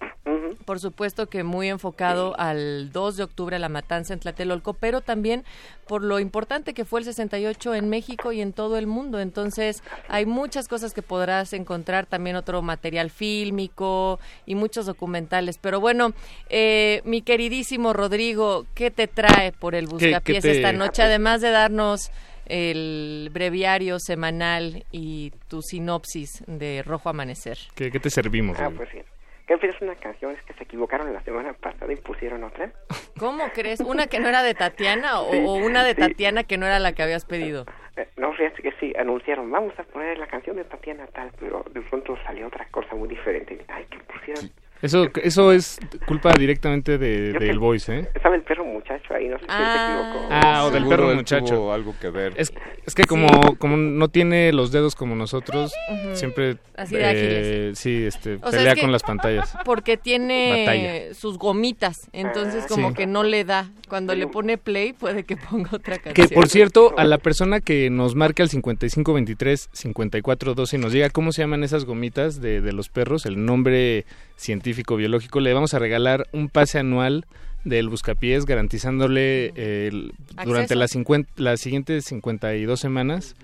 Por 0.65 0.79
supuesto 0.79 1.27
que 1.27 1.43
muy 1.43 1.69
enfocado 1.69 2.37
al 2.39 2.91
2 2.91 3.17
de 3.17 3.23
octubre, 3.23 3.59
la 3.59 3.69
matanza 3.69 4.13
en 4.13 4.19
Tlatelolco, 4.19 4.73
pero 4.73 4.99
también 5.01 5.45
por 5.87 6.03
lo 6.03 6.19
importante 6.19 6.73
que 6.73 6.83
fue 6.83 6.99
el 7.01 7.05
68 7.05 7.75
en 7.75 7.89
México 7.89 8.31
y 8.33 8.41
en 8.41 8.51
todo 8.53 8.77
el 8.77 8.87
mundo. 8.87 9.19
Entonces, 9.19 9.83
hay 10.09 10.25
muchas 10.25 10.67
cosas 10.67 10.93
que 10.93 11.01
podrás 11.01 11.53
encontrar, 11.53 12.05
también 12.05 12.35
otro 12.35 12.61
material 12.61 13.09
fílmico 13.09 14.19
y 14.45 14.55
muchos 14.55 14.85
documentales. 14.85 15.57
Pero 15.57 15.79
bueno, 15.79 16.11
eh, 16.49 17.01
mi 17.05 17.21
queridísimo 17.21 17.93
Rodrigo, 17.93 18.65
¿qué 18.73 18.91
te 18.91 19.07
trae 19.07 19.51
por 19.53 19.75
el 19.75 19.85
¿Qué- 19.85 19.97
qué 19.97 20.05
Buscapiés 20.07 20.41
te- 20.43 20.51
esta 20.51 20.73
noche? 20.73 21.03
Además 21.03 21.39
de 21.41 21.51
darnos 21.51 22.11
el 22.49 23.29
breviario 23.31 23.99
semanal 23.99 24.85
y 24.91 25.31
tu 25.47 25.61
sinopsis 25.61 26.43
de 26.47 26.83
Rojo 26.85 27.09
Amanecer. 27.09 27.57
¿Qué, 27.75 27.91
qué 27.91 27.99
te 27.99 28.09
servimos? 28.09 28.59
Ah, 28.59 28.69
pues 28.75 28.89
sí. 28.91 28.99
¿Qué 29.47 29.53
es 29.53 29.81
una 29.81 29.95
canción? 29.95 30.33
Es 30.33 30.41
que 30.43 30.53
se 30.53 30.63
equivocaron 30.63 31.11
la 31.13 31.23
semana 31.23 31.53
pasada 31.53 31.91
y 31.91 31.95
pusieron 31.95 32.43
otra. 32.43 32.69
¿Cómo 33.17 33.45
crees? 33.53 33.79
¿Una 33.79 34.07
que 34.07 34.19
no 34.19 34.27
era 34.27 34.43
de 34.43 34.53
Tatiana 34.53 35.21
o, 35.21 35.31
Sí, 35.31 35.37
o 35.45 35.53
una 35.53 35.83
de 35.85 35.91
sí. 35.95 36.01
Tatiana 36.01 36.43
que 36.43 36.57
no 36.57 36.65
era 36.65 36.79
la 36.79 36.91
que 36.93 37.01
habías 37.03 37.23
pedido? 37.25 37.65
Eh, 37.95 38.07
No, 38.17 38.33
fíjate 38.33 38.61
que 38.61 38.73
sí, 38.79 38.93
anunciaron, 38.99 39.49
vamos 39.49 39.73
a 39.79 39.83
poner 39.83 40.17
la 40.17 40.27
canción 40.27 40.57
de 40.57 40.65
Tatiana 40.65 41.07
tal, 41.07 41.31
pero 41.39 41.65
de 41.73 41.81
pronto 41.81 42.17
salió 42.25 42.47
otra 42.47 42.67
cosa 42.71 42.93
muy 42.95 43.07
diferente. 43.07 43.57
Ay, 43.69 43.85
que 43.89 43.97
pusieron... 43.99 44.51
Eso, 44.81 45.07
eso 45.23 45.51
es 45.51 45.79
culpa 46.07 46.33
directamente 46.37 46.97
de, 46.97 47.33
del 47.33 47.57
Voice, 47.59 47.95
¿eh? 47.99 48.07
Estaba 48.13 48.35
el 48.35 48.43
perro 48.43 48.63
muchacho 48.63 49.13
ahí, 49.13 49.27
no 49.27 49.39
sé 49.39 49.45
si 49.45 49.51
él 49.51 49.65
se 49.65 49.75
equivocó. 49.75 50.27
Ah, 50.29 50.65
o 50.65 50.71
del 50.71 50.87
perro 50.87 51.15
muchacho. 51.15 51.55
tuvo 51.55 51.73
algo 51.73 51.95
que 51.99 52.09
ver. 52.11 52.33
Es, 52.37 52.53
es 52.85 52.93
que 52.93 53.03
como, 53.05 53.27
como 53.57 53.75
no 53.75 54.07
tiene 54.09 54.53
los 54.53 54.71
dedos 54.71 54.95
como 54.95 55.15
nosotros, 55.15 55.73
siempre 56.13 56.51
eh, 56.51 56.57
Así 56.75 56.95
de 56.95 57.05
ágiles. 57.05 57.79
sí, 57.79 58.05
este, 58.05 58.35
O 58.35 58.39
sea, 58.39 58.51
pelea 58.51 58.67
es 58.73 58.75
que- 58.75 58.81
con 58.81 58.91
las 58.91 59.01
pantallas. 59.03 59.57
Porque 59.65 59.97
tiene 59.97 60.65
Batalla. 60.65 61.13
sus 61.15 61.37
gomitas, 61.39 62.07
entonces 62.13 62.65
Ah, 62.65 62.67
como 62.69 62.89
Sí. 62.89 62.95
que 62.95 63.07
no 63.07 63.23
le 63.23 63.43
da. 63.45 63.69
Cuando 63.89 64.13
le 64.13 64.27
pone 64.27 64.57
play 64.59 64.93
puede 64.93 65.23
que 65.23 65.37
ponga 65.37 65.69
otra 65.73 65.97
Que 65.97 66.11
canción. 66.13 66.29
por 66.39 66.49
cierto, 66.49 66.93
a 66.97 67.03
la 67.05 67.17
persona 67.17 67.61
que 67.61 67.89
nos 67.89 68.13
marque 68.15 68.43
al 68.43 68.49
5523 68.49 69.69
5412 69.71 70.75
y 70.75 70.79
nos 70.79 70.91
diga 70.91 71.09
cómo 71.09 71.31
se 71.31 71.41
llaman 71.41 71.63
esas 71.63 71.85
gomitas 71.85 72.41
de, 72.41 72.61
de 72.61 72.73
los 72.73 72.89
perros, 72.89 73.25
el 73.25 73.43
nombre 73.43 74.05
científico 74.35 74.66
biológico, 74.73 75.39
le 75.39 75.53
vamos 75.53 75.73
a 75.73 75.79
regalar 75.79 76.25
un 76.33 76.49
pase 76.49 76.79
anual 76.79 77.25
del 77.63 77.89
Buscapiés, 77.89 78.45
garantizándole 78.45 79.47
eh, 79.55 79.87
el- 79.91 80.13
durante 80.45 80.75
las, 80.75 80.91
50 80.91 81.31
las 81.37 81.59
siguientes 81.59 82.05
52 82.05 82.79
semanas 82.79 83.35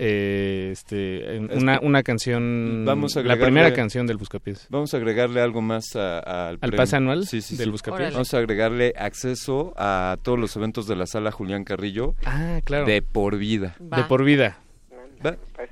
eh, 0.00 0.68
este, 0.72 1.40
una, 1.56 1.80
una 1.82 2.02
canción, 2.04 2.84
Vamos 2.86 3.16
a 3.16 3.22
la 3.22 3.34
agregarle- 3.34 3.44
primera 3.46 3.72
canción 3.74 4.06
del 4.06 4.16
Buscapiés. 4.16 4.66
Vamos 4.70 4.94
a 4.94 4.96
agregarle 4.96 5.40
algo 5.40 5.60
más 5.60 5.96
a- 5.96 6.18
a- 6.20 6.48
al 6.48 6.54
¿Al 6.54 6.58
premio. 6.60 6.76
pase 6.76 6.96
anual 6.96 7.26
sí, 7.26 7.40
sí, 7.42 7.56
del 7.56 7.66
sí. 7.66 7.70
Buscapiés? 7.72 7.98
Órale. 8.00 8.12
Vamos 8.14 8.32
a 8.32 8.38
agregarle 8.38 8.92
acceso 8.96 9.74
a 9.76 10.16
todos 10.22 10.38
los 10.38 10.54
eventos 10.56 10.86
de 10.86 10.94
la 10.94 11.06
sala 11.06 11.32
Julián 11.32 11.64
Carrillo. 11.64 12.14
Ah, 12.24 12.60
claro. 12.64 12.86
De 12.86 13.02
por 13.02 13.36
vida. 13.38 13.74
Va. 13.92 13.96
De 13.98 14.04
por 14.04 14.22
vida. 14.24 14.58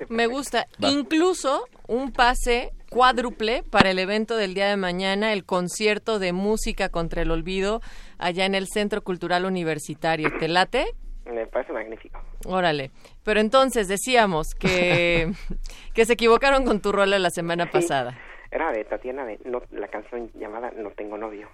Me 0.08 0.26
gusta. 0.26 0.66
Va. 0.82 0.90
Incluso 0.90 1.62
un 1.86 2.10
pase 2.10 2.72
cuádruple 2.90 3.62
para 3.70 3.90
el 3.90 3.98
evento 3.98 4.36
del 4.36 4.54
día 4.54 4.68
de 4.68 4.76
mañana, 4.76 5.32
el 5.32 5.44
concierto 5.44 6.18
de 6.18 6.32
música 6.32 6.88
contra 6.88 7.22
el 7.22 7.30
olvido 7.30 7.80
allá 8.18 8.44
en 8.46 8.54
el 8.54 8.68
Centro 8.68 9.02
Cultural 9.02 9.44
Universitario. 9.44 10.30
¿Te 10.38 10.48
late? 10.48 10.86
Me 11.24 11.46
parece 11.46 11.72
magnífico. 11.72 12.20
Órale. 12.44 12.90
Pero 13.24 13.40
entonces 13.40 13.88
decíamos 13.88 14.54
que, 14.54 15.32
que 15.94 16.04
se 16.04 16.12
equivocaron 16.12 16.64
con 16.64 16.80
tu 16.80 16.92
rola 16.92 17.18
la 17.18 17.30
semana 17.30 17.70
pasada. 17.70 18.16
Era 18.50 18.70
de 18.70 18.84
Tatiana, 18.84 19.24
de 19.26 19.38
no, 19.44 19.60
la 19.72 19.88
canción 19.88 20.30
llamada 20.34 20.70
No 20.76 20.90
tengo 20.90 21.18
novio. 21.18 21.48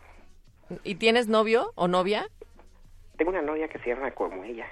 ¿Y 0.84 0.96
tienes 0.96 1.26
novio 1.26 1.72
o 1.74 1.88
novia? 1.88 2.28
Tengo 3.16 3.30
una 3.30 3.42
novia 3.42 3.68
que 3.68 3.78
se 3.78 3.90
llama 3.90 4.10
como 4.12 4.44
ella, 4.44 4.66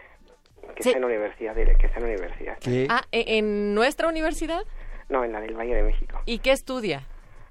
que 0.76 0.82
Sí. 0.82 0.88
está 0.90 0.98
en 0.98 1.00
la 1.02 1.06
universidad, 1.08 1.54
de, 1.54 1.64
que 1.76 1.86
está 1.86 1.98
en 1.98 2.04
la 2.04 2.08
universidad. 2.10 2.58
Ah, 2.88 3.02
¿e- 3.12 3.38
¿en 3.38 3.74
nuestra 3.74 4.08
universidad? 4.08 4.62
No, 5.10 5.24
en 5.24 5.32
la 5.32 5.40
del 5.40 5.54
Valle 5.54 5.74
de 5.74 5.82
México. 5.82 6.18
¿Y 6.24 6.38
qué 6.38 6.52
estudia? 6.52 7.02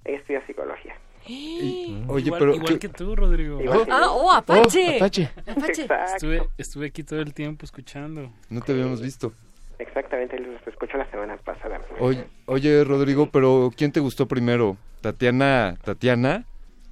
Estudia 0.06 0.44
psicología. 0.48 0.96
Oye, 1.28 2.26
igual, 2.26 2.40
pero 2.40 2.56
igual 2.56 2.80
¿qué- 2.80 2.80
que 2.80 2.90
tú, 2.90 3.16
Rodrigo. 3.16 3.60
Que 3.60 3.68
Ah, 3.92 4.08
oh, 4.10 4.32
Apache. 4.32 4.94
Oh, 4.94 4.96
Apache. 4.98 5.30
Apache. 5.46 5.88
Estuve, 6.16 6.48
estuve 6.58 6.88
aquí 6.88 7.04
todo 7.04 7.20
el 7.20 7.34
tiempo 7.34 7.66
escuchando. 7.66 8.32
No 8.50 8.62
te 8.62 8.72
habíamos 8.72 9.02
visto. 9.02 9.34
Exactamente, 9.78 10.40
los 10.40 10.66
escuchó 10.68 10.98
la 10.98 11.10
semana 11.12 11.38
pasada. 11.38 11.80
Oye, 12.00 12.26
oye, 12.48 12.84
Rodrigo, 12.84 13.30
pero 13.32 13.72
¿quién 13.78 13.92
te 13.92 14.00
gustó 14.00 14.28
primero? 14.28 14.76
¿Tatiana 15.02 15.78
Tatiana 15.84 16.44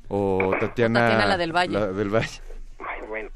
o 0.08 0.52
Tatiana 0.60 1.00
Tatiana, 1.02 1.26
la 1.26 1.38
del 1.38 1.52
Valle. 1.54 1.74
La 1.74 1.88
del 1.88 2.10
Valle. 2.10 2.40
Ay, 2.80 3.02
bueno, 3.10 3.30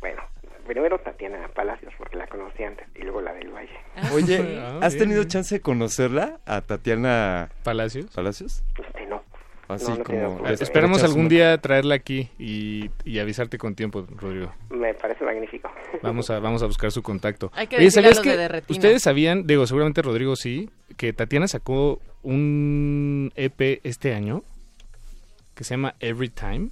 bueno, 0.00 0.22
primero 0.66 0.98
Tatiana 0.98 1.48
Palacios, 1.54 1.92
porque 1.98 2.16
la 2.16 2.26
conocí 2.26 2.64
antes, 2.64 2.86
y 2.96 3.02
luego 3.02 3.20
la 3.20 3.32
del 3.34 3.50
Valle. 3.50 3.78
Oye, 4.14 4.58
Ah, 4.60 4.78
¿has 4.82 4.94
bien, 4.94 5.04
tenido 5.04 5.20
bien. 5.20 5.28
chance 5.28 5.54
de 5.54 5.60
conocerla 5.60 6.38
a 6.46 6.60
Tatiana 6.60 7.50
Palacios? 7.62 8.06
Palacios? 8.14 8.62
Este 8.86 9.06
no. 9.06 9.22
Así 9.68 9.86
No, 9.88 9.96
tenido 10.02 10.04
como 10.34 10.48
echas 10.96 11.04
algún 11.04 11.28
día 11.28 11.56
traerla 11.58 11.94
aquí 11.94 12.28
y, 12.38 12.90
y 13.04 13.18
avisarte 13.18 13.56
con 13.56 13.74
tiempo, 13.74 14.06
Rodrigo. 14.16 14.52
Me 14.70 14.92
parece 14.94 15.24
magnífico. 15.24 15.70
Vamos 16.02 16.28
a, 16.30 16.38
vamos 16.38 16.62
a 16.62 16.66
buscar 16.66 16.92
su 16.92 17.02
contacto. 17.02 17.50
Hay 17.54 17.66
que 17.66 17.76
Oye, 17.78 17.90
¿sabías 17.90 18.16
los 18.16 18.24
de 18.24 18.30
que 18.30 18.36
Derretina. 18.36 18.76
ustedes 18.76 19.02
sabían, 19.02 19.46
digo, 19.46 19.66
seguramente 19.66 20.02
Rodrigo 20.02 20.36
sí, 20.36 20.68
que 20.98 21.12
Tatiana 21.14 21.48
sacó 21.48 22.00
un 22.22 23.32
EP 23.36 23.80
este 23.84 24.12
año 24.14 24.42
que 25.54 25.64
se 25.64 25.70
llama 25.74 25.94
Every 26.00 26.28
Time? 26.28 26.68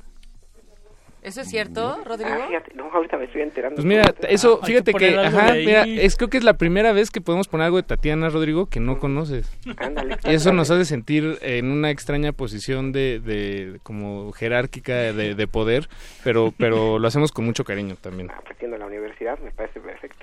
¿Eso 1.23 1.43
es 1.43 1.49
cierto, 1.49 2.01
Rodrigo? 2.05 2.31
Ah, 2.32 2.47
fíjate, 2.49 2.74
no, 2.74 2.90
ahorita 2.90 3.16
me 3.16 3.27
estoy 3.27 3.43
enterando. 3.43 3.77
Pues 3.77 3.86
mira, 3.86 4.12
eso, 4.28 4.61
fíjate 4.62 4.93
que, 4.93 5.16
ajá, 5.16 5.55
mira, 5.55 5.85
es 5.85 6.16
creo 6.16 6.28
que 6.28 6.36
es 6.36 6.43
la 6.43 6.55
primera 6.55 6.93
vez 6.93 7.11
que 7.12 7.20
podemos 7.20 7.47
poner 7.47 7.66
algo 7.66 7.77
de 7.77 7.85
Tatiana, 7.85 8.28
Rodrigo, 8.28 8.66
que 8.66 8.81
no 8.81 8.99
conoces. 8.99 9.49
Ándale. 9.77 10.16
Y 10.24 10.35
eso 10.35 10.53
nos 10.53 10.70
hace 10.73 10.85
sentir 10.85 11.39
en 11.43 11.70
una 11.70 11.90
extraña 11.90 12.32
posición 12.32 12.90
de, 12.90 13.20
de 13.20 13.78
como 13.85 14.32
jerárquica 14.32 14.94
de, 14.94 15.36
de 15.36 15.47
poder, 15.47 15.89
pero, 16.24 16.53
pero 16.59 16.99
lo 16.99 17.07
hacemos 17.07 17.31
con 17.31 17.44
mucho 17.44 17.62
cariño 17.62 17.94
también. 18.01 18.31
Aprendiendo 18.31 18.77
la 18.78 18.86
universidad, 18.86 19.39
me 19.39 19.53
parece 19.53 19.78
perfecto. 19.78 20.22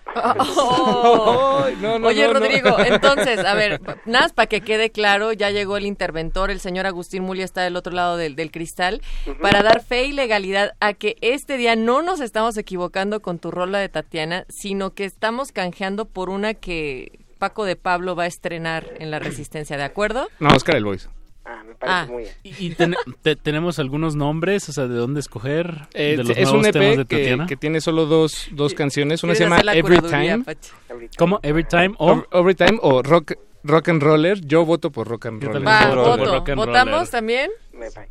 Oh. 0.62 1.64
Ay, 1.66 1.78
no, 1.82 2.00
no, 2.00 2.08
Oye, 2.08 2.28
no, 2.28 2.34
no. 2.34 2.40
Rodrigo, 2.40 2.80
entonces, 2.86 3.40
a 3.40 3.54
ver, 3.54 3.82
nada 4.06 4.26
más 4.26 4.34
para 4.34 4.48
que 4.48 4.62
quede 4.62 4.90
claro, 4.90 5.34
ya 5.34 5.50
llegó 5.50 5.78
el 5.78 5.86
interventor, 5.86 6.52
el 6.52 6.60
señor 6.60 6.86
Agustín 6.86 7.24
Muli 7.24 7.42
está 7.42 7.62
del 7.62 7.76
otro 7.76 7.94
lado 7.94 8.18
del, 8.18 8.36
del 8.36 8.52
cristal, 8.52 9.02
para 9.42 9.64
dar 9.64 9.84
fe 9.84 10.06
y 10.06 10.12
legalidad 10.12 10.74
a 10.80 10.94
que 10.94 11.18
este 11.22 11.58
día 11.58 11.76
no 11.76 12.02
nos 12.02 12.20
estamos 12.20 12.58
equivocando 12.58 13.22
con 13.22 13.40
tu 13.40 13.52
rola 13.52 13.80
de 13.80 13.90
Tatiana, 13.90 14.46
sino 14.50 14.94
que 14.94 15.06
estamos 15.06 15.52
canjeando 15.52 16.06
por 16.06 16.30
una 16.30 16.54
que 16.54 17.20
Paco 17.38 17.66
de 17.66 17.76
Pablo 17.76 18.16
va 18.16 18.24
a 18.24 18.28
estrenar 18.28 18.86
en 19.00 19.12
La 19.12 19.20
Resistencia, 19.20 19.78
¿de 19.78 19.84
acuerdo? 19.84 20.28
No, 20.40 20.50
Oscar 20.50 20.76
el 20.76 20.84
Voice. 20.84 21.08
Ah, 21.52 21.64
me 21.68 21.74
parece 21.74 21.98
Ah. 21.98 22.06
muy 22.08 22.24
bien. 22.24 22.34
¿Y 22.44 22.68
y 22.68 22.70
ten- 22.76 22.96
te- 23.24 23.36
tenemos 23.36 23.80
algunos 23.80 24.16
nombres? 24.16 24.70
O 24.70 24.72
sea, 24.74 24.88
¿de 24.88 24.96
dónde 24.96 25.20
escoger? 25.20 25.88
Eh, 25.96 26.16
de 26.18 26.24
los 26.24 26.30
es 26.38 26.48
un 26.50 26.62
nuevos 26.62 26.72
temas 26.72 26.96
de 26.98 27.02
EP 27.02 27.08
que, 27.08 27.18
Tatiana. 27.18 27.48
que 27.48 27.56
tiene 27.56 27.82
solo 27.82 28.06
dos, 28.06 28.48
dos 28.52 28.74
canciones. 28.76 29.24
Una 29.24 29.34
se 29.34 29.46
¿Quieres 29.46 29.60
llama 29.64 29.74
Every 29.74 30.00
Time. 30.00 30.44
Pachi? 30.44 30.70
¿Cómo? 31.18 31.40
Every 31.42 31.64
Time 31.64 31.96
o... 31.98 32.24
Every 32.32 32.54
Time 32.56 32.78
o 32.84 33.02
Rock, 33.02 33.34
rock 33.64 33.90
and 33.90 34.04
Roller. 34.04 34.40
Yo 34.42 34.64
voto 34.66 34.92
por 34.92 35.08
Rock 35.08 35.26
and 35.28 35.44
Roller. 35.44 35.68
Va, 35.68 35.88
voto 35.96 36.18
por 36.18 36.28
rock 36.28 36.50
and 36.50 36.58
¿Votamos 36.60 36.94
roller. 36.94 37.10
también? 37.10 37.52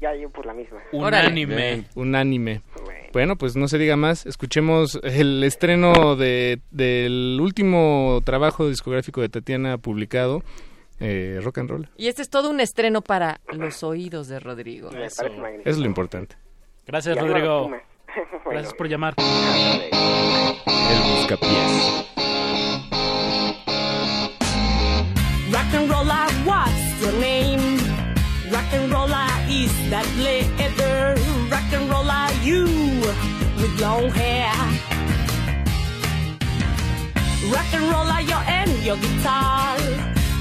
Ya 0.00 0.14
yo 0.16 0.30
por 0.30 0.46
la 0.46 0.54
misma. 0.54 0.78
Unánime. 0.92 1.84
Unánime. 1.94 2.62
Bueno, 3.12 3.36
pues 3.36 3.54
no 3.56 3.68
se 3.68 3.78
diga 3.78 3.96
más. 3.96 4.26
Escuchemos 4.26 4.98
el 5.02 5.42
estreno 5.44 6.16
de, 6.16 6.60
del 6.70 7.38
último 7.40 8.20
trabajo 8.24 8.68
discográfico 8.68 9.20
de 9.20 9.28
Tatiana 9.28 9.78
publicado, 9.78 10.42
eh, 11.00 11.40
Rock 11.42 11.58
and 11.58 11.70
Roll. 11.70 11.88
Y 11.96 12.08
este 12.08 12.22
es 12.22 12.30
todo 12.30 12.50
un 12.50 12.60
estreno 12.60 13.02
para 13.02 13.40
los 13.52 13.82
oídos 13.82 14.28
de 14.28 14.40
Rodrigo. 14.40 14.90
Me 14.90 14.96
parece 14.98 15.30
magnífico. 15.30 15.60
Eso 15.60 15.70
es 15.70 15.78
lo 15.78 15.86
importante. 15.86 16.36
Gracias, 16.86 17.16
Y 17.16 17.18
arriba 17.18 17.34
Rodrigo. 17.34 17.62
Pumas. 17.64 17.82
Bueno, 18.44 18.50
Gracias 18.60 18.74
por 18.74 18.88
llamar. 18.88 19.14
El 19.18 21.02
Buscapiés. 21.18 22.04
Rock 25.52 25.74
and 25.74 25.90
roller, 25.90 26.26
what's 26.44 27.00
your 27.02 27.12
name? 27.20 27.78
Rock 28.50 28.72
and 28.72 28.90
roller 28.90 29.28
is 29.48 29.70
that 29.90 30.06
leather. 30.18 31.14
Rock 31.50 31.72
and 31.72 31.90
roller, 31.90 32.28
you 32.42 32.64
with 33.60 33.80
long 33.80 34.10
hair. 34.10 34.52
Rock 37.52 37.72
and 37.74 37.90
roller, 37.92 38.20
you 38.22 38.36
and 38.46 38.82
your 38.84 38.96
guitar. 38.96 39.76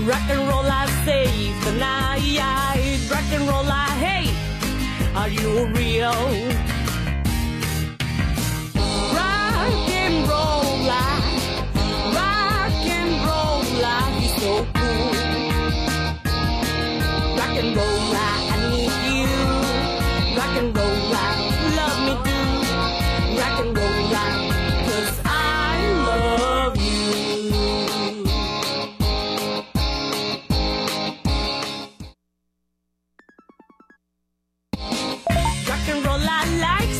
Rock 0.08 0.30
and 0.30 0.48
roller, 0.48 0.88
save 1.04 1.66
the 1.66 1.74
night. 1.74 2.40
Rock 3.12 3.30
and 3.34 3.46
roller, 3.46 3.88
hey, 4.00 4.32
are 5.14 5.28
you 5.28 5.66
real? 5.76 6.14
Rock 9.14 9.90
and 10.02 10.28
roller, 10.30 11.10
rock 12.16 12.88
and 12.88 13.12
roller, 13.28 14.02
he's 14.18 14.42
so 14.42 14.77
Rock 36.08 36.24
and 36.24 36.62
roll, 36.62 36.97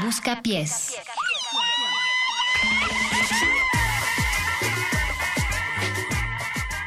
Busca 0.03 0.41
pies. 0.41 0.95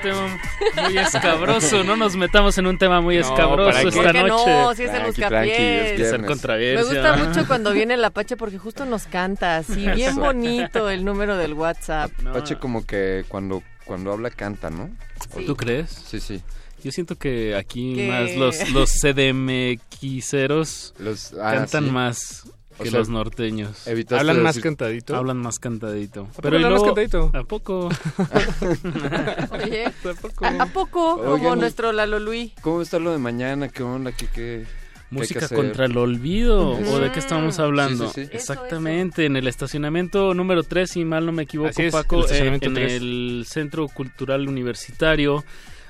Tema 0.02 0.38
muy 0.84 0.98
escabroso, 0.98 1.84
no 1.84 1.96
nos 1.96 2.16
metamos 2.16 2.58
en 2.58 2.66
un 2.66 2.76
tema 2.78 3.00
muy 3.00 3.16
No, 3.16 3.20
escabroso 3.22 3.70
¿para 3.70 3.82
qué? 3.82 3.88
esta 3.88 4.02
¿Por 4.02 4.12
qué 4.12 4.22
noche. 4.24 4.50
no? 4.50 4.74
Si 4.74 4.82
es 4.82 4.90
el 4.90 4.96
Tranqui, 4.96 5.20
buscapiés. 5.20 6.40
tranqui, 6.40 6.64
es. 6.64 6.76
Me 6.76 6.82
gusta 6.84 7.16
mucho 7.16 7.46
cuando 7.46 7.72
viene 7.72 7.94
el 7.94 8.04
Apache 8.04 8.36
porque 8.36 8.58
justo 8.58 8.84
nos 8.84 9.04
canta 9.04 9.58
así, 9.58 9.86
bien 9.94 10.16
bonito 10.16 10.90
el 10.90 11.04
número 11.04 11.36
del 11.36 11.54
WhatsApp. 11.54 12.10
Pache 12.32 12.56
como 12.58 12.84
que 12.84 13.24
cuando, 13.28 13.62
cuando 13.84 14.12
habla 14.12 14.30
canta, 14.30 14.70
¿no? 14.70 14.90
Sí. 15.36 15.44
¿Tú 15.46 15.56
crees? 15.56 15.90
Sí, 15.90 16.20
sí. 16.20 16.42
Yo 16.82 16.90
siento 16.90 17.16
que 17.16 17.54
aquí 17.54 17.94
Que- 17.94 18.08
más 18.08 18.34
los, 18.34 18.70
los 18.72 18.90
CDMXeros 19.00 20.94
Los, 20.98 21.32
ah, 21.40 21.52
cantan 21.54 21.84
sí. 21.84 21.90
más 21.90 22.42
O 22.78 22.82
que 22.82 22.90
sea, 22.90 22.98
los 22.98 23.08
norteños. 23.08 23.86
Hablan 24.10 24.42
más 24.42 24.56
decir- 24.56 24.62
cantadito. 24.62 25.16
Hablan 25.16 25.38
más 25.38 25.58
cantadito. 25.58 26.28
Pero 26.40 26.56
y 26.56 26.62
hablan 26.64 26.72
más 26.72 26.80
luego, 26.82 26.94
cantadito? 26.94 27.30
¿A 27.38 27.44
poco? 27.44 27.88
Oye, 29.52 29.86
¿A 29.86 30.14
poco? 30.20 30.46
¿a, 30.46 30.66
poco? 30.66 31.16
Como 31.18 31.32
Oigan, 31.34 31.58
nuestro 31.58 31.92
Lalo 31.92 32.18
Luis. 32.18 32.52
¿Cómo 32.60 32.82
está 32.82 32.98
lo 32.98 33.12
de 33.12 33.18
mañana? 33.18 33.68
¿Qué 33.68 33.82
onda? 33.82 34.12
¿Qué, 34.12 34.26
qué, 34.26 34.66
Música 35.12 35.46
contra 35.48 35.84
el 35.84 35.96
olvido. 35.98 36.70
¿O 36.70 36.98
de 36.98 37.12
qué 37.12 37.18
estamos 37.18 37.58
hablando? 37.58 38.08
Sí, 38.08 38.22
sí, 38.22 38.26
sí. 38.26 38.30
Exactamente, 38.32 39.26
en 39.26 39.36
el 39.36 39.46
estacionamiento 39.46 40.32
número 40.32 40.62
3, 40.62 40.90
si 40.90 41.04
mal 41.04 41.26
no 41.26 41.32
me 41.32 41.42
equivoco, 41.42 41.82
es, 41.82 41.92
Paco, 41.92 42.26
el 42.26 42.32
eh, 42.32 42.58
en 42.62 42.76
el 42.78 43.44
Centro 43.46 43.86
Cultural 43.88 44.48
Universitario. 44.48 45.44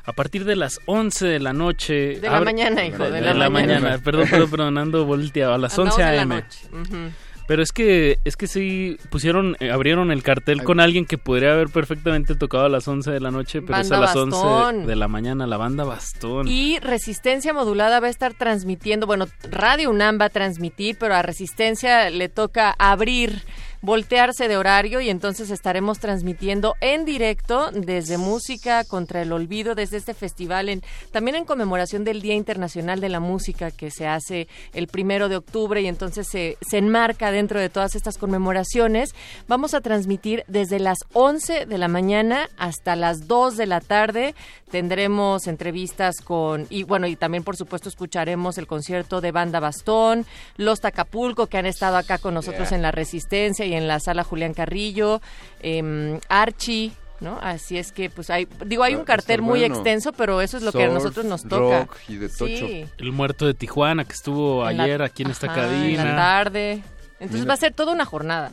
A 0.05 0.13
partir 0.13 0.45
de 0.45 0.57
las 0.57 0.81
11 0.87 1.27
de 1.27 1.41
la 1.41 1.53
noche. 1.53 2.21
De 2.21 2.29
la 2.29 2.41
mañana, 2.41 2.85
hijo, 2.85 3.05
de 3.05 3.21
de 3.21 3.35
la 3.35 3.51
mañana. 3.51 3.99
Perdón, 3.99 4.27
perdón, 4.29 4.51
perdón, 4.51 4.79
ando 4.79 5.05
volteado. 5.05 5.55
A 5.55 5.59
las 5.59 5.79
Andamos 5.79 5.99
11 5.99 6.11
de 6.11 6.17
la 6.17 6.23
a.m. 6.23 7.13
Pero 7.47 7.63
es 7.63 7.73
que, 7.73 8.19
es 8.25 8.37
que 8.37 8.47
sí 8.47 8.97
pusieron, 9.11 9.57
eh, 9.61 9.71
abrieron 9.71 10.11
el 10.11 10.23
cartel 10.23 10.63
con 10.63 10.81
alguien 10.81 11.07
que 11.07 11.19
podría 11.19 11.53
haber 11.53 11.69
perfectamente 11.69 12.35
tocado 12.35 12.65
a 12.65 12.69
las 12.69 12.87
11 12.87 13.11
de 13.11 13.21
la 13.21 13.31
noche, 13.31 13.63
pero 13.63 13.79
es 13.79 13.91
a 13.91 13.99
las 13.99 14.15
Bastón. 14.15 14.33
11 14.33 14.87
de 14.87 14.97
la 14.97 15.09
mañana, 15.09 15.47
la 15.47 15.57
banda 15.57 15.85
Bastón. 15.85 16.47
Y 16.49 16.79
Resistencia 16.79 17.53
Modulada 17.53 18.01
va 18.01 18.07
a 18.07 18.11
estar 18.11 18.35
transmitiendo, 18.35 19.07
bueno, 19.07 19.27
Radio 19.51 19.91
UNAM 19.91 20.19
va 20.21 20.27
a 20.27 20.31
transmitir, 20.31 20.97
pero 20.99 21.15
a 21.15 21.23
Resistencia 21.23 22.11
le 22.11 22.29
toca 22.29 22.75
abrir, 22.79 23.43
voltearse 23.83 24.49
de 24.49 24.57
horario 24.57 25.01
y 25.01 25.11
entonces 25.11 25.51
estaremos 25.51 25.99
transmitiendo 25.99 26.75
en 26.81 27.05
directo 27.05 27.71
desde 27.73 28.17
Música 28.17 28.85
contra 28.85 29.23
el 29.23 29.33
Olvido, 29.33 29.75
desde 29.75 29.97
este 29.97 30.15
festival, 30.15 30.69
en, 30.69 30.83
también 31.11 31.37
en 31.37 31.45
conmemoración 31.45 32.05
del 32.05 32.23
Día 32.23 32.35
Internacional 32.35 33.01
de 33.01 33.09
la 33.09 33.21
Música 33.21 33.71
que 33.71 33.91
se 33.91 34.07
hace 34.07 34.49
el 34.73 34.87
primero 34.87 35.29
de 35.29 35.37
octubre 35.37 35.83
y 35.83 35.87
entonces 35.87 36.29
se, 36.29 36.57
se 36.61 36.79
enmarca 36.79 37.31
dentro 37.31 37.61
de 37.61 37.69
todas 37.69 37.95
estas 37.95 38.19
conmemoraciones. 38.19 39.15
Vamos 39.49 39.75
a 39.75 39.81
transmitir 39.81 40.45
desde 40.47 40.79
las 40.79 40.99
11 41.13 41.67
de 41.67 41.79
la 41.79 41.89
mañana 41.89 42.49
hasta 42.57 42.97
las 42.97 43.27
2 43.27 43.57
de 43.57 43.67
la 43.67 43.81
tarde. 43.81 44.35
Tendremos 44.71 45.47
entrevistas 45.47 46.21
con, 46.23 46.67
y 46.71 46.85
bueno, 46.85 47.07
y 47.07 47.17
también 47.17 47.45
por 47.45 47.57
supuesto 47.57 47.89
escucharemos 47.89 48.57
el 48.59 48.67
concierto 48.67 49.21
de 49.21 49.33
Banda 49.33 49.61
Bastón, 49.61 50.25
Los 50.57 50.81
Tacapulco, 50.81 51.49
que 51.49 51.59
han 51.59 51.67
estado 51.67 51.97
acá 51.97 52.19
con 52.19 52.35
nosotros 52.35 52.53
Yeah. 52.71 52.77
en 52.77 52.83
la 52.83 52.91
Resistencia 52.91 53.67
y 53.67 53.72
en 53.75 53.89
la 53.89 54.01
sala 54.01 54.25
Julián 54.25 54.55
Carrillo, 54.55 55.21
em, 55.61 56.19
Archie. 56.29 56.93
¿No? 57.21 57.39
Así 57.41 57.79
es 57.79 57.93
que, 57.93 58.11
pues 58.11 58.31
hay, 58.31 58.49
digo, 58.67 58.83
hay 58.83 58.95
Va- 58.95 58.99
un 58.99 59.05
cartel 59.05 59.43
muy 59.43 59.61
bueno. 59.61 59.77
extenso, 59.77 60.13
pero 60.13 60.41
eso 60.41 60.57
es 60.57 60.65
lo 60.65 60.73
que 60.73 60.83
a 60.83 60.89
nosotros 60.89 61.25
nos 61.25 61.45
toca. 61.45 61.83
rock 61.83 61.97
y 62.09 62.17
de 62.17 62.29
tocho. 62.29 62.67
Sí. 62.67 62.85
El 62.99 63.13
muerto 63.13 63.47
de 63.47 63.55
Tijuana 63.55 64.05
que 64.05 64.13
estuvo 64.13 64.69
En 64.69 64.77
la- 64.77 64.83
ayer 64.83 65.03
aquí 65.03 65.23
en 65.23 65.31
esta 65.31 65.47
ajá, 65.47 65.67
En 65.67 65.71
cabina. 65.83 66.05
la 66.05 66.17
tarde. 66.17 66.73
Entonces 67.21 67.43
Mira. 67.43 67.47
va 67.47 67.55
a 67.55 67.59
ser 67.59 67.75
toda 67.75 67.93
una 67.93 68.05
jornada. 68.05 68.51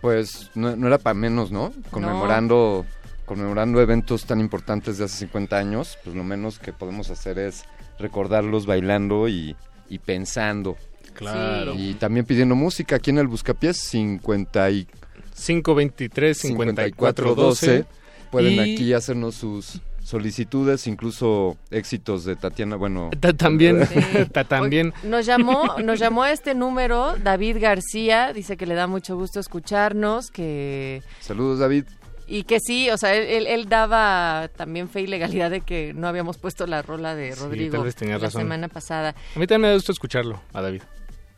Pues 0.00 0.50
no, 0.54 0.74
no 0.74 0.86
era 0.86 0.96
para 0.96 1.12
menos, 1.12 1.52
¿no? 1.52 1.70
Conmemorando, 1.90 2.86
conmemorando 3.26 3.78
eventos 3.82 4.24
tan 4.24 4.40
importantes 4.40 4.96
de 4.96 5.04
hace 5.04 5.18
50 5.18 5.58
años, 5.58 5.98
pues 6.02 6.16
lo 6.16 6.24
menos 6.24 6.58
que 6.58 6.72
podemos 6.72 7.10
hacer 7.10 7.38
es 7.38 7.64
recordarlos 7.98 8.64
bailando 8.64 9.28
y, 9.28 9.54
y 9.90 9.98
pensando. 9.98 10.76
Claro. 11.22 11.74
Y 11.76 11.94
también 11.94 12.26
pidiendo 12.26 12.54
música 12.54 12.96
aquí 12.96 13.10
en 13.10 13.18
el 13.18 13.26
Buscapiés 13.28 13.76
50 13.78 14.70
y 14.70 14.86
523 15.34 16.36
54 16.38 17.34
12 17.34 17.84
Pueden 18.30 18.52
Y- 18.54 18.58
aquí 18.74 18.92
hacernos 18.94 19.34
sus 19.34 19.80
solicitudes, 20.02 20.86
incluso 20.86 21.56
éxitos 21.70 22.24
de 22.24 22.34
Tatiana, 22.34 22.76
bueno... 22.76 23.10
Ta- 23.20 23.32
También, 23.34 23.86
ta- 24.32 24.44
también. 24.44 24.92
Nos 25.04 25.26
llamó, 25.26 25.76
nos 25.84 25.98
llamó 26.00 26.22
a 26.24 26.32
este 26.32 26.54
número 26.54 27.14
David 27.22 27.58
García, 27.60 28.32
dice 28.32 28.56
que 28.56 28.66
le 28.66 28.74
da 28.74 28.86
mucho 28.86 29.16
gusto 29.16 29.38
escucharnos, 29.38 30.30
que 30.30 31.02
Saludos, 31.20 31.58
David. 31.60 31.84
y 32.26 32.42
que 32.44 32.58
sí, 32.58 32.90
o 32.90 32.96
sea, 32.96 33.14
él, 33.14 33.28
él- 33.28 33.46
él 33.46 33.68
daba 33.68 34.48
también 34.56 34.88
fe 34.88 35.02
y 35.02 35.06
legalidad 35.06 35.50
de 35.50 35.60
que 35.60 35.92
no 35.94 36.08
habíamos 36.08 36.36
puesto 36.38 36.66
la 36.66 36.80
rola 36.82 37.14
de 37.14 37.32
Sí, 37.34 37.40
Rodrigo 37.40 37.72
tal 37.76 37.84
vez 37.84 37.94
tenía 37.94 38.14
la 38.18 38.24
razón. 38.24 38.42
semana 38.42 38.68
pasada. 38.68 39.14
A 39.36 39.38
mí 39.38 39.46
también 39.46 39.60
me 39.62 39.68
da 39.68 39.74
gusto 39.74 39.92
escucharlo, 39.92 40.40
a 40.54 40.62
David. 40.62 40.82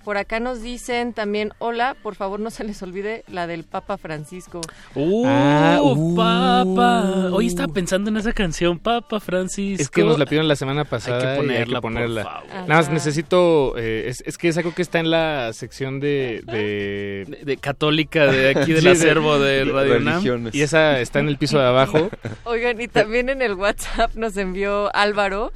Por 0.04 0.18
acá 0.18 0.38
nos 0.38 0.60
dicen 0.60 1.14
también, 1.14 1.52
hola, 1.58 1.96
por 2.02 2.14
favor 2.14 2.38
no 2.38 2.50
se 2.50 2.62
les 2.64 2.82
olvide 2.82 3.24
la 3.26 3.46
del 3.46 3.64
Papa 3.64 3.96
Francisco. 3.96 4.60
¡Uh, 4.94 5.24
Ah, 5.26 5.78
uh. 5.82 6.14
Papa! 6.14 7.30
Hoy 7.32 7.46
estaba 7.46 7.72
pensando 7.72 8.10
en 8.10 8.18
esa 8.18 8.32
canción, 8.32 8.78
Papa 8.78 9.18
Francisco. 9.20 9.82
Es 9.82 9.88
que 9.88 10.04
nos 10.04 10.18
la 10.18 10.26
pidieron 10.26 10.46
la 10.46 10.56
semana 10.56 10.84
pasada. 10.84 11.16
Hay 11.16 11.24
que 11.26 11.34
y 11.34 11.36
ponerla, 11.46 11.80
por 11.80 11.92
ponerla. 11.92 12.22
favor. 12.24 12.48
Nada 12.50 12.66
más 12.66 12.90
necesito. 12.90 13.78
eh, 13.78 14.04
es, 14.08 14.22
es 14.26 14.36
que 14.36 14.48
es 14.48 14.58
algo 14.58 14.74
que 14.74 14.82
está 14.82 14.98
en 15.00 15.10
la 15.10 15.52
sección 15.54 16.00
de. 16.00 16.42
de, 16.44 17.24
De, 17.26 17.44
de 17.44 17.56
católica 17.56 18.26
de 18.26 18.50
aquí 18.50 18.72
del 18.72 18.80
Sí, 18.82 18.84
de- 18.86 18.90
acervo 18.92 19.38
de 19.38 19.64
Radio 19.64 19.96
UNAM. 19.96 20.14
religiones. 20.14 20.54
y 20.54 20.60
esa 20.62 21.00
está 21.00 21.20
en 21.20 21.28
el 21.28 21.38
piso 21.38 21.58
de 21.58 21.64
abajo. 21.66 22.10
Oigan, 22.44 22.78
y 22.80 22.88
también 22.88 23.30
en 23.30 23.40
el 23.40 23.54
WhatsApp 23.54 24.14
nos 24.16 24.36
envió 24.36 24.94
Álvaro 24.94 25.52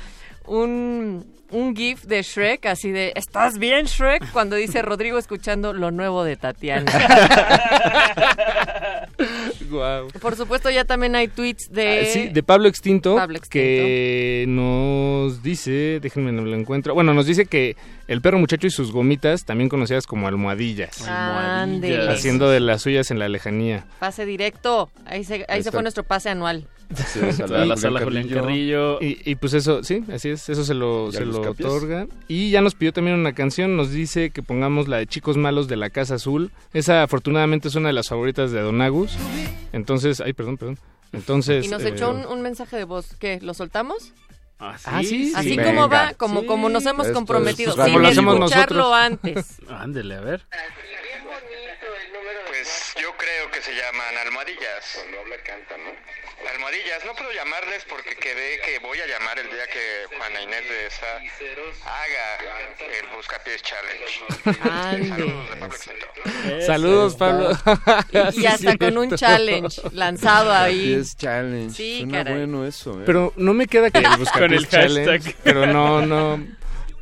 un, 0.46 1.26
un 1.50 1.74
GIF 1.74 2.04
de 2.04 2.22
Shrek, 2.22 2.66
así 2.66 2.90
de, 2.90 3.12
¿estás 3.16 3.58
bien 3.58 3.86
Shrek? 3.86 4.30
Cuando 4.32 4.56
dice 4.56 4.82
Rodrigo 4.82 5.18
escuchando 5.18 5.72
lo 5.72 5.90
nuevo 5.90 6.24
de 6.24 6.36
Tatiana. 6.36 6.90
Guau. 9.70 10.08
Por 10.20 10.36
supuesto, 10.36 10.70
ya 10.70 10.84
también 10.84 11.14
hay 11.16 11.28
tweets 11.28 11.70
de... 11.70 12.00
Ah, 12.00 12.04
sí, 12.06 12.28
de 12.28 12.42
Pablo 12.42 12.68
Extinto, 12.68 13.16
Pablo 13.16 13.36
Extinto. 13.36 13.58
que 13.58 14.44
nos 14.48 15.42
dice, 15.42 15.98
déjenme 16.00 16.32
lo 16.32 16.56
encuentro, 16.56 16.94
bueno, 16.94 17.12
nos 17.14 17.26
dice 17.26 17.46
que 17.46 17.76
el 18.06 18.22
perro 18.22 18.38
muchacho 18.38 18.66
y 18.66 18.70
sus 18.70 18.92
gomitas, 18.92 19.44
también 19.44 19.68
conocidas 19.68 20.06
como 20.06 20.28
almohadillas, 20.28 21.04
haciendo 21.06 22.48
de 22.48 22.60
las 22.60 22.82
suyas 22.82 23.10
en 23.10 23.18
la 23.18 23.28
lejanía. 23.28 23.86
Pase 23.98 24.24
directo. 24.24 24.90
Ahí 25.04 25.24
se, 25.24 25.44
ahí 25.48 25.62
se 25.62 25.68
está. 25.68 25.72
fue 25.72 25.82
nuestro 25.82 26.04
pase 26.04 26.30
anual. 26.30 26.66
Sí, 26.94 27.20
o 27.20 27.32
sea, 27.32 27.44
A 27.46 27.64
la 27.66 27.76
sala 27.76 28.00
Julián 28.02 28.28
Carrillo. 28.28 28.98
Y, 29.02 29.18
y 29.30 29.34
pues 29.34 29.52
eso, 29.54 29.82
sí, 29.84 30.02
así 30.12 30.30
es, 30.30 30.48
eso 30.48 30.64
se 30.64 30.72
lo, 30.74 31.12
se 31.12 31.24
lo 31.24 31.42
capias. 31.42 31.68
otorga. 31.70 32.06
Y 32.28 32.50
ya 32.50 32.60
nos 32.62 32.74
pidió 32.74 32.92
también 32.92 33.18
una 33.18 33.34
canción, 33.34 33.76
nos 33.76 33.90
dice 33.90 34.30
que 34.30 34.42
pongamos 34.42 34.88
la 34.88 34.96
de 34.96 35.06
Chicos 35.06 35.36
Malos 35.36 35.68
de 35.68 35.76
la 35.76 35.90
Casa 35.90 36.14
Azul. 36.14 36.50
Esa 36.72 37.02
afortunadamente 37.02 37.68
es 37.68 37.74
una 37.74 37.88
de 37.88 37.92
las 37.94 38.08
favoritas 38.08 38.52
de 38.52 38.60
Don 38.62 38.80
Agus. 38.80 39.16
Entonces, 39.72 40.20
ay, 40.20 40.32
perdón, 40.32 40.56
perdón. 40.56 40.78
Entonces... 41.12 41.64
y 41.66 41.68
nos 41.68 41.82
eh, 41.82 41.88
echó 41.88 42.10
un, 42.10 42.24
un 42.26 42.40
mensaje 42.42 42.76
de 42.76 42.84
voz. 42.84 43.14
¿Qué? 43.18 43.38
¿Lo 43.42 43.52
soltamos? 43.54 44.12
Ah, 44.60 44.76
sí, 44.76 45.32
Así 45.36 45.50
sí. 45.50 45.56
como 45.56 45.82
Venga. 45.82 45.86
va, 45.86 46.14
como, 46.14 46.44
como 46.44 46.68
nos 46.68 46.84
hemos 46.84 47.06
Esto 47.06 47.12
es 47.12 47.14
comprometido, 47.16 47.72
como 47.76 47.84
sin 47.86 48.02
lo 48.02 48.08
hacemos 48.08 48.34
escucharlo 48.36 48.78
nosotros. 48.90 49.00
antes. 49.04 49.56
Ándele, 49.70 50.16
a 50.16 50.20
ver. 50.20 50.46
Pues 52.58 52.94
yo 53.00 53.16
creo 53.16 53.50
que 53.52 53.62
se 53.62 53.72
llaman 53.72 54.16
almohadillas. 54.26 54.94
Cuando 54.96 55.20
habla 55.20 55.36
canta, 55.46 55.76
¿no? 55.78 55.92
Almohadillas, 56.50 57.04
no 57.04 57.14
puedo 57.14 57.30
llamarles 57.32 57.84
porque 57.88 58.16
quedé 58.16 58.58
que 58.60 58.78
voy 58.80 58.98
a 59.00 59.06
llamar 59.06 59.38
el 59.38 59.46
día 59.48 59.66
que 59.68 60.16
Juana 60.16 60.40
Inés 60.42 60.68
de 60.68 60.86
esa 60.86 61.16
haga 61.86 62.38
el 62.98 63.06
Buscapiés 63.14 63.62
Challenge. 63.62 64.24
Saludos 65.06 65.50
de 65.50 65.56
Pablo 65.56 65.66
Extinto. 65.66 66.66
Saludos, 66.66 67.16
Pablo. 67.16 67.50
Y, 68.32 68.40
y 68.42 68.46
hasta 68.46 68.76
con 68.76 68.98
un 68.98 69.16
challenge 69.16 69.80
lanzado 69.92 70.52
ahí. 70.52 70.94
Es 70.94 71.16
challenge. 71.16 71.76
Sí, 71.76 71.98
Suena 72.00 72.18
caray. 72.24 72.38
bueno 72.38 72.66
eso, 72.66 73.00
¿eh? 73.00 73.04
Pero 73.06 73.32
no 73.36 73.54
me 73.54 73.66
queda 73.68 73.90
que 73.90 73.98
el 73.98 74.16
Buscapiés 74.16 74.62
el 74.62 74.68
Challenge, 74.68 75.10
hashtag. 75.10 75.36
pero 75.44 75.66
no, 75.66 76.04
no, 76.04 76.44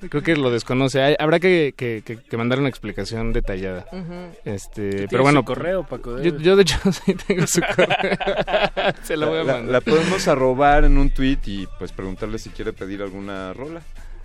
creo 0.09 0.23
que 0.23 0.37
lo 0.37 0.51
desconoce. 0.51 1.03
Hay- 1.03 1.17
habrá 1.19 1.39
que, 1.41 1.75
que, 1.77 2.03
que- 2.05 2.19
que 2.19 2.37
mandar 2.37 2.59
una 2.59 2.69
explicación 2.69 3.33
detallada. 3.33 3.87
Ujú. 3.93 4.37
Este, 4.45 4.91
Tiene 4.91 5.09
pero 5.09 5.23
bueno, 5.23 5.41
su 5.41 5.45
correo, 5.47 5.85
Paco, 5.85 6.21
Yo, 6.23 6.37
yo 6.39 6.57
de 6.57 6.63
hecho 6.63 6.79
sí 6.93 7.15
tengo 7.27 7.47
su 7.47 7.61
correo. 7.61 8.17
Se 9.03 9.17
lo 9.17 9.29
voy 9.29 9.39
a 9.41 9.45
la, 9.45 9.53
mandar. 9.55 9.73
la 9.73 9.81
podemos 9.81 10.27
arrobar 10.29 10.85
en 10.85 10.99
un 10.99 11.11
tweet 11.11 11.39
y 11.47 11.67
pues 11.79 11.93
preguntarle 11.93 12.39
si 12.39 12.51
quiere 12.51 12.73
pedir 12.73 13.03
alguna 13.03 13.53
rola, 13.53 13.83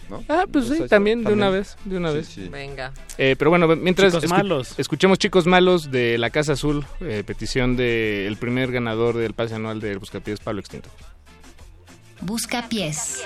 ¿no? 0.09 0.23
Ah, 0.29 0.45
pues 0.51 0.67
sí, 0.67 0.87
también, 0.87 1.23
de 1.23 1.33
una 1.33 1.49
vez, 1.49 1.77
de 1.85 1.97
una 1.97 2.09
Sí, 2.11 2.15
vez. 2.17 2.27
sí. 2.27 2.49
Venga. 2.49 2.91
Eh, 3.17 3.35
pero 3.37 3.49
bueno, 3.49 3.67
mientras 3.75 4.13
Chicos 4.13 4.29
malos. 4.29 4.73
escuchemos 4.77 5.17
Chicos 5.19 5.45
Malos 5.47 5.89
de 5.91 6.17
la 6.17 6.29
Casa 6.29 6.53
Azul, 6.53 6.85
eh, 6.99 7.23
petición 7.25 7.75
del 7.77 8.35
primer 8.37 8.71
ganador 8.71 9.15
del 9.17 9.33
pase 9.33 9.55
anual 9.55 9.79
del 9.79 9.99
Buscapiés, 9.99 10.39
Pablo 10.39 10.59
Extinto. 10.59 10.89
Busca 12.21 12.67
pies. 12.69 13.23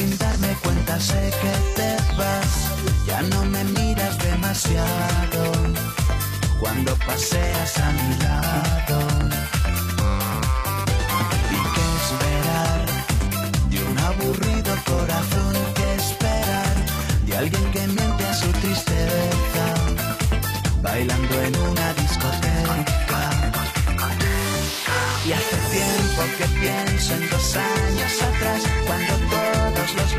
Sin 0.00 0.18
darme 0.18 0.52
cuenta 0.62 0.98
sé 0.98 1.30
que 1.42 1.54
te 1.76 1.90
vas, 2.16 2.52
ya 3.06 3.20
no 3.22 3.44
me 3.44 3.62
miras 3.64 4.16
demasiado 4.18 5.42
cuando 6.58 6.94
paseas 7.06 7.78
a 7.78 7.90
mi 7.98 8.10
lado. 8.24 8.98
Y 11.56 11.58
qué 11.74 11.86
esperar 12.00 12.80
de 13.70 13.78
un 13.90 13.98
aburrido 14.10 14.72
corazón, 14.90 15.54
que 15.76 15.86
esperar 16.02 16.74
de 17.26 17.36
alguien 17.36 17.66
que 17.72 17.86
miente 17.86 18.24
a 18.24 18.34
su 18.34 18.50
tristeza, 18.62 19.64
bailando 20.82 21.34
en 21.42 21.54
una 21.70 21.86
discoteca. 21.94 23.22
Y 25.26 25.32
hace 25.32 25.56
tiempo 25.76 26.22
que 26.38 26.46
pienso 26.60 27.14
en 27.14 27.30
dos 27.30 27.56
años 27.56 28.12
atrás, 28.28 28.62
cuando 28.86 29.19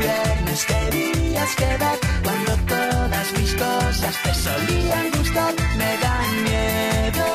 viernes 0.02 0.60
querías 0.64 1.50
quedar, 1.54 1.98
cuando 2.24 2.52
todas 2.74 3.26
mis 3.38 3.52
cosas 3.54 4.14
te 4.24 4.32
solían 4.34 5.06
gustar, 5.16 5.54
me 5.80 5.90
dan 6.04 6.28
miedo. 6.48 7.26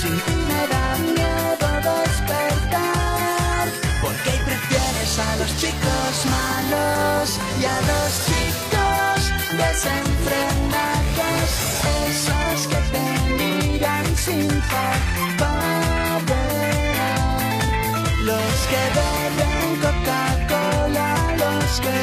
Sin 0.00 0.16
ti 0.24 0.34
me 0.50 0.62
da 0.72 0.86
miedo 1.16 1.68
despertar, 2.04 3.64
porque 4.02 4.32
prefieres 4.48 5.12
a 5.28 5.30
los 5.40 5.50
chicos 5.60 6.12
malos 6.36 7.26
y 7.60 7.64
a 7.76 7.78
los 7.90 8.10
chicos 8.28 9.18
desenfrenados, 9.62 11.48
esos 12.10 12.58
que 12.70 12.80
te 12.92 13.06
miran 13.40 14.06
sin 14.24 14.48
parpadear, 14.48 15.15
los 21.76 21.84
que 21.84 21.98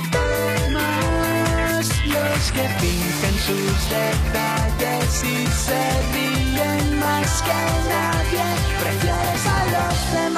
gritan 0.00 0.72
más, 0.72 1.86
los 2.06 2.52
que 2.52 2.68
fingen 2.80 3.36
sus 3.46 3.88
detalles 3.88 5.24
y 5.24 5.46
se 5.46 5.82
ríen 6.12 6.98
más 6.98 7.42
que 7.42 7.60
nadie, 7.88 8.44
prefieres 8.80 9.46
a 9.46 9.64
los 9.66 10.12
demás. 10.12 10.29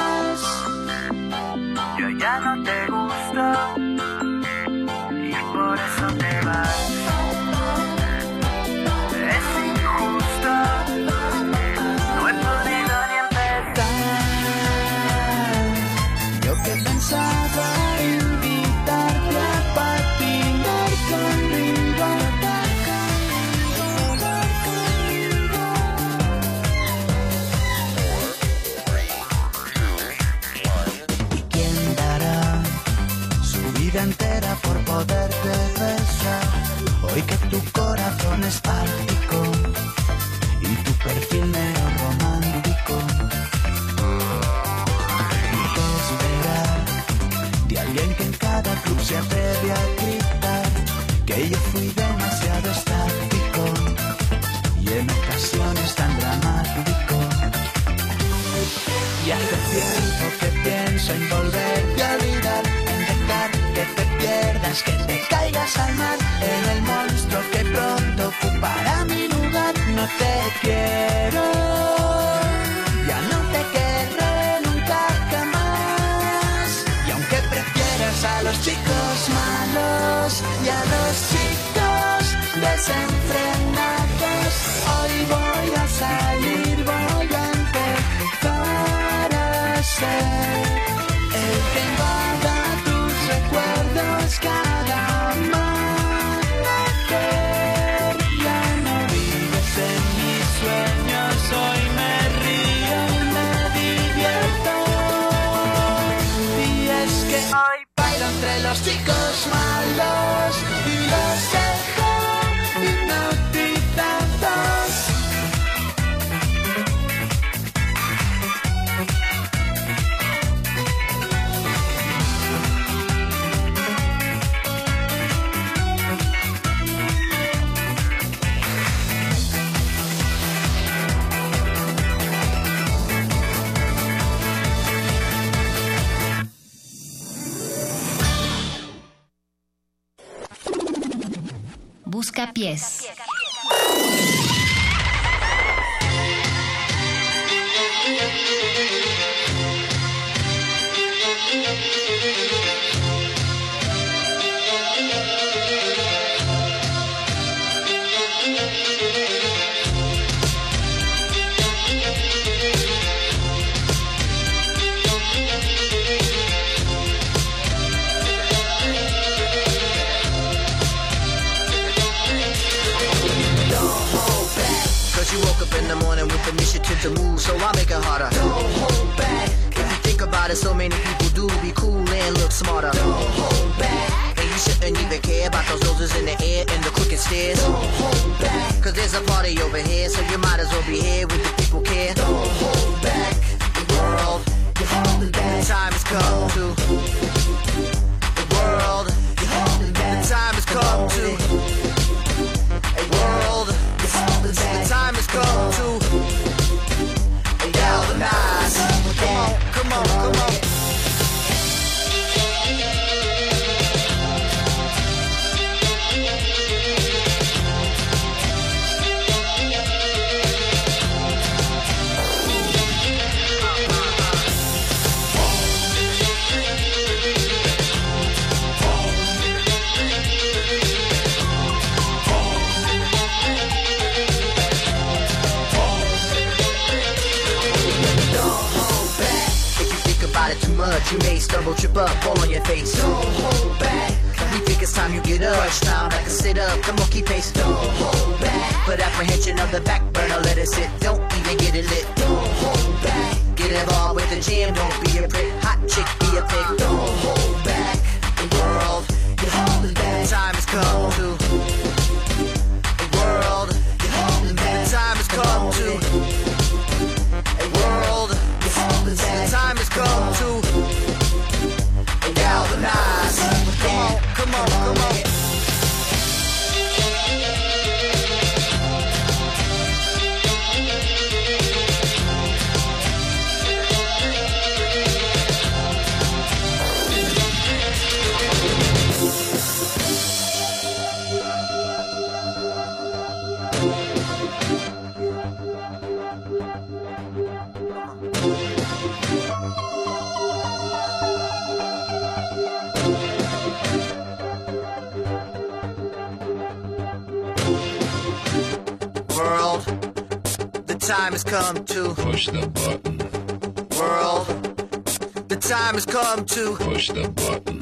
to 316.53 316.75
push 316.75 317.07
the 317.09 317.27
button. 317.29 317.79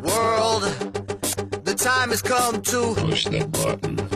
World, 0.00 0.62
the 1.64 1.74
time 1.74 2.08
has 2.08 2.22
come 2.22 2.62
to 2.62 2.94
push 2.94 3.26
the 3.26 3.44
button. 3.48 4.07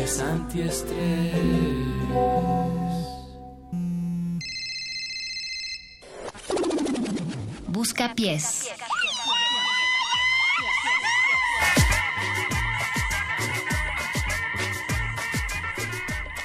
Antiestrés. 0.00 1.34
Busca 7.68 8.14
pies. 8.14 8.70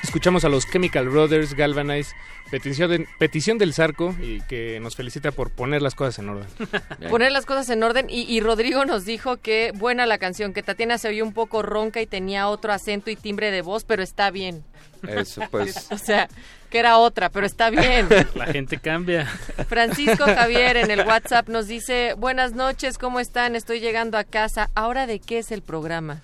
Escuchamos 0.03 0.43
a 0.43 0.49
los 0.49 0.69
Chemical 0.69 1.07
Brothers 1.07 1.53
Galvanize, 1.53 2.13
petición, 2.51 2.89
de- 2.91 3.07
petición 3.19 3.57
del 3.57 3.73
Zarco 3.73 4.15
y 4.21 4.41
que 4.41 4.79
nos 4.79 4.95
felicita 4.95 5.31
por 5.31 5.49
poner 5.51 5.81
las 5.81 5.95
cosas 5.95 6.19
en 6.19 6.29
orden. 6.29 6.47
Poner 7.09 7.31
las 7.31 7.45
cosas 7.45 7.69
en 7.69 7.83
orden 7.83 8.07
y, 8.09 8.21
y 8.23 8.39
Rodrigo 8.39 8.85
nos 8.85 9.05
dijo 9.05 9.37
que 9.37 9.71
buena 9.75 10.05
la 10.05 10.17
canción, 10.17 10.53
que 10.53 10.63
Tatiana 10.63 10.97
se 10.97 11.07
oyó 11.09 11.23
un 11.23 11.33
poco 11.33 11.61
ronca 11.61 12.01
y 12.01 12.05
tenía 12.07 12.47
otro 12.47 12.71
acento 12.73 13.09
y 13.09 13.15
timbre 13.15 13.51
de 13.51 13.61
voz, 13.61 13.83
pero 13.83 14.03
está 14.03 14.31
bien. 14.31 14.63
Eso, 15.07 15.41
pues. 15.51 15.87
O 15.91 15.97
sea, 15.97 16.27
que 16.69 16.79
era 16.79 16.97
otra, 16.97 17.29
pero 17.29 17.45
está 17.45 17.69
bien. 17.69 18.07
La 18.35 18.47
gente 18.47 18.77
cambia. 18.79 19.25
Francisco 19.67 20.25
Javier 20.25 20.77
en 20.77 20.91
el 20.91 21.01
WhatsApp 21.05 21.47
nos 21.47 21.67
dice, 21.67 22.13
buenas 22.17 22.53
noches, 22.53 22.97
¿cómo 22.97 23.19
están? 23.19 23.55
Estoy 23.55 23.79
llegando 23.79 24.17
a 24.17 24.23
casa. 24.23 24.69
¿Ahora 24.75 25.05
de 25.07 25.19
qué 25.19 25.39
es 25.39 25.51
el 25.51 25.61
programa? 25.61 26.21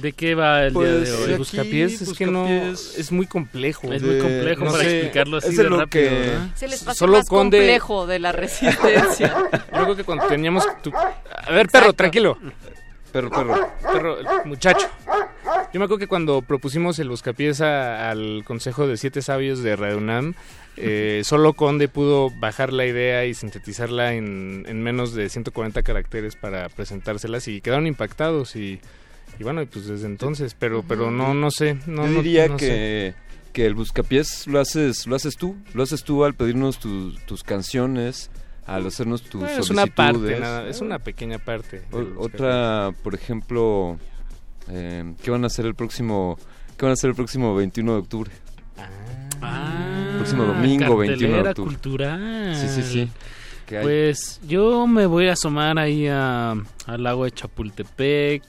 ¿De 0.00 0.12
qué 0.12 0.34
va 0.34 0.64
el 0.64 0.72
Pues, 0.72 0.88
día 1.04 1.12
de 1.16 1.16
hoy? 1.18 1.24
aquí, 1.30 1.38
Buscapiés, 1.38 2.00
es 2.02 2.12
que 2.14 2.26
no- 2.26 2.46
es 2.46 3.12
muy 3.12 3.26
complejo. 3.26 3.92
Es 3.92 4.02
muy 4.02 4.18
complejo 4.18 4.64
no 4.64 4.70
para 4.72 4.84
sé, 4.84 4.96
explicarlo 4.98 5.36
así 5.38 5.48
es 5.48 5.56
de 5.56 5.62
rápido, 5.64 5.88
que- 5.88 6.08
¿verdad? 6.10 6.48
Se 6.54 6.68
les 6.68 6.82
pasó 6.82 6.98
Solo 6.98 7.18
más 7.18 7.28
Conde- 7.28 7.58
complejo 7.58 8.06
de 8.06 8.18
la 8.18 8.32
resistencia. 8.32 9.34
Yo 9.74 9.82
creo 9.84 9.96
que 9.96 10.04
cuando 10.04 10.26
teníamos... 10.26 10.64
tu- 10.82 10.92
A 10.94 11.50
ver, 11.50 11.66
perro, 11.68 11.86
Exacto. 11.86 11.92
tranquilo. 11.94 12.38
Perro, 13.12 13.28
perro. 13.30 13.68
Perro, 13.92 14.18
el 14.20 14.26
muchacho. 14.46 14.86
Yo 15.72 15.78
me 15.80 15.84
acuerdo 15.84 15.98
que 15.98 16.06
cuando 16.06 16.42
propusimos 16.42 16.98
el 17.00 17.08
buscapiés 17.08 17.60
a- 17.60 18.10
al 18.10 18.42
Consejo 18.46 18.86
de 18.86 18.96
Siete 18.96 19.20
Sabios 19.22 19.62
de 19.62 19.74
Radio 19.76 19.98
UNAM, 19.98 20.34
eh, 20.76 21.22
solo 21.24 21.52
Conde 21.54 21.88
pudo 21.88 22.30
bajar 22.38 22.72
la 22.72 22.86
idea 22.86 23.24
y 23.26 23.34
sintetizarla 23.34 24.14
en, 24.14 24.64
en 24.68 24.82
menos 24.82 25.12
de 25.14 25.28
140 25.28 25.82
caracteres 25.82 26.36
para 26.36 26.68
presentárselas 26.68 27.48
y 27.48 27.60
quedaron 27.60 27.86
impactados 27.88 28.54
y, 28.56 28.80
y 29.40 29.42
bueno, 29.42 29.64
pues 29.66 29.86
desde 29.88 30.06
entonces, 30.06 30.54
pero 30.56 30.84
pero 30.86 31.10
no 31.10 31.34
no 31.34 31.50
sé, 31.50 31.74
no, 31.86 32.06
Yo 32.06 32.12
no- 32.12 32.22
diría 32.22 32.46
no 32.46 32.58
sé. 32.58 32.66
que, 32.66 33.14
que 33.52 33.66
el 33.66 33.74
buscapiés 33.74 34.46
lo 34.46 34.60
haces, 34.60 35.06
lo 35.08 35.16
haces 35.16 35.36
tú, 35.36 35.56
lo 35.74 35.82
haces 35.82 36.04
tú 36.04 36.24
al 36.24 36.34
pedirnos 36.34 36.78
tu- 36.78 37.12
tus 37.26 37.42
canciones, 37.42 38.30
al 38.66 38.86
hacernos 38.86 39.22
tus 39.22 39.40
Bueno, 39.40 39.58
es 39.60 39.70
una 39.70 39.86
parte, 39.86 40.38
nada, 40.38 40.68
es 40.68 40.80
una 40.80 40.98
pequeña 41.00 41.38
parte. 41.38 41.82
O- 41.90 42.22
otra, 42.24 42.92
por 43.02 43.14
ejemplo, 43.14 43.98
eh, 44.68 45.14
¿qué 45.22 45.30
van 45.32 45.42
a 45.42 45.48
hacer 45.48 45.64
el 45.66 45.74
próximo, 45.74 46.38
qué 46.76 46.84
van 46.84 46.90
a 46.90 46.92
hacer 46.92 47.10
el 47.10 47.16
próximo 47.16 47.54
21 47.56 47.94
de 47.94 47.98
octubre? 47.98 48.30
Ah, 49.42 50.12
próximo 50.16 50.44
domingo, 50.44 50.96
21 50.98 51.42
de 51.42 51.48
octubre. 51.48 51.70
cultural. 51.72 52.54
Sí, 52.56 52.68
sí, 52.68 52.82
sí. 52.82 53.08
Pues 53.82 54.40
yo 54.48 54.86
me 54.88 55.06
voy 55.06 55.28
a 55.28 55.32
asomar 55.34 55.78
ahí 55.78 56.06
a- 56.08 56.52
al 56.86 57.02
lago 57.02 57.24
de 57.24 57.30
Chapultepec 57.30 58.42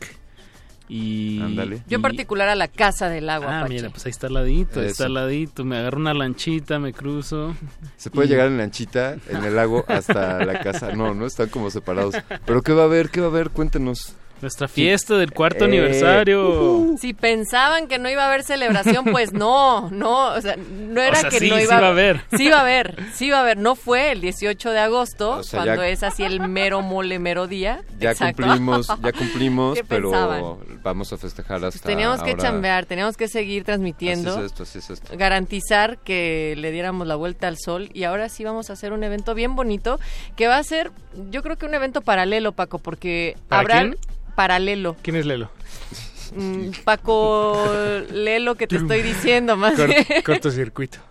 y... 0.93 1.39
Yo 1.87 1.95
en 1.95 2.01
particular 2.01 2.49
a 2.49 2.55
la 2.55 2.67
Casa 2.67 3.07
del 3.07 3.29
Agua, 3.29 3.61
Ah, 3.61 3.65
mira, 3.69 3.89
pues 3.89 4.05
ahí 4.05 4.09
está 4.09 4.27
al 4.27 4.33
ladito, 4.33 4.81
ahí 4.81 4.87
está 4.87 5.05
al 5.05 5.13
ladito. 5.13 5.63
Me 5.63 5.77
agarro 5.77 5.97
una 5.99 6.13
lanchita, 6.13 6.79
me 6.79 6.91
cruzo. 6.91 7.55
Se 7.95 8.09
puede 8.09 8.27
y- 8.27 8.31
llegar 8.31 8.47
en 8.47 8.57
lanchita, 8.57 9.15
en 9.29 9.43
el 9.45 9.55
lago, 9.55 9.85
hasta 9.87 10.43
la 10.43 10.59
casa. 10.59 10.91
No, 10.93 11.13
no 11.13 11.25
están 11.25 11.47
como 11.47 11.69
separados. 11.71 12.15
Pero 12.45 12.61
¿qué 12.61 12.73
va 12.73 12.81
a 12.81 12.85
haber? 12.85 13.09
¿Qué 13.09 13.21
va 13.21 13.27
a 13.27 13.29
haber? 13.29 13.51
Cuéntenos. 13.51 14.15
Nuestra 14.41 14.67
fiesta 14.67 15.15
del 15.17 15.31
cuarto 15.31 15.65
Eh, 15.65 15.67
aniversario. 15.67 16.95
Si 16.99 17.13
pensaban 17.13 17.87
que 17.87 17.99
no 17.99 18.09
iba 18.09 18.23
a 18.23 18.27
haber 18.27 18.43
celebración, 18.43 19.05
pues 19.11 19.33
no, 19.33 19.89
no, 19.91 20.33
o 20.33 20.41
sea, 20.41 20.55
no 20.57 21.01
era 21.01 21.15
sea, 21.21 21.29
que 21.29 21.39
sí, 21.39 21.49
no 21.49 21.57
sí 21.57 21.63
iba 21.63 21.77
a 21.77 21.87
haber. 21.87 22.21
Sí 22.35 22.49
va 22.49 22.57
a 22.57 22.61
haber, 22.61 22.95
sí 23.13 23.29
va 23.29 23.37
a 23.37 23.41
haber. 23.41 23.57
No 23.57 23.75
fue 23.75 24.11
el 24.11 24.21
18 24.21 24.71
de 24.71 24.79
agosto, 24.79 25.31
O 25.37 25.43
sea, 25.43 25.63
cuando 25.63 25.83
ya- 25.83 25.89
es 25.89 26.03
así 26.03 26.23
el 26.23 26.39
mero 26.47 26.81
mole 26.81 27.19
mero 27.19 27.47
día. 27.47 27.83
Ya 27.99 28.11
Exacto. 28.11 28.41
cumplimos, 28.43 28.87
ya 28.87 29.11
cumplimos, 29.17 29.75
¿Qué 29.77 29.83
pero 29.83 30.09
pensaban? 30.11 30.43
vamos 30.83 31.13
a 31.13 31.17
festejar 31.17 31.57
hasta 31.57 31.69
Pues 31.69 31.81
teníamos 31.81 32.23
que 32.23 32.31
ahora. 32.31 32.41
chambear, 32.43 32.85
teníamos 32.85 33.17
que 33.17 33.27
seguir 33.27 33.63
transmitiendo. 33.63 34.31
Así 34.31 34.39
es 34.39 34.45
esto, 34.45 34.63
así 34.63 34.79
es 34.79 34.89
esto. 34.89 35.17
garantizar 35.17 35.97
que 35.99 36.55
le 36.57 36.71
diéramos 36.71 37.05
la 37.07 37.15
vuelta 37.15 37.47
al 37.47 37.57
sol 37.57 37.89
y 37.93 38.03
ahora 38.05 38.29
sí 38.29 38.43
vamos 38.43 38.69
a 38.69 38.73
hacer 38.73 38.91
un 38.93 39.03
evento 39.03 39.35
bien 39.35 39.55
bonito 39.55 39.99
que 40.35 40.47
va 40.47 40.57
a 40.57 40.63
ser 40.63 40.91
yo 41.29 41.43
creo 41.43 41.57
que 41.57 41.65
un 41.65 41.73
evento 41.73 42.01
paralelo 42.01 42.53
Paco 42.53 42.79
porque 42.79 43.35
¿Para 43.47 43.61
habrá 43.61 43.79
quién? 43.81 43.97
Paralelo 44.31 44.95
¿Quién 45.01 45.15
es 45.15 45.25
Lelo? 45.25 45.49
Mm, 46.35 46.69
Paco 46.83 47.61
lee 48.11 48.39
lo 48.39 48.55
que 48.55 48.65
te 48.67 48.77
estoy 48.77 49.01
diciendo 49.01 49.57
más 49.57 49.73
cortocircuito. 50.25 50.97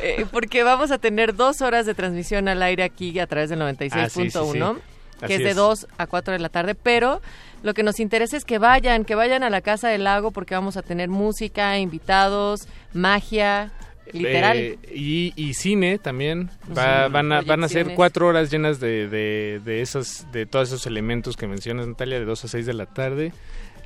Eh, 0.00 0.24
porque 0.32 0.62
vamos 0.62 0.90
a 0.92 0.96
tener 0.96 1.36
dos 1.36 1.60
horas 1.60 1.84
de 1.84 1.92
transmisión 1.94 2.48
al 2.48 2.62
aire 2.62 2.84
aquí 2.84 3.18
a 3.18 3.26
través 3.26 3.50
del 3.50 3.60
96.1 3.60 3.92
Ah, 3.92 4.08
sí, 4.08 4.30
sí, 4.30 4.30
sí. 4.30 5.26
que 5.26 5.34
es 5.34 5.40
de 5.40 5.50
es. 5.50 5.56
2 5.56 5.86
a 5.98 6.06
4 6.06 6.32
de 6.32 6.38
la 6.38 6.48
tarde 6.48 6.74
pero 6.74 7.20
lo 7.62 7.74
que 7.74 7.82
nos 7.82 8.00
interesa 8.00 8.38
es 8.38 8.46
que 8.46 8.56
vayan 8.56 9.04
que 9.04 9.14
vayan 9.14 9.42
a 9.42 9.50
la 9.50 9.60
casa 9.60 9.88
del 9.88 10.04
lago 10.04 10.30
porque 10.30 10.54
vamos 10.54 10.78
a 10.78 10.82
tener 10.82 11.10
música 11.10 11.78
invitados 11.78 12.66
magia 12.94 13.70
literal 14.12 14.56
Eh, 14.56 14.78
y, 14.94 15.32
y 15.36 15.54
cine 15.54 15.98
también. 15.98 16.50
Va- 16.76 17.04
Ujú. 17.06 17.12
van, 17.12 17.32
a, 17.32 17.40
van 17.42 17.64
a 17.64 17.68
ser 17.68 17.94
cuatro 17.94 18.26
horas 18.26 18.50
llenas 18.50 18.80
de, 18.80 19.08
de, 19.08 19.60
de, 19.64 19.80
esas, 19.82 20.26
de 20.32 20.46
todos 20.46 20.68
esos 20.68 20.86
elementos 20.86 21.36
que 21.36 21.46
mencionas, 21.46 21.86
Natalia, 21.86 22.18
de 22.18 22.24
2 22.24 22.44
a 22.44 22.48
6 22.48 22.66
de 22.66 22.74
la 22.74 22.86
tarde. 22.86 23.32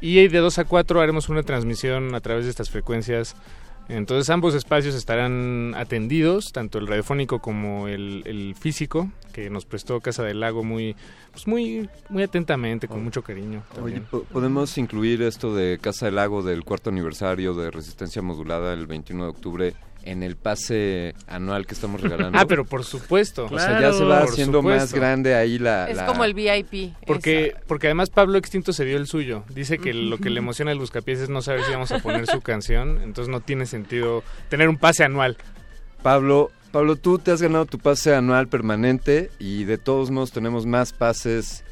Y 0.01 0.29
de 0.29 0.39
2 0.39 0.59
a 0.59 0.65
4 0.65 1.01
haremos 1.01 1.29
una 1.29 1.43
transmisión 1.43 2.15
a 2.15 2.21
través 2.21 2.45
de 2.45 2.51
estas 2.51 2.71
frecuencias. 2.71 3.35
Entonces 3.89 4.29
ambos 4.31 4.53
espacios 4.57 4.97
estarán 4.97 5.73
atendidos, 5.77 6.51
tanto 6.53 6.79
el 6.79 6.89
radiofónico 6.89 7.39
como 7.39 7.87
el, 7.87 8.25
el 8.27 8.57
físico, 8.59 9.09
que 9.33 9.49
nos 9.49 9.65
prestó 9.65 10.01
Casa 10.01 10.25
del 10.25 10.41
Lago 10.41 10.65
muy, 10.65 10.97
pues 11.31 11.47
muy, 11.47 11.89
muy 12.09 12.25
atentamente, 12.25 12.89
con 12.89 13.05
mucho 13.05 13.23
cariño. 13.23 13.63
Oye, 13.81 14.03
¿podemos 14.33 14.77
incluir 14.77 15.23
esto 15.23 15.55
de 15.55 15.79
Casa 15.81 16.07
del 16.07 16.17
Lago 16.17 16.43
del 16.43 16.65
cuarto 16.65 16.91
aniversario 16.91 17.55
de 17.55 17.71
Resistencia 17.71 18.21
Modulada 18.23 18.73
el 18.75 18.89
21 18.89 19.23
de 19.23 19.31
octubre 19.31 19.75
en 20.07 20.23
el 20.23 20.37
pase 20.37 21.15
anual 21.27 21.67
que 21.67 21.75
estamos 21.75 22.01
regalando? 22.01 22.39
Ah, 22.39 22.47
pero 22.47 22.65
por 22.65 22.85
supuesto. 22.85 23.47
O 23.51 23.59
sea, 23.59 23.81
ya 23.81 23.93
se 23.93 24.05
va 24.05 24.21
haciendo 24.21 24.63
más 24.63 24.95
grande 24.95 25.35
ahí 25.35 25.59
la... 25.59 25.91
es 25.91 25.97
la- 25.99 26.07
como 26.07 26.25
el 26.25 26.33
VIP 26.33 26.95
Porque, 27.07 27.55
porque 27.67 27.89
además 27.89 28.09
Pablo 28.11 28.39
Extinto 28.39 28.73
se 28.73 28.85
dio 28.85 28.97
el 28.97 29.07
suyo. 29.07 29.45
Dice 29.51 29.79
que 29.79 29.93
lo 29.93 30.19
que 30.19 30.31
le 30.31 30.39
emociona 30.39 30.71
al 30.71 30.79
Buscapiés 30.79 31.19
es 31.21 31.29
no 31.29 31.43
saber 31.43 31.65
si 31.65 31.73
vamos 31.73 31.93
a 31.93 31.99
poner 31.99 32.27
su 32.27 32.41
canción. 32.41 33.01
Entonces 33.03 33.31
no 33.31 33.41
tiene 33.41 33.67
sentido 33.67 34.23
tener 34.49 34.69
un 34.69 34.79
pase 34.79 35.05
anual. 35.05 35.37
Pablo, 36.03 36.51
Pablo, 36.73 36.97
tú 36.97 37.19
te 37.19 37.33
has 37.33 37.43
ganado 37.43 37.67
tu 37.67 37.79
pase 37.79 38.15
anual 38.15 38.49
permanente 38.49 39.31
y 39.39 39.65
de 39.65 39.77
todos 39.79 40.11
modos 40.11 40.31
tenemos 40.33 40.67
más 40.67 40.93
pases 40.93 41.65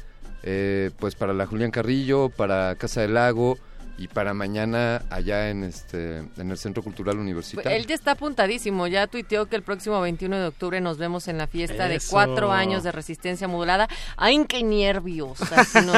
eh, 0.43 0.91
pues 0.99 1.15
para 1.15 1.33
la 1.33 1.45
Julián 1.45 1.71
Carrillo, 1.71 2.29
para 2.29 2.75
Casa 2.75 3.01
del 3.01 3.13
Lago 3.15 3.57
y 3.97 4.07
para 4.09 4.33
mañana 4.33 5.03
allá 5.09 5.49
en 5.49 5.63
este 5.63 6.17
en 6.37 6.51
el 6.51 6.57
Centro 6.57 6.83
Cultural 6.83 7.17
Universitario. 7.17 7.71
Él 7.77 7.85
ya 7.85 7.95
está 7.95 8.11
apuntadísimo, 8.11 8.87
ya 8.87 9.07
tuiteó 9.07 9.45
que 9.45 9.55
el 9.55 9.61
próximo 9.63 10.01
21 10.01 10.37
de 10.37 10.47
octubre 10.47 10.81
nos 10.81 10.97
vemos 10.97 11.27
en 11.29 11.37
la 11.37 11.47
fiesta 11.47 11.87
de 11.87 12.01
cuatro 12.09 12.51
años 12.51 12.83
de 12.83 12.91
resistencia 12.91 13.47
modulada. 13.47 13.87
¡Ay, 14.17 14.43
qué 14.47 14.63
nervios! 14.63 15.41
Así. 15.51 15.79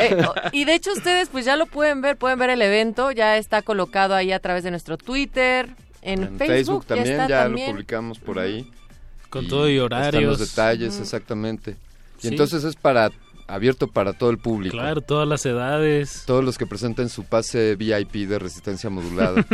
Eh, 0.00 0.16
y 0.52 0.64
de 0.64 0.74
hecho 0.74 0.92
ustedes 0.92 1.28
pues 1.28 1.44
ya 1.44 1.56
lo 1.56 1.66
pueden 1.66 2.00
ver, 2.00 2.16
pueden 2.16 2.38
ver 2.38 2.50
el 2.50 2.62
evento, 2.62 3.10
ya 3.12 3.36
está 3.36 3.62
colocado 3.62 4.14
ahí 4.14 4.32
a 4.32 4.38
través 4.38 4.64
de 4.64 4.70
nuestro 4.70 4.96
Twitter, 4.96 5.68
en, 6.02 6.22
En 6.22 6.38
Facebook, 6.38 6.84
también, 6.86 7.06
ya, 7.08 7.12
está 7.22 7.28
ya 7.28 7.42
también. 7.44 7.66
lo 7.68 7.72
publicamos 7.74 8.18
por 8.18 8.38
ahí. 8.38 8.70
Con 9.30 9.46
todo 9.48 9.68
y 9.68 9.74
Están 9.78 9.84
horarios. 9.86 10.22
los 10.24 10.38
detalles, 10.38 10.98
exactamente. 11.00 11.72
Y 12.18 12.22
Sí. 12.22 12.28
entonces 12.28 12.64
es 12.64 12.76
para 12.76 13.10
abierto 13.46 13.86
para 13.88 14.12
todo 14.12 14.28
el 14.30 14.38
público. 14.38 14.76
Claro, 14.76 15.00
todas 15.00 15.26
las 15.28 15.44
edades. 15.46 16.24
Todos 16.26 16.44
los 16.44 16.58
que 16.58 16.66
presenten 16.66 17.08
su 17.08 17.24
pase 17.24 17.76
VIP 17.76 18.28
de 18.28 18.38
resistencia 18.38 18.90
modulada. 18.90 19.46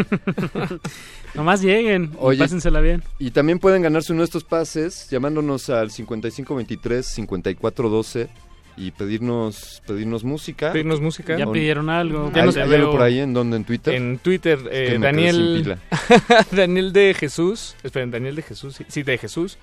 Nomás 1.35 1.62
lleguen, 1.62 2.10
y 2.33 2.36
pásensela 2.36 2.81
bien. 2.81 3.02
Y 3.19 3.31
también 3.31 3.59
pueden 3.59 3.81
ganarse 3.83 4.12
uno 4.12 4.20
de 4.23 4.27
estos 4.27 4.44
pases 4.44 5.09
llamándonos 5.10 5.69
al 5.70 5.91
5523-5412 5.91 8.28
y 8.77 8.91
pedirnos 8.93 9.83
pedirnos 9.86 10.23
música. 10.25 10.73
Pedirnos 10.73 11.01
música. 11.01 11.39
Ya 11.39 11.47
pidieron 11.47 11.89
algo. 11.91 12.33
Ya 12.33 12.41
¿Hay, 12.41 12.47
nos 12.47 12.57
hay 12.57 12.75
algo 12.75 12.93
por 12.93 13.02
ahí 13.02 13.19
en 13.20 13.35
donde 13.35 13.59
en 13.59 13.65
Twitter? 13.65 13.94
En 13.94 14.19
Twitter, 14.19 14.59
Es 14.70 14.93
eh, 14.93 14.99
Daniel. 14.99 15.77
Daniel 16.51 16.93
de 16.93 17.15
Jesús, 17.15 17.77
esperen, 17.83 18.10
Daniel 18.10 18.36
de 18.36 18.43
Jesús, 18.43 18.77
sí, 18.77 18.85
sí, 18.89 19.02
de 19.02 19.19
Jesús, 19.19 19.59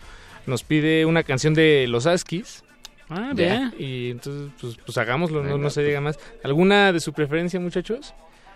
nos 0.46 0.64
pide 0.64 1.06
una 1.06 1.24
canción 1.24 1.54
de 1.54 1.88
Los 1.88 2.06
Askis. 2.06 2.64
Ah, 3.10 3.32
bien. 3.36 3.74
Y 3.80 4.12
entonces, 4.12 4.52
pues, 4.60 4.78
pues 4.86 4.98
hagámoslo, 4.98 5.38
no, 5.44 5.50
Venga, 5.50 5.58
no 5.64 5.70
se 5.70 5.82
pues. 5.82 5.88
diga 5.88 6.02
más. 6.02 6.20
¿Alguna 6.44 6.92
de 6.92 7.00
su 7.00 7.14
preferencia, 7.14 7.60
muchachos? 7.60 8.14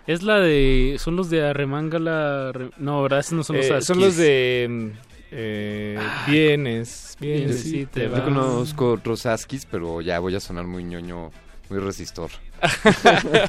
Es 0.08 0.24
la 0.24 0.40
de. 0.40 0.98
Son 1.00 1.16
los 1.16 1.30
de 1.30 1.46
Arremanga 1.48 2.00
la. 2.00 2.52
Re- 2.52 2.72
No, 2.78 3.04
¿verdad? 3.04 3.20
Esos 3.20 3.34
no 3.34 3.44
son 3.44 3.58
los 3.58 3.66
Eh, 3.68 3.74
Askis. 3.74 3.88
son 3.88 4.00
los 4.00 4.18
de... 4.18 4.68
mm, 4.70 4.88
Eh, 5.34 5.98
vienes, 6.28 7.16
vienes 7.22 7.66
y 7.68 7.86
te 7.86 8.04
Yo 8.04 8.12
vas. 8.12 8.22
conozco 8.22 8.92
otros 8.92 9.26
Askis, 9.26 9.66
pero 9.66 10.02
ya 10.02 10.20
voy 10.20 10.36
a 10.36 10.42
sonar 10.42 10.66
muy 10.66 10.84
ñoño, 10.84 11.32
muy 11.72 11.80
resistor. 11.80 12.30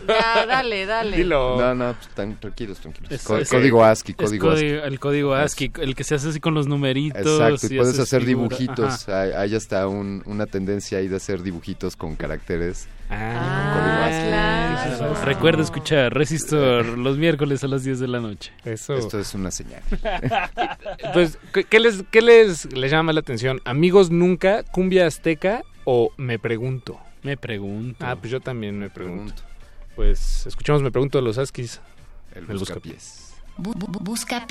Ya, 0.08 0.46
dale, 0.46 0.86
dale. 0.86 1.24
No, 1.24 1.74
no, 1.74 1.92
pues, 1.94 2.08
tan 2.14 2.38
tranquilos, 2.40 2.78
tranquilos. 2.78 3.10
Es- 3.12 3.22
Co- 3.24 3.36
es- 3.38 3.50
código 3.50 3.84
ASCII, 3.84 4.14
código 4.14 4.50
ASCII. 4.50 4.68
El 4.68 4.98
código 5.00 5.34
ASCII, 5.34 5.72
el 5.80 5.94
que 5.94 6.04
se 6.04 6.14
hace 6.14 6.28
así 6.30 6.40
con 6.40 6.54
los 6.54 6.66
numeritos. 6.66 7.20
Exacto, 7.20 7.66
y 7.74 7.76
puedes 7.78 7.98
hacer 7.98 8.22
figura- 8.24 8.56
dibujitos. 8.56 9.08
Hay, 9.08 9.32
hay 9.32 9.54
hasta 9.54 9.86
un- 9.88 10.22
una 10.24 10.46
tendencia 10.46 10.98
ahí 10.98 11.08
de 11.08 11.16
hacer 11.16 11.42
dibujitos 11.42 11.96
con 11.96 12.16
caracteres. 12.16 12.86
Ah, 13.10 14.08
claro. 14.88 15.14
Recuerda 15.24 15.62
escuchar 15.62 16.14
Resistor 16.14 16.86
los 16.96 17.18
miércoles 17.18 17.62
a 17.64 17.68
las 17.68 17.84
10 17.84 17.98
de 18.00 18.08
la 18.08 18.20
noche. 18.20 18.52
Eso. 18.64 18.94
Esto 18.94 19.18
es 19.18 19.34
una 19.34 19.50
señal. 19.50 19.82
Pues, 21.12 21.38
¿qué- 21.52 21.64
¿qué 21.64 21.80
les, 21.80 22.02
qué 22.10 22.22
les, 22.22 22.72
les 22.72 22.90
llama 22.90 23.12
la 23.12 23.20
atención? 23.20 23.60
¿Amigos 23.64 24.10
nunca, 24.10 24.62
cumbia 24.62 25.06
azteca 25.06 25.62
o 25.84 26.10
me 26.16 26.38
pregunto? 26.38 26.98
Me 27.22 27.36
pregunto. 27.36 28.04
Ah, 28.06 28.16
pues 28.16 28.30
yo 28.30 28.40
también 28.40 28.78
me 28.78 28.90
pregunto. 28.90 29.42
Pues 29.94 30.46
escuchamos 30.46 30.82
Me 30.82 30.90
Pregunto 30.90 31.18
de 31.18 31.22
los 31.24 31.38
Askis. 31.38 31.80
El, 32.34 32.46
buscapiés. 32.46 33.34
Bu- 33.58 33.74
bu- 33.74 34.00
busca 34.02 34.46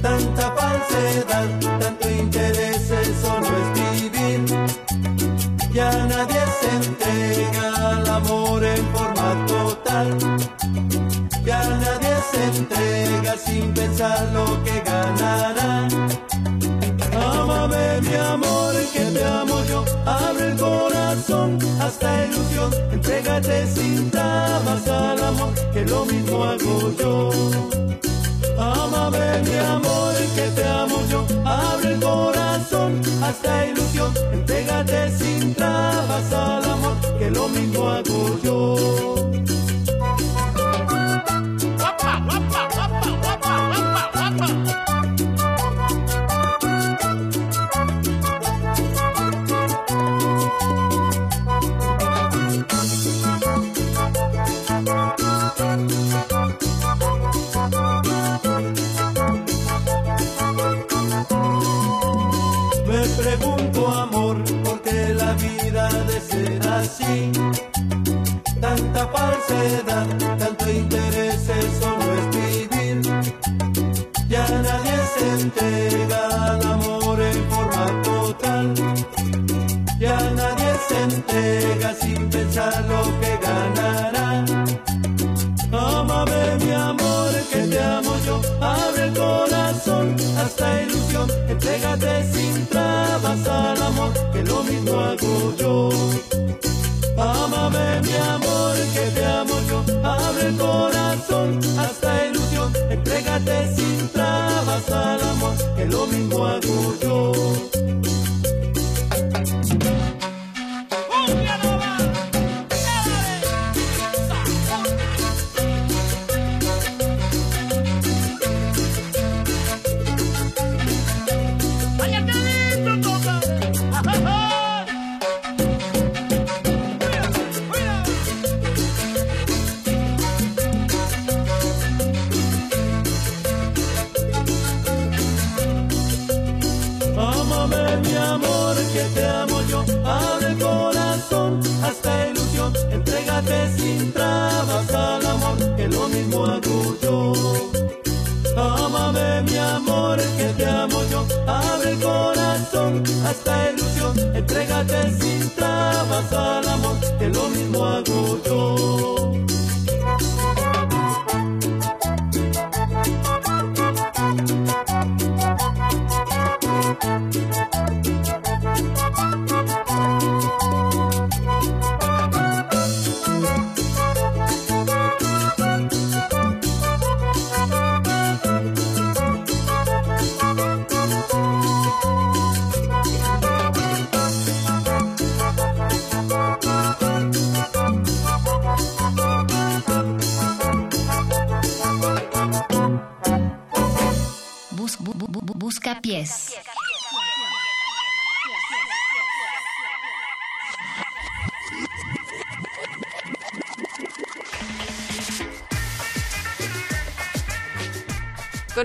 Tanta 0.00 0.52
falsedad, 0.52 1.48
tanto 1.80 2.08
interés, 2.08 2.88
eso 2.88 3.40
no 3.40 3.50
es 3.60 3.68
vivir. 3.80 4.44
Ya 5.72 5.90
nadie 6.06 6.40
se 6.60 6.68
entrega 6.76 7.90
al 7.90 8.08
amor 8.08 8.64
en 8.64 8.84
forma 8.94 9.46
total. 9.46 10.18
Ya 11.44 11.68
nadie 11.68 12.14
se 12.30 12.58
entrega 12.58 13.36
sin 13.36 13.74
pensar 13.74 14.28
lo 14.32 14.62
que 14.62 14.80
ganará. 14.82 15.88
Ámame 17.12 18.00
mi 18.02 18.14
amor, 18.14 18.74
que 18.92 19.00
te 19.00 19.24
amo 19.24 19.64
yo. 19.64 19.84
Abre 20.06 20.52
el 20.52 20.56
corazón 20.56 21.58
hasta 21.80 22.26
ilusión. 22.26 22.70
Entrégate 22.92 23.66
sin 23.66 24.12
trabas 24.12 24.86
al 24.86 25.24
amor, 25.24 25.52
que 25.72 25.84
lo 25.86 26.04
mismo 26.04 26.44
hago 26.44 26.92
yo. 27.00 27.93
Ámame 29.04 29.42
mi 29.42 29.58
amor, 29.58 30.14
que 30.34 30.48
te 30.56 30.64
amo 30.64 30.96
yo. 31.10 31.26
Abre 31.44 31.92
el 31.92 32.00
corazón 32.00 33.02
hasta 33.22 33.66
ilusión. 33.66 34.14
Entrégate 34.32 35.10
sin 35.18 35.54
trabas 35.54 36.32
al 36.32 36.64
amor, 36.64 36.96
que 37.18 37.30
lo 37.30 37.46
mismo 37.48 37.90
hago 37.90 38.38
yo. 38.42 38.76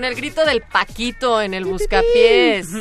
Con 0.00 0.06
el 0.06 0.14
grito 0.14 0.46
del 0.46 0.62
Paquito 0.62 1.42
en 1.42 1.52
el 1.52 1.66
buscapiés. 1.66 2.68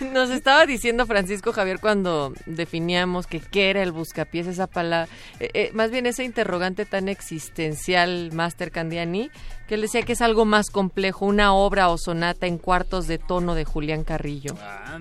Nos 0.00 0.30
estaba 0.30 0.66
diciendo 0.66 1.06
Francisco 1.06 1.52
Javier 1.52 1.78
cuando 1.78 2.34
definíamos 2.44 3.28
que 3.28 3.38
qué 3.38 3.70
era 3.70 3.80
el 3.80 3.92
buscapiés, 3.92 4.48
esa 4.48 4.66
palabra, 4.66 5.08
eh, 5.38 5.50
eh, 5.54 5.70
más 5.72 5.92
bien 5.92 6.06
ese 6.06 6.24
interrogante 6.24 6.84
tan 6.84 7.08
existencial, 7.08 8.30
Master 8.32 8.72
Candiani, 8.72 9.30
que 9.68 9.76
él 9.76 9.82
decía 9.82 10.02
que 10.02 10.14
es 10.14 10.20
algo 10.20 10.44
más 10.44 10.70
complejo, 10.70 11.24
una 11.24 11.54
obra 11.54 11.88
o 11.88 11.96
sonata 11.96 12.48
en 12.48 12.58
cuartos 12.58 13.06
de 13.06 13.18
tono 13.18 13.54
de 13.54 13.64
Julián 13.64 14.02
Carrillo. 14.02 14.56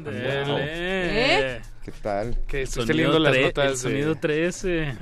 ¿Eh? 0.05 1.59
¿Qué 1.87 1.93
tal? 2.03 2.37
Que 2.49 2.63
El 2.63 2.67
sonido, 2.67 3.17
tre- 3.17 3.63
el 3.69 3.77
sonido 3.77 4.15
13. 4.15 4.93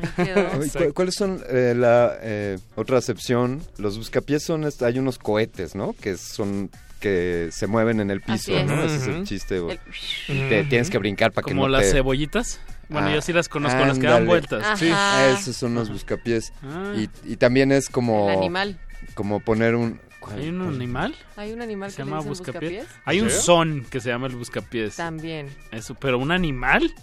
Oye, 0.59 0.69
¿cu- 0.87 0.93
¿Cuáles 0.93 1.15
son 1.15 1.41
eh, 1.49 1.73
la 1.75 2.15
eh, 2.21 2.59
otra 2.75 2.99
acepción? 2.99 3.59
Los 3.79 3.97
buscapiés 3.97 4.43
son, 4.43 4.69
hay 4.81 4.99
unos 4.99 5.17
cohetes, 5.17 5.73
¿no? 5.73 5.93
Que 5.99 6.15
son 6.15 6.69
que 6.99 7.49
se 7.51 7.65
mueven 7.65 8.01
en 8.01 8.11
el 8.11 8.21
Así 8.27 8.51
piso, 8.51 8.57
es. 8.59 8.67
¿no? 8.67 8.83
Ese 8.83 8.95
es 8.97 9.07
el 9.07 9.23
chiste. 9.23 9.57
El- 9.57 9.79
y 10.27 10.47
te 10.47 10.63
tienes 10.65 10.91
que 10.91 10.99
brincar 10.99 11.31
para 11.31 11.43
que 11.45 11.51
Como 11.53 11.63
no 11.63 11.69
las 11.69 11.85
te- 11.85 11.91
cebollitas. 11.93 12.59
Bueno, 12.87 13.07
Ah, 13.07 13.15
yo 13.15 13.21
sí 13.23 13.33
las 13.33 13.49
conozco, 13.49 13.79
las 13.83 13.97
que 13.97 14.05
dan 14.05 14.27
vueltas. 14.27 14.77
Sí. 14.79 14.91
Esos 15.33 15.55
son 15.55 15.73
los 15.73 15.89
buscapiés. 15.89 16.53
Ah. 16.61 16.93
Y, 16.95 17.09
y 17.23 17.37
también 17.37 17.71
es 17.71 17.89
como... 17.89 18.29
El 18.29 18.37
animal. 18.37 18.79
Como 19.15 19.39
poner 19.39 19.73
un... 19.73 19.99
¿Hay 20.33 20.49
un 20.49 20.61
animal? 20.61 21.15
Hay 21.35 21.53
un 21.53 21.61
animal 21.61 21.91
Se 21.91 21.97
que 21.97 22.03
le 22.03 22.09
llama 22.09 22.21
buscapiés. 22.21 22.85
Hay 23.05 23.21
un 23.21 23.29
son 23.29 23.85
que 23.89 23.99
se 23.99 24.09
llama 24.09 24.27
el 24.27 24.35
buscapiés. 24.35 24.95
También. 24.95 25.47
Eso, 25.71 25.95
pero 25.95 26.17
un 26.17 26.31
animal. 26.31 26.93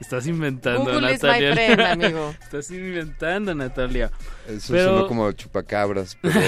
Estás 0.00 0.26
inventando, 0.26 0.80
Google 0.80 1.12
is 1.14 1.22
my 1.22 1.28
Natalia. 1.28 1.54
friend, 1.54 1.80
amigo. 2.04 2.34
Estás 2.42 2.70
inventando, 2.72 3.54
Natalia. 3.54 4.10
Eso 4.48 4.72
Pero- 4.72 4.96
sonó 4.96 5.06
como 5.08 5.30
chupacabras, 5.32 6.16
pero... 6.20 6.40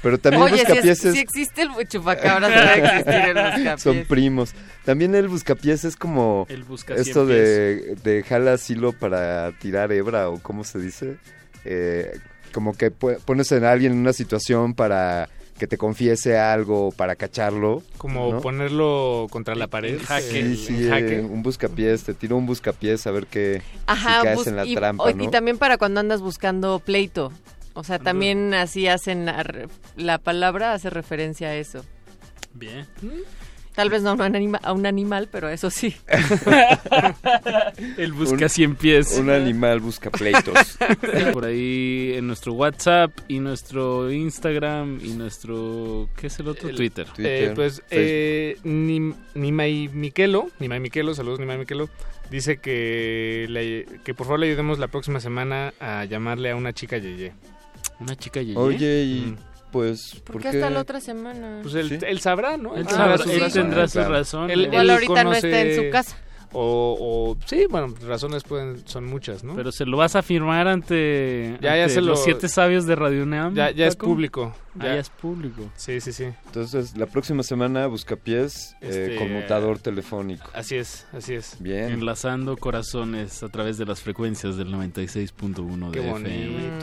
Pero 0.00 0.16
también 0.16 0.44
Oye, 0.44 0.54
si, 0.58 0.60
es- 0.62 0.68
buscapiés 0.68 1.04
es... 1.06 1.12
si 1.14 1.18
existe 1.18 1.62
el 1.62 1.88
chupacabras, 1.88 2.50
debe 2.50 2.78
existir 2.86 3.14
el 3.14 3.34
buscapiés. 3.34 3.82
Son 3.82 4.04
primos. 4.04 4.54
También 4.84 5.12
el 5.16 5.26
buscapiés 5.26 5.84
es 5.84 5.96
como 5.96 6.46
El 6.48 6.62
busca 6.62 6.94
esto 6.94 7.26
de, 7.26 7.96
de 8.04 8.22
jalas 8.22 8.70
hilo 8.70 8.92
para 8.92 9.50
tirar 9.58 9.90
hebra 9.90 10.28
o 10.28 10.38
cómo 10.40 10.62
se 10.62 10.78
dice. 10.78 11.16
Eh, 11.64 12.16
como 12.52 12.74
que 12.76 12.92
pones 12.92 13.50
a 13.50 13.72
alguien 13.72 13.92
en 13.92 13.98
una 13.98 14.12
situación 14.12 14.74
para 14.74 15.28
que 15.58 15.66
te 15.66 15.76
confiese 15.76 16.38
algo, 16.38 16.92
para 16.92 17.16
cacharlo. 17.16 17.82
Como 17.98 18.32
¿no? 18.32 18.40
ponerlo 18.40 19.26
contra 19.30 19.54
la 19.54 19.66
pared. 19.66 19.98
Sí, 19.98 20.38
eh, 20.38 20.56
sí, 20.56 20.84
en 20.84 20.90
jaque. 20.90 21.16
eh, 21.16 21.20
un 21.20 21.42
buscapiés, 21.42 22.04
te 22.04 22.14
tiro 22.14 22.36
un 22.36 22.46
buscapiés 22.46 23.06
a 23.06 23.10
ver 23.10 23.26
qué 23.26 23.62
Ajá, 23.86 24.20
si 24.20 24.24
caes 24.24 24.46
en 24.46 24.56
la 24.56 24.64
y, 24.64 24.74
trampa, 24.74 25.10
y 25.10 25.28
también 25.28 25.58
para 25.58 25.76
cuando 25.76 26.00
andas 26.00 26.20
buscando 26.20 26.78
pleito. 26.78 27.32
O 27.74 27.84
sea, 27.84 28.00
también 28.00 28.54
así 28.54 28.88
hacen 28.88 29.26
la, 29.96 30.18
palabra 30.18 30.72
hace 30.72 30.90
referencia 30.90 31.48
a 31.48 31.54
eso. 31.54 31.84
Bien. 32.52 32.86
Tal 33.78 33.90
vez 33.90 34.02
no 34.02 34.10
a 34.10 34.14
un, 34.14 34.20
anima- 34.22 34.58
a 34.64 34.72
un 34.72 34.86
animal, 34.86 35.28
pero 35.30 35.48
eso 35.48 35.70
sí. 35.70 35.94
El 37.96 38.12
busca 38.12 38.48
cien 38.48 38.74
pies. 38.74 39.16
Un 39.16 39.30
animal 39.30 39.78
busca 39.78 40.10
pleitos. 40.10 40.76
Por 41.32 41.44
ahí 41.44 42.14
en 42.16 42.26
nuestro 42.26 42.54
WhatsApp 42.54 43.12
y 43.28 43.38
nuestro 43.38 44.10
Instagram 44.10 44.98
y 45.00 45.10
nuestro... 45.10 46.08
¿Qué 46.16 46.26
es 46.26 46.40
el 46.40 46.48
otro? 46.48 46.70
Twitter. 46.70 47.06
Eh, 47.18 47.52
pues 47.54 47.80
eh, 47.90 48.56
Nim- 48.64 49.14
Nimai 49.34 49.88
Miquelo, 49.92 50.50
Nimai 50.58 50.80
Miquelo, 50.80 51.14
saludos 51.14 51.38
Nimai 51.38 51.58
Miquelo, 51.58 51.88
dice 52.32 52.56
que, 52.58 53.46
le- 53.48 53.86
que 54.02 54.12
por 54.12 54.26
favor 54.26 54.40
le 54.40 54.46
ayudemos 54.48 54.80
la 54.80 54.88
próxima 54.88 55.20
semana 55.20 55.72
a 55.78 56.04
llamarle 56.04 56.50
a 56.50 56.56
una 56.56 56.72
chica 56.72 56.98
Yeye. 56.98 57.32
¿Una 58.00 58.16
chica 58.16 58.42
Yeye? 58.42 58.56
Oye, 58.56 59.02
y 59.04 59.36
pues, 59.70 60.20
¿Por 60.24 60.40
qué 60.40 60.48
hasta 60.48 60.70
la 60.70 60.80
otra 60.80 61.00
semana? 61.00 61.60
Pues 61.62 61.74
él, 61.74 61.98
él 62.06 62.20
sabrá, 62.20 62.56
¿no? 62.56 62.76
Él 62.76 62.86
tendrá 62.86 63.16
sabrá- 63.16 63.18
sus 63.18 63.32
él 63.32 63.52
tendrá 63.52 63.86
Claro. 63.88 64.10
razones. 64.10 64.56
Él- 64.56 64.64
Igual 64.66 64.80
él 64.82 64.90
ahorita 64.90 65.24
no 65.24 65.32
está 65.32 65.48
conoce- 65.48 65.60
en 65.78 65.84
su 65.84 65.90
casa. 65.90 66.16
O, 66.52 66.96
o 67.38 67.46
sí, 67.46 67.66
bueno, 67.68 67.94
razones 68.06 68.42
pueden 68.42 68.86
son 68.88 69.04
muchas, 69.04 69.44
¿no? 69.44 69.54
Pero 69.54 69.70
se 69.70 69.84
lo 69.84 69.96
vas 69.98 70.16
a 70.16 70.22
firmar 70.22 70.66
ante, 70.66 71.58
Ya, 71.60 71.76
ya 71.76 71.82
ante 71.82 71.94
se 71.94 72.00
lo- 72.00 72.08
los 72.08 72.24
siete 72.24 72.48
sabios 72.48 72.86
de 72.86 72.96
Radio 72.96 73.22
UNAM. 73.24 73.54
ya, 73.54 73.70
ya 73.70 73.86
es 73.86 73.96
público. 73.96 74.54
Ah, 74.80 74.84
ya 74.84 74.98
es 74.98 75.10
público. 75.10 75.70
Sí, 75.76 76.00
sí, 76.00 76.12
sí. 76.12 76.24
Entonces, 76.46 76.96
la 76.96 77.06
próxima 77.06 77.42
semana 77.42 77.86
buscapiés 77.86 78.76
eh, 78.80 78.88
Este, 78.88 79.16
conmutador 79.16 79.78
telefónico. 79.78 80.48
Así 80.54 80.76
es, 80.76 81.06
así 81.12 81.34
es. 81.34 81.56
Bien. 81.60 81.90
Enlazando 81.90 82.56
corazones 82.56 83.42
a 83.42 83.48
través 83.48 83.76
de 83.76 83.84
las 83.86 84.00
frecuencias 84.00 84.56
del 84.56 84.68
96.1 84.70 85.90
Qué 85.92 86.00
de 86.00 86.10
bonito, 86.10 86.30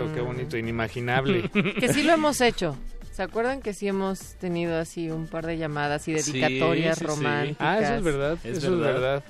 FM. 0.04 0.14
qué 0.14 0.22
bonito, 0.22 0.58
inimaginable. 0.58 1.50
Que 1.80 1.92
sí 1.94 2.04
lo 2.04 2.14
hemos 2.14 2.42
hecho. 2.42 2.76
¿Se 3.12 3.24
acuerdan 3.24 3.62
que 3.62 3.74
sí 3.74 3.88
hemos 3.88 4.34
tenido 4.42 4.78
así 4.78 5.10
un 5.10 5.28
par 5.28 5.46
de 5.46 5.58
llamadas 5.58 6.06
y 6.10 6.14
dedicatorias 6.14 6.98
Sí, 6.98 7.06
sí, 7.06 7.12
sí. 7.12 7.16
románticas? 7.24 7.58
Ah, 7.66 7.80
eso 7.80 7.94
es 7.96 8.04
verdad, 8.04 8.38
Es 8.44 8.58
eso 8.58 8.72
verdad. 8.72 8.90
es 8.90 8.94
verdad. 9.02 9.24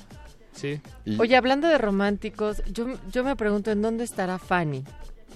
Sí. 0.56 0.80
Oye, 1.19 1.35
hablando 1.35 1.67
de 1.67 1.77
románticos, 1.77 2.64
yo, 2.72 2.88
yo 3.11 3.24
me 3.24 3.35
pregunto 3.35 3.72
en 3.72 3.82
dónde 3.82 4.03
estará 4.03 4.40
Fanny 4.40 4.84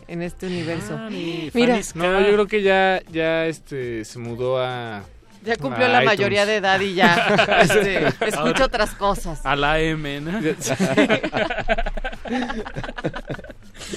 en 0.08 0.22
este 0.22 0.48
universo. 0.48 0.96
Fanny, 0.98 1.52
Mira, 1.54 1.76
Fanny 1.76 1.86
No, 1.96 2.20
yo 2.22 2.34
creo 2.34 2.48
que 2.48 2.62
ya, 2.64 3.02
ya 3.12 3.46
este, 3.46 4.06
se 4.06 4.18
mudó 4.18 4.60
a... 4.60 5.04
ya 5.44 5.56
cumplió 5.58 5.86
a 5.86 5.90
la 5.90 6.02
iTunes. 6.04 6.06
mayoría 6.20 6.46
de 6.46 6.56
edad 6.56 6.80
y 6.80 6.96
ya 6.96 7.60
este, 7.62 8.08
escucha 8.08 8.66
otras 8.66 8.96
cosas. 8.96 9.46
A 9.46 9.56
la 9.56 9.80
M, 9.80 10.22
¿no? 10.22 10.40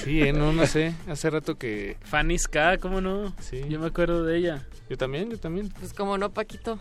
Sí, 0.03 0.21
eh, 0.21 0.33
no, 0.33 0.51
no 0.53 0.65
sé. 0.65 0.93
Hace 1.07 1.29
rato 1.29 1.55
que... 1.55 1.97
Fanny 2.03 2.37
Ska, 2.37 2.77
¿cómo 2.77 2.99
no? 2.99 3.33
Sí. 3.39 3.61
Yo 3.69 3.79
me 3.79 3.87
acuerdo 3.87 4.23
de 4.23 4.37
ella. 4.37 4.65
Yo 4.89 4.97
también, 4.97 5.29
yo 5.29 5.37
también. 5.37 5.69
Pues 5.69 5.93
como 5.93 6.17
no, 6.17 6.31
Paquito. 6.31 6.79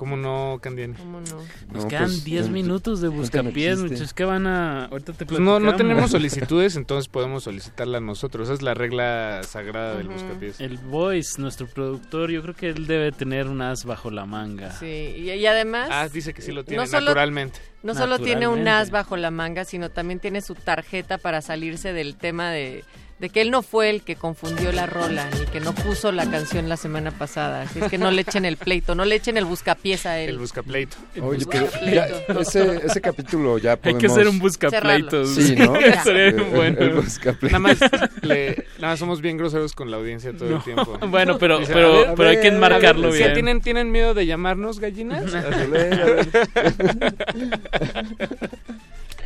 ¿Cómo 0.00 0.16
no, 0.16 0.58
Candiani? 0.62 0.94
¿Cómo 0.94 1.20
no? 1.20 1.36
Nos 1.74 1.82
No, 1.84 1.88
quedan 1.88 2.04
pues, 2.04 2.24
10 2.24 2.46
no, 2.46 2.52
minutos 2.52 3.02
de 3.02 3.08
buscapiés, 3.08 3.74
chiste. 3.74 3.82
muchachos. 3.90 4.14
¿Qué 4.14 4.24
van 4.24 4.46
a...? 4.46 4.86
Ahorita 4.86 5.12
te 5.12 5.26
Pues 5.26 5.40
no, 5.40 5.60
no 5.60 5.76
tenemos 5.76 6.10
solicitudes, 6.10 6.76
entonces 6.76 7.06
podemos 7.08 7.44
solicitarla 7.44 8.00
nosotros. 8.00 8.48
Esa 8.48 8.54
es 8.54 8.62
la 8.62 8.72
regla 8.72 9.42
sagrada 9.42 9.96
del 9.98 10.06
Ujú. 10.06 10.14
buscapiés. 10.16 10.58
El 10.58 10.78
Voice, 10.78 11.38
nuestro 11.38 11.66
productor, 11.66 12.30
yo 12.30 12.40
creo 12.40 12.54
que 12.54 12.70
él 12.70 12.86
debe 12.86 13.12
tener 13.12 13.46
un 13.46 13.60
as 13.60 13.84
bajo 13.84 14.10
la 14.10 14.24
manga. 14.24 14.72
Sí, 14.72 14.86
y, 14.86 15.30
y 15.32 15.44
además... 15.46 15.90
Ah, 15.92 16.08
dice 16.08 16.32
que 16.32 16.40
sí 16.40 16.50
lo 16.52 16.64
tiene 16.64 16.82
no 16.82 16.86
solo- 16.86 17.02
naturalmente. 17.04 17.58
No 17.82 17.94
solo 17.94 18.18
tiene 18.20 18.48
un 18.48 18.66
as 18.68 18.90
bajo 18.90 19.18
la 19.18 19.30
manga, 19.30 19.66
sino 19.66 19.90
también 19.90 20.18
tiene 20.18 20.40
su 20.40 20.54
tarjeta 20.54 21.18
para 21.18 21.42
salirse 21.42 21.92
del 21.92 22.16
tema 22.16 22.50
de, 22.50 22.84
de 23.20 23.28
que 23.28 23.42
él 23.42 23.50
no 23.50 23.60
fue 23.62 23.90
el 23.90 24.00
que 24.02 24.16
confundió 24.16 24.72
la 24.72 24.86
rola, 24.86 25.28
ni 25.38 25.44
que 25.46 25.60
no 25.60 25.74
puso 25.74 26.10
la 26.10 26.28
canción 26.30 26.70
la 26.70 26.78
semana 26.78 27.10
pasada. 27.10 27.62
Así 27.62 27.78
es 27.80 27.88
que 27.90 27.98
no 27.98 28.10
le 28.10 28.22
echen 28.22 28.46
el 28.46 28.56
pleito, 28.56 28.94
no 28.94 29.04
le 29.04 29.14
echen 29.16 29.36
el 29.36 29.44
buscapiés 29.44 30.06
a 30.06 30.18
él. 30.18 30.30
El 30.30 30.38
buscapleito. 30.38 30.96
Oye, 31.20 31.44
pero 31.46 31.68
ya, 31.92 32.06
ese, 32.40 32.80
ese 32.86 33.00
capítulo 33.02 33.58
ya 33.58 33.72
Hay 33.72 33.76
podemos... 33.76 34.00
que 34.00 34.06
hacer 34.06 34.26
un 34.28 34.38
buscapleitos. 34.38 35.34
Sí, 35.34 35.54
¿no? 35.54 35.74
Sería 36.02 36.42
bueno. 36.44 36.78
el 36.78 36.94
buscapleitos. 36.94 37.52
Nada 37.52 37.58
más, 37.58 37.78
le- 38.22 38.64
nada 38.78 38.92
más 38.94 38.98
somos 38.98 39.20
bien 39.20 39.36
groseros 39.36 39.74
con 39.74 39.90
la 39.90 39.98
audiencia 39.98 40.32
todo 40.32 40.48
No. 40.48 40.56
el 40.56 40.62
tiempo. 40.62 40.98
Bueno, 41.08 41.36
pero- 41.38 41.58
Dice, 41.58 41.74
pero- 41.74 41.92
ver, 41.92 42.14
pero 42.16 42.28
hay 42.30 42.40
que 42.40 42.48
enmarcarlo 42.48 43.10
ver, 43.10 43.18
bien. 43.18 43.32
¿Tienen, 43.34 43.60
¿Tienen 43.60 43.90
miedo 43.90 44.14
de 44.14 44.24
llamarnos 44.24 44.80
gallinas? 44.80 45.34
A 45.34 45.40
ver, 45.66 45.92
a 46.00 46.04
ver. 46.06 46.28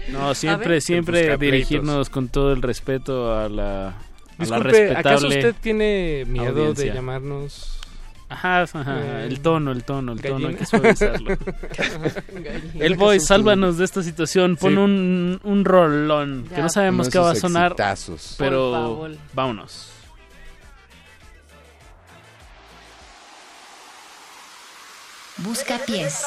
No, 0.08 0.34
siempre, 0.34 0.68
ver. 0.74 0.83
siempre 0.83 1.36
dirigirnos 1.39 2.10
con 2.10 2.28
todo 2.28 2.52
el 2.52 2.62
respeto 2.62 3.33
a 3.36 3.49
la, 3.49 3.89
a 3.89 3.92
la 3.92 3.94
Disculpe, 4.39 4.91
¿acaso 4.97 5.28
respetable 5.28 5.36
usted 5.36 5.55
tiene 5.60 6.24
miedo 6.26 6.49
audiencia. 6.60 6.86
de 6.86 6.94
llamarnos? 6.94 7.70
Ajá, 8.28 8.62
ajá, 8.62 9.00
Eh, 9.00 9.26
el 9.28 9.41
tono, 9.41 9.70
el 9.70 9.84
tono, 9.84 10.12
el 10.12 10.20
tono, 10.20 10.49
hay 10.49 10.55
que 10.57 10.66
suavizarlo. 10.66 11.36
el 12.81 12.97
boy, 12.97 13.20
sálvanos 13.20 13.76
de 13.78 13.84
esta 13.84 14.02
situación, 14.02 14.57
pon 14.57 14.73
Sí. 14.73 14.78
un, 14.78 15.41
un 15.44 15.65
rolón, 15.65 16.49
que 16.55 16.60
no 16.62 16.68
sabemos 16.68 17.08
qué 17.10 17.18
va 17.18 17.31
a 17.33 17.34
sonar, 17.34 17.73
exitazos. 17.73 18.34
Pero 18.39 19.08
vámonos. 19.34 19.91
Busca 25.39 25.78
pies. 25.84 26.23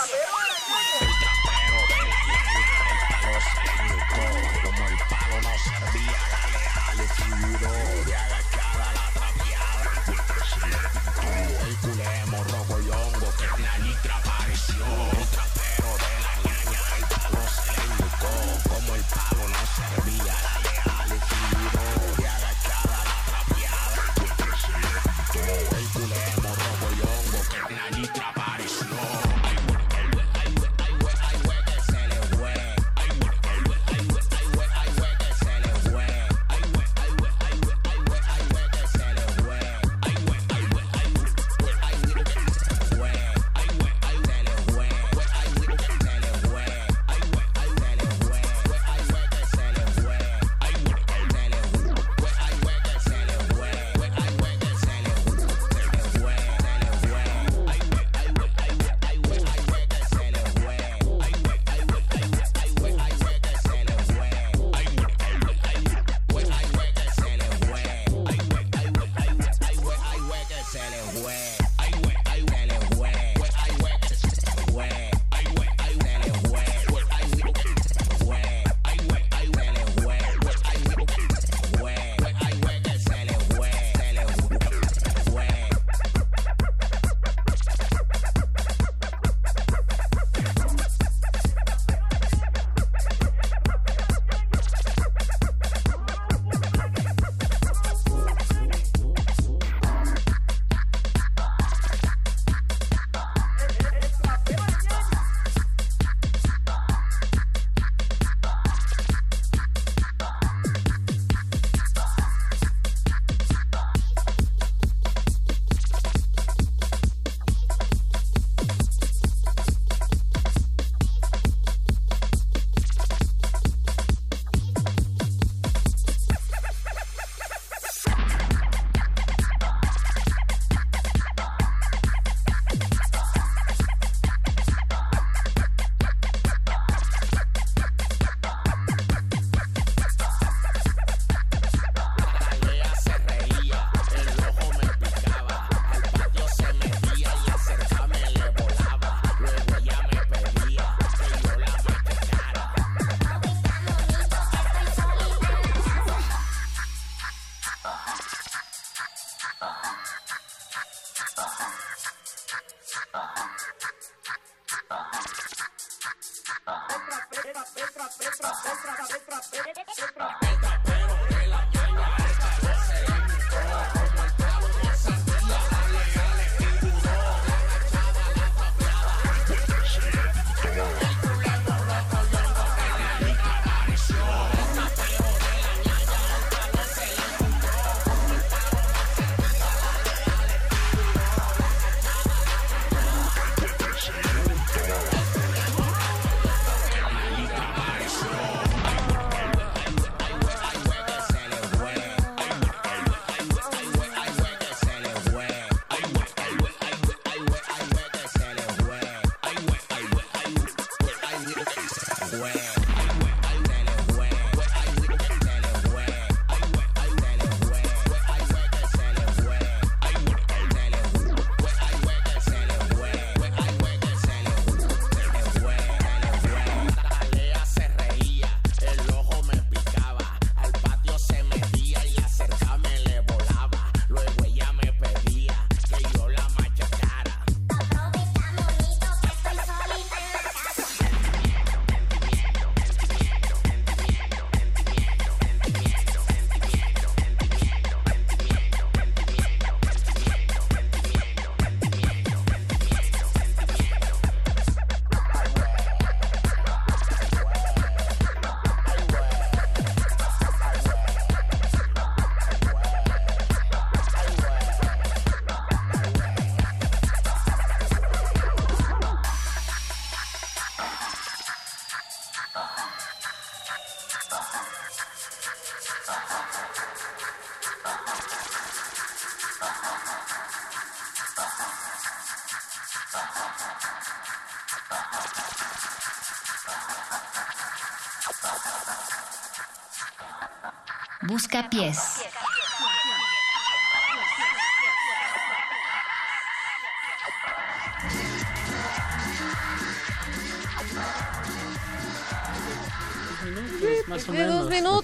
Buscapiés. 291.37 291.97
Más 291.97 292.06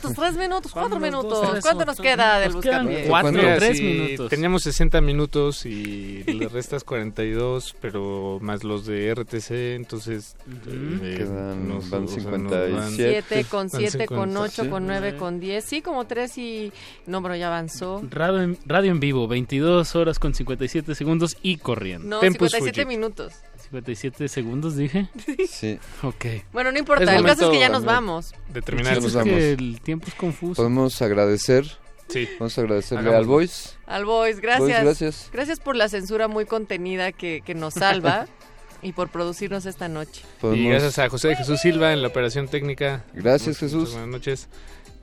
minutos, 0.04 0.24
tres 0.26 0.38
minutos, 0.38 0.72
cuatro 0.72 1.00
minutos. 1.00 1.30
dos, 1.42 1.52
tres, 1.52 1.64
¿Cuánto 1.64 1.86
nos 1.86 2.00
queda 2.00 2.40
del 2.40 2.54
buscapiés? 2.54 3.08
cuatro, 3.08 3.42
tres 3.58 3.78
si 3.78 3.84
minutos. 3.84 4.30
Teníamos 4.30 4.64
60 4.64 5.02
minutos 5.02 5.66
y 5.66 6.24
le 6.24 6.48
restas 6.48 6.84
42, 6.84 7.76
pero 7.82 8.40
más 8.42 8.64
los 8.64 8.86
de 8.86 9.14
RTC, 9.14 9.52
entonces... 9.76 10.36
eh, 10.68 11.16
Quedan- 11.20 11.68
nos- 11.68 11.90
van 11.90 12.04
o 12.04 12.08
sea, 12.08 12.22
nos 12.38 12.52
57. 12.52 13.24
7 13.28 13.46
con 13.50 13.70
van 13.70 13.70
7 13.70 14.06
con 14.08 14.30
50, 14.30 14.40
8 14.42 14.64
sí. 14.64 14.70
con 14.70 14.88
9 14.88 15.16
con 15.18 15.40
10. 15.40 15.64
Sí, 15.66 15.82
como 15.82 16.06
3 16.06 16.38
y... 16.38 16.72
No, 17.06 17.22
pero 17.22 17.36
ya 17.36 17.48
avanzó. 17.48 18.02
Radio 18.10 18.42
en, 18.42 18.58
radio 18.66 18.92
en 18.92 19.00
vivo, 19.00 19.28
22 19.28 19.96
horas 19.96 20.20
con 20.20 20.34
57 20.34 20.96
segundos 20.96 21.38
y 21.42 21.58
corriendo. 21.58 22.08
No, 22.08 22.22
57 22.22 22.86
minutos. 22.86 23.34
57 23.74 24.28
segundos, 24.28 24.76
dije. 24.76 25.08
Sí. 25.50 25.80
Ok. 26.04 26.26
Bueno, 26.52 26.72
no 26.72 26.78
importa, 26.78 27.04
Es 27.06 27.10
el 27.20 27.26
caso 27.26 27.46
es 27.46 27.50
que 27.52 27.60
ya 27.60 27.70
nos 27.70 27.84
vamos. 27.84 28.34
De 28.54 28.62
terminar. 28.62 28.94
El 28.98 29.02
chiste 29.04 29.18
Nos 29.18 29.28
es 29.28 29.34
que 29.34 29.52
el 29.54 29.82
tiempo 29.82 30.08
es 30.08 30.14
confuso. 30.14 30.56
Podemos 30.62 31.02
agradecer. 31.02 31.66
Sí. 32.08 32.30
Vamos 32.40 32.56
a 32.58 32.62
agradecerle 32.62 33.00
Hagámoslo. 33.10 33.20
al 33.20 33.26
Voice. 33.26 33.70
Al 33.88 34.06
Boys, 34.06 34.40
gracias. 34.40 34.84
gracias. 34.84 35.30
Gracias 35.34 35.60
por 35.60 35.76
la 35.76 35.90
censura 35.90 36.28
muy 36.28 36.46
contenida 36.46 37.12
que, 37.12 37.42
que 37.44 37.56
nos 37.56 37.74
salva 37.74 38.28
y 38.84 38.92
por 38.92 39.10
producirnos 39.10 39.66
esta 39.66 39.88
noche. 39.88 40.22
Y 40.38 40.42
Podemos- 40.42 40.70
gracias 40.70 41.00
a 41.00 41.10
José 41.10 41.30
de 41.30 41.36
Jesús 41.38 41.60
Silva 41.60 41.94
en 41.94 42.02
la 42.04 42.10
operación 42.10 42.48
técnica. 42.48 43.04
Gracias, 43.14 43.58
Jesús. 43.58 43.92
Buenas 43.94 44.10
noches. 44.10 44.50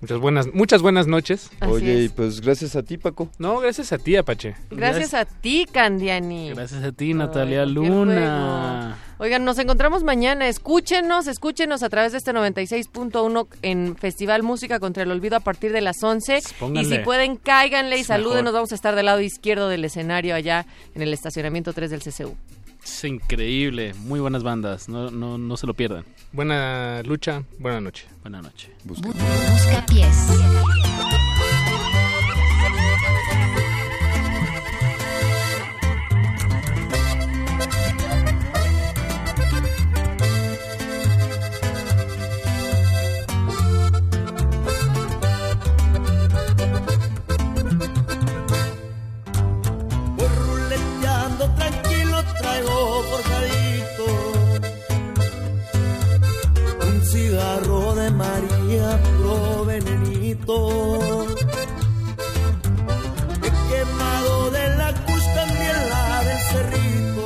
Muchas 0.01 0.19
buenas, 0.19 0.55
muchas 0.55 0.81
buenas 0.83 1.07
noches. 1.07 1.51
Así 1.61 1.73
Oye, 1.73 1.95
y 2.03 2.05
es. 2.07 2.13
pues 2.13 2.41
gracias 2.41 2.75
a 2.75 2.83
ti, 2.83 2.97
Paco. 2.97 3.29
No, 3.39 3.59
gracias 3.61 3.93
a 3.93 3.99
ti, 3.99 4.17
Apache. 4.17 4.55
Gracias 4.71 5.13
a 5.13 5.27
ti, 5.27 5.67
Candiani. 5.71 6.51
Gracias 6.55 6.83
a 6.83 6.93
ti, 6.93 7.13
Natalia 7.13 7.63
Ay, 7.65 7.71
Luna. 7.71 8.97
Oigan, 9.19 9.45
nos 9.45 9.59
encontramos 9.59 10.03
mañana. 10.03 10.49
Escúchenos, 10.49 11.27
escúchenos 11.27 11.83
a 11.83 11.91
través 11.91 12.13
de 12.13 12.19
este 12.19 12.33
96.1 12.33 13.47
en 13.61 13.97
Festival 13.97 14.43
Música 14.43 14.81
contra 14.81 15.03
el 15.03 15.11
Olvido 15.11 15.37
a 15.37 15.41
partir 15.41 15.73
de 15.73 15.83
las 15.83 16.03
11. 16.03 16.41
Y 16.75 16.85
si 16.87 16.99
pueden, 17.01 17.37
cáiganle 17.37 17.99
y 17.99 18.01
Es 18.01 18.07
saluden. 18.07 18.31
mejor. 18.39 18.45
Nos 18.45 18.53
vamos 18.55 18.73
a 18.73 18.75
estar 18.77 18.95
del 18.97 19.05
lado 19.07 19.21
izquierdo 19.21 19.69
del 19.69 19.85
escenario 19.85 20.35
allá 20.35 20.65
en 20.95 21.03
el 21.03 21.13
estacionamiento 21.13 21.75
3 21.75 21.91
del 21.91 22.01
CCU. 22.01 22.35
Es 22.83 23.05
increíble. 23.05 23.95
Muy 23.95 24.21
buenas 24.21 24.43
bandas. 24.43 24.89
No, 24.89 25.11
no, 25.11 25.39
no 25.39 25.57
se 25.57 25.67
lo 25.67 25.75
pierdan. 25.75 26.05
Buena 26.33 27.03
lucha, 27.05 27.43
buena 27.59 27.81
noche. 27.81 28.07
Buena 28.23 28.41
noche. 28.43 28.73
Bu- 28.85 28.95
Buscapiés. 29.53 30.17
Voy 30.29 30.39
María, 58.21 58.89
puro. 59.17 59.41
He 63.45 63.51
quemado 63.71 64.51
de 64.51 64.65
la 64.77 64.91
cruz 65.05 65.25
también 65.35 65.79
la 65.93 66.05
del 66.27 66.41
cerrito. 66.53 67.25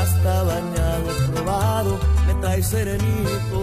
Hasta 0.00 0.32
bañado, 0.42 1.08
probado, 1.32 1.92
me 2.26 2.34
trae 2.42 2.62
serenito 2.62 3.62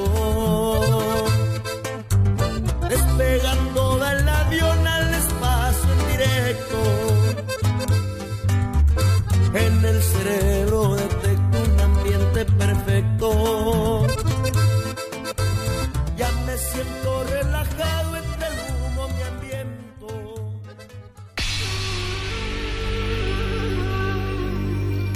despegando 2.89 3.97
del 3.99 4.27
avión 4.27 4.80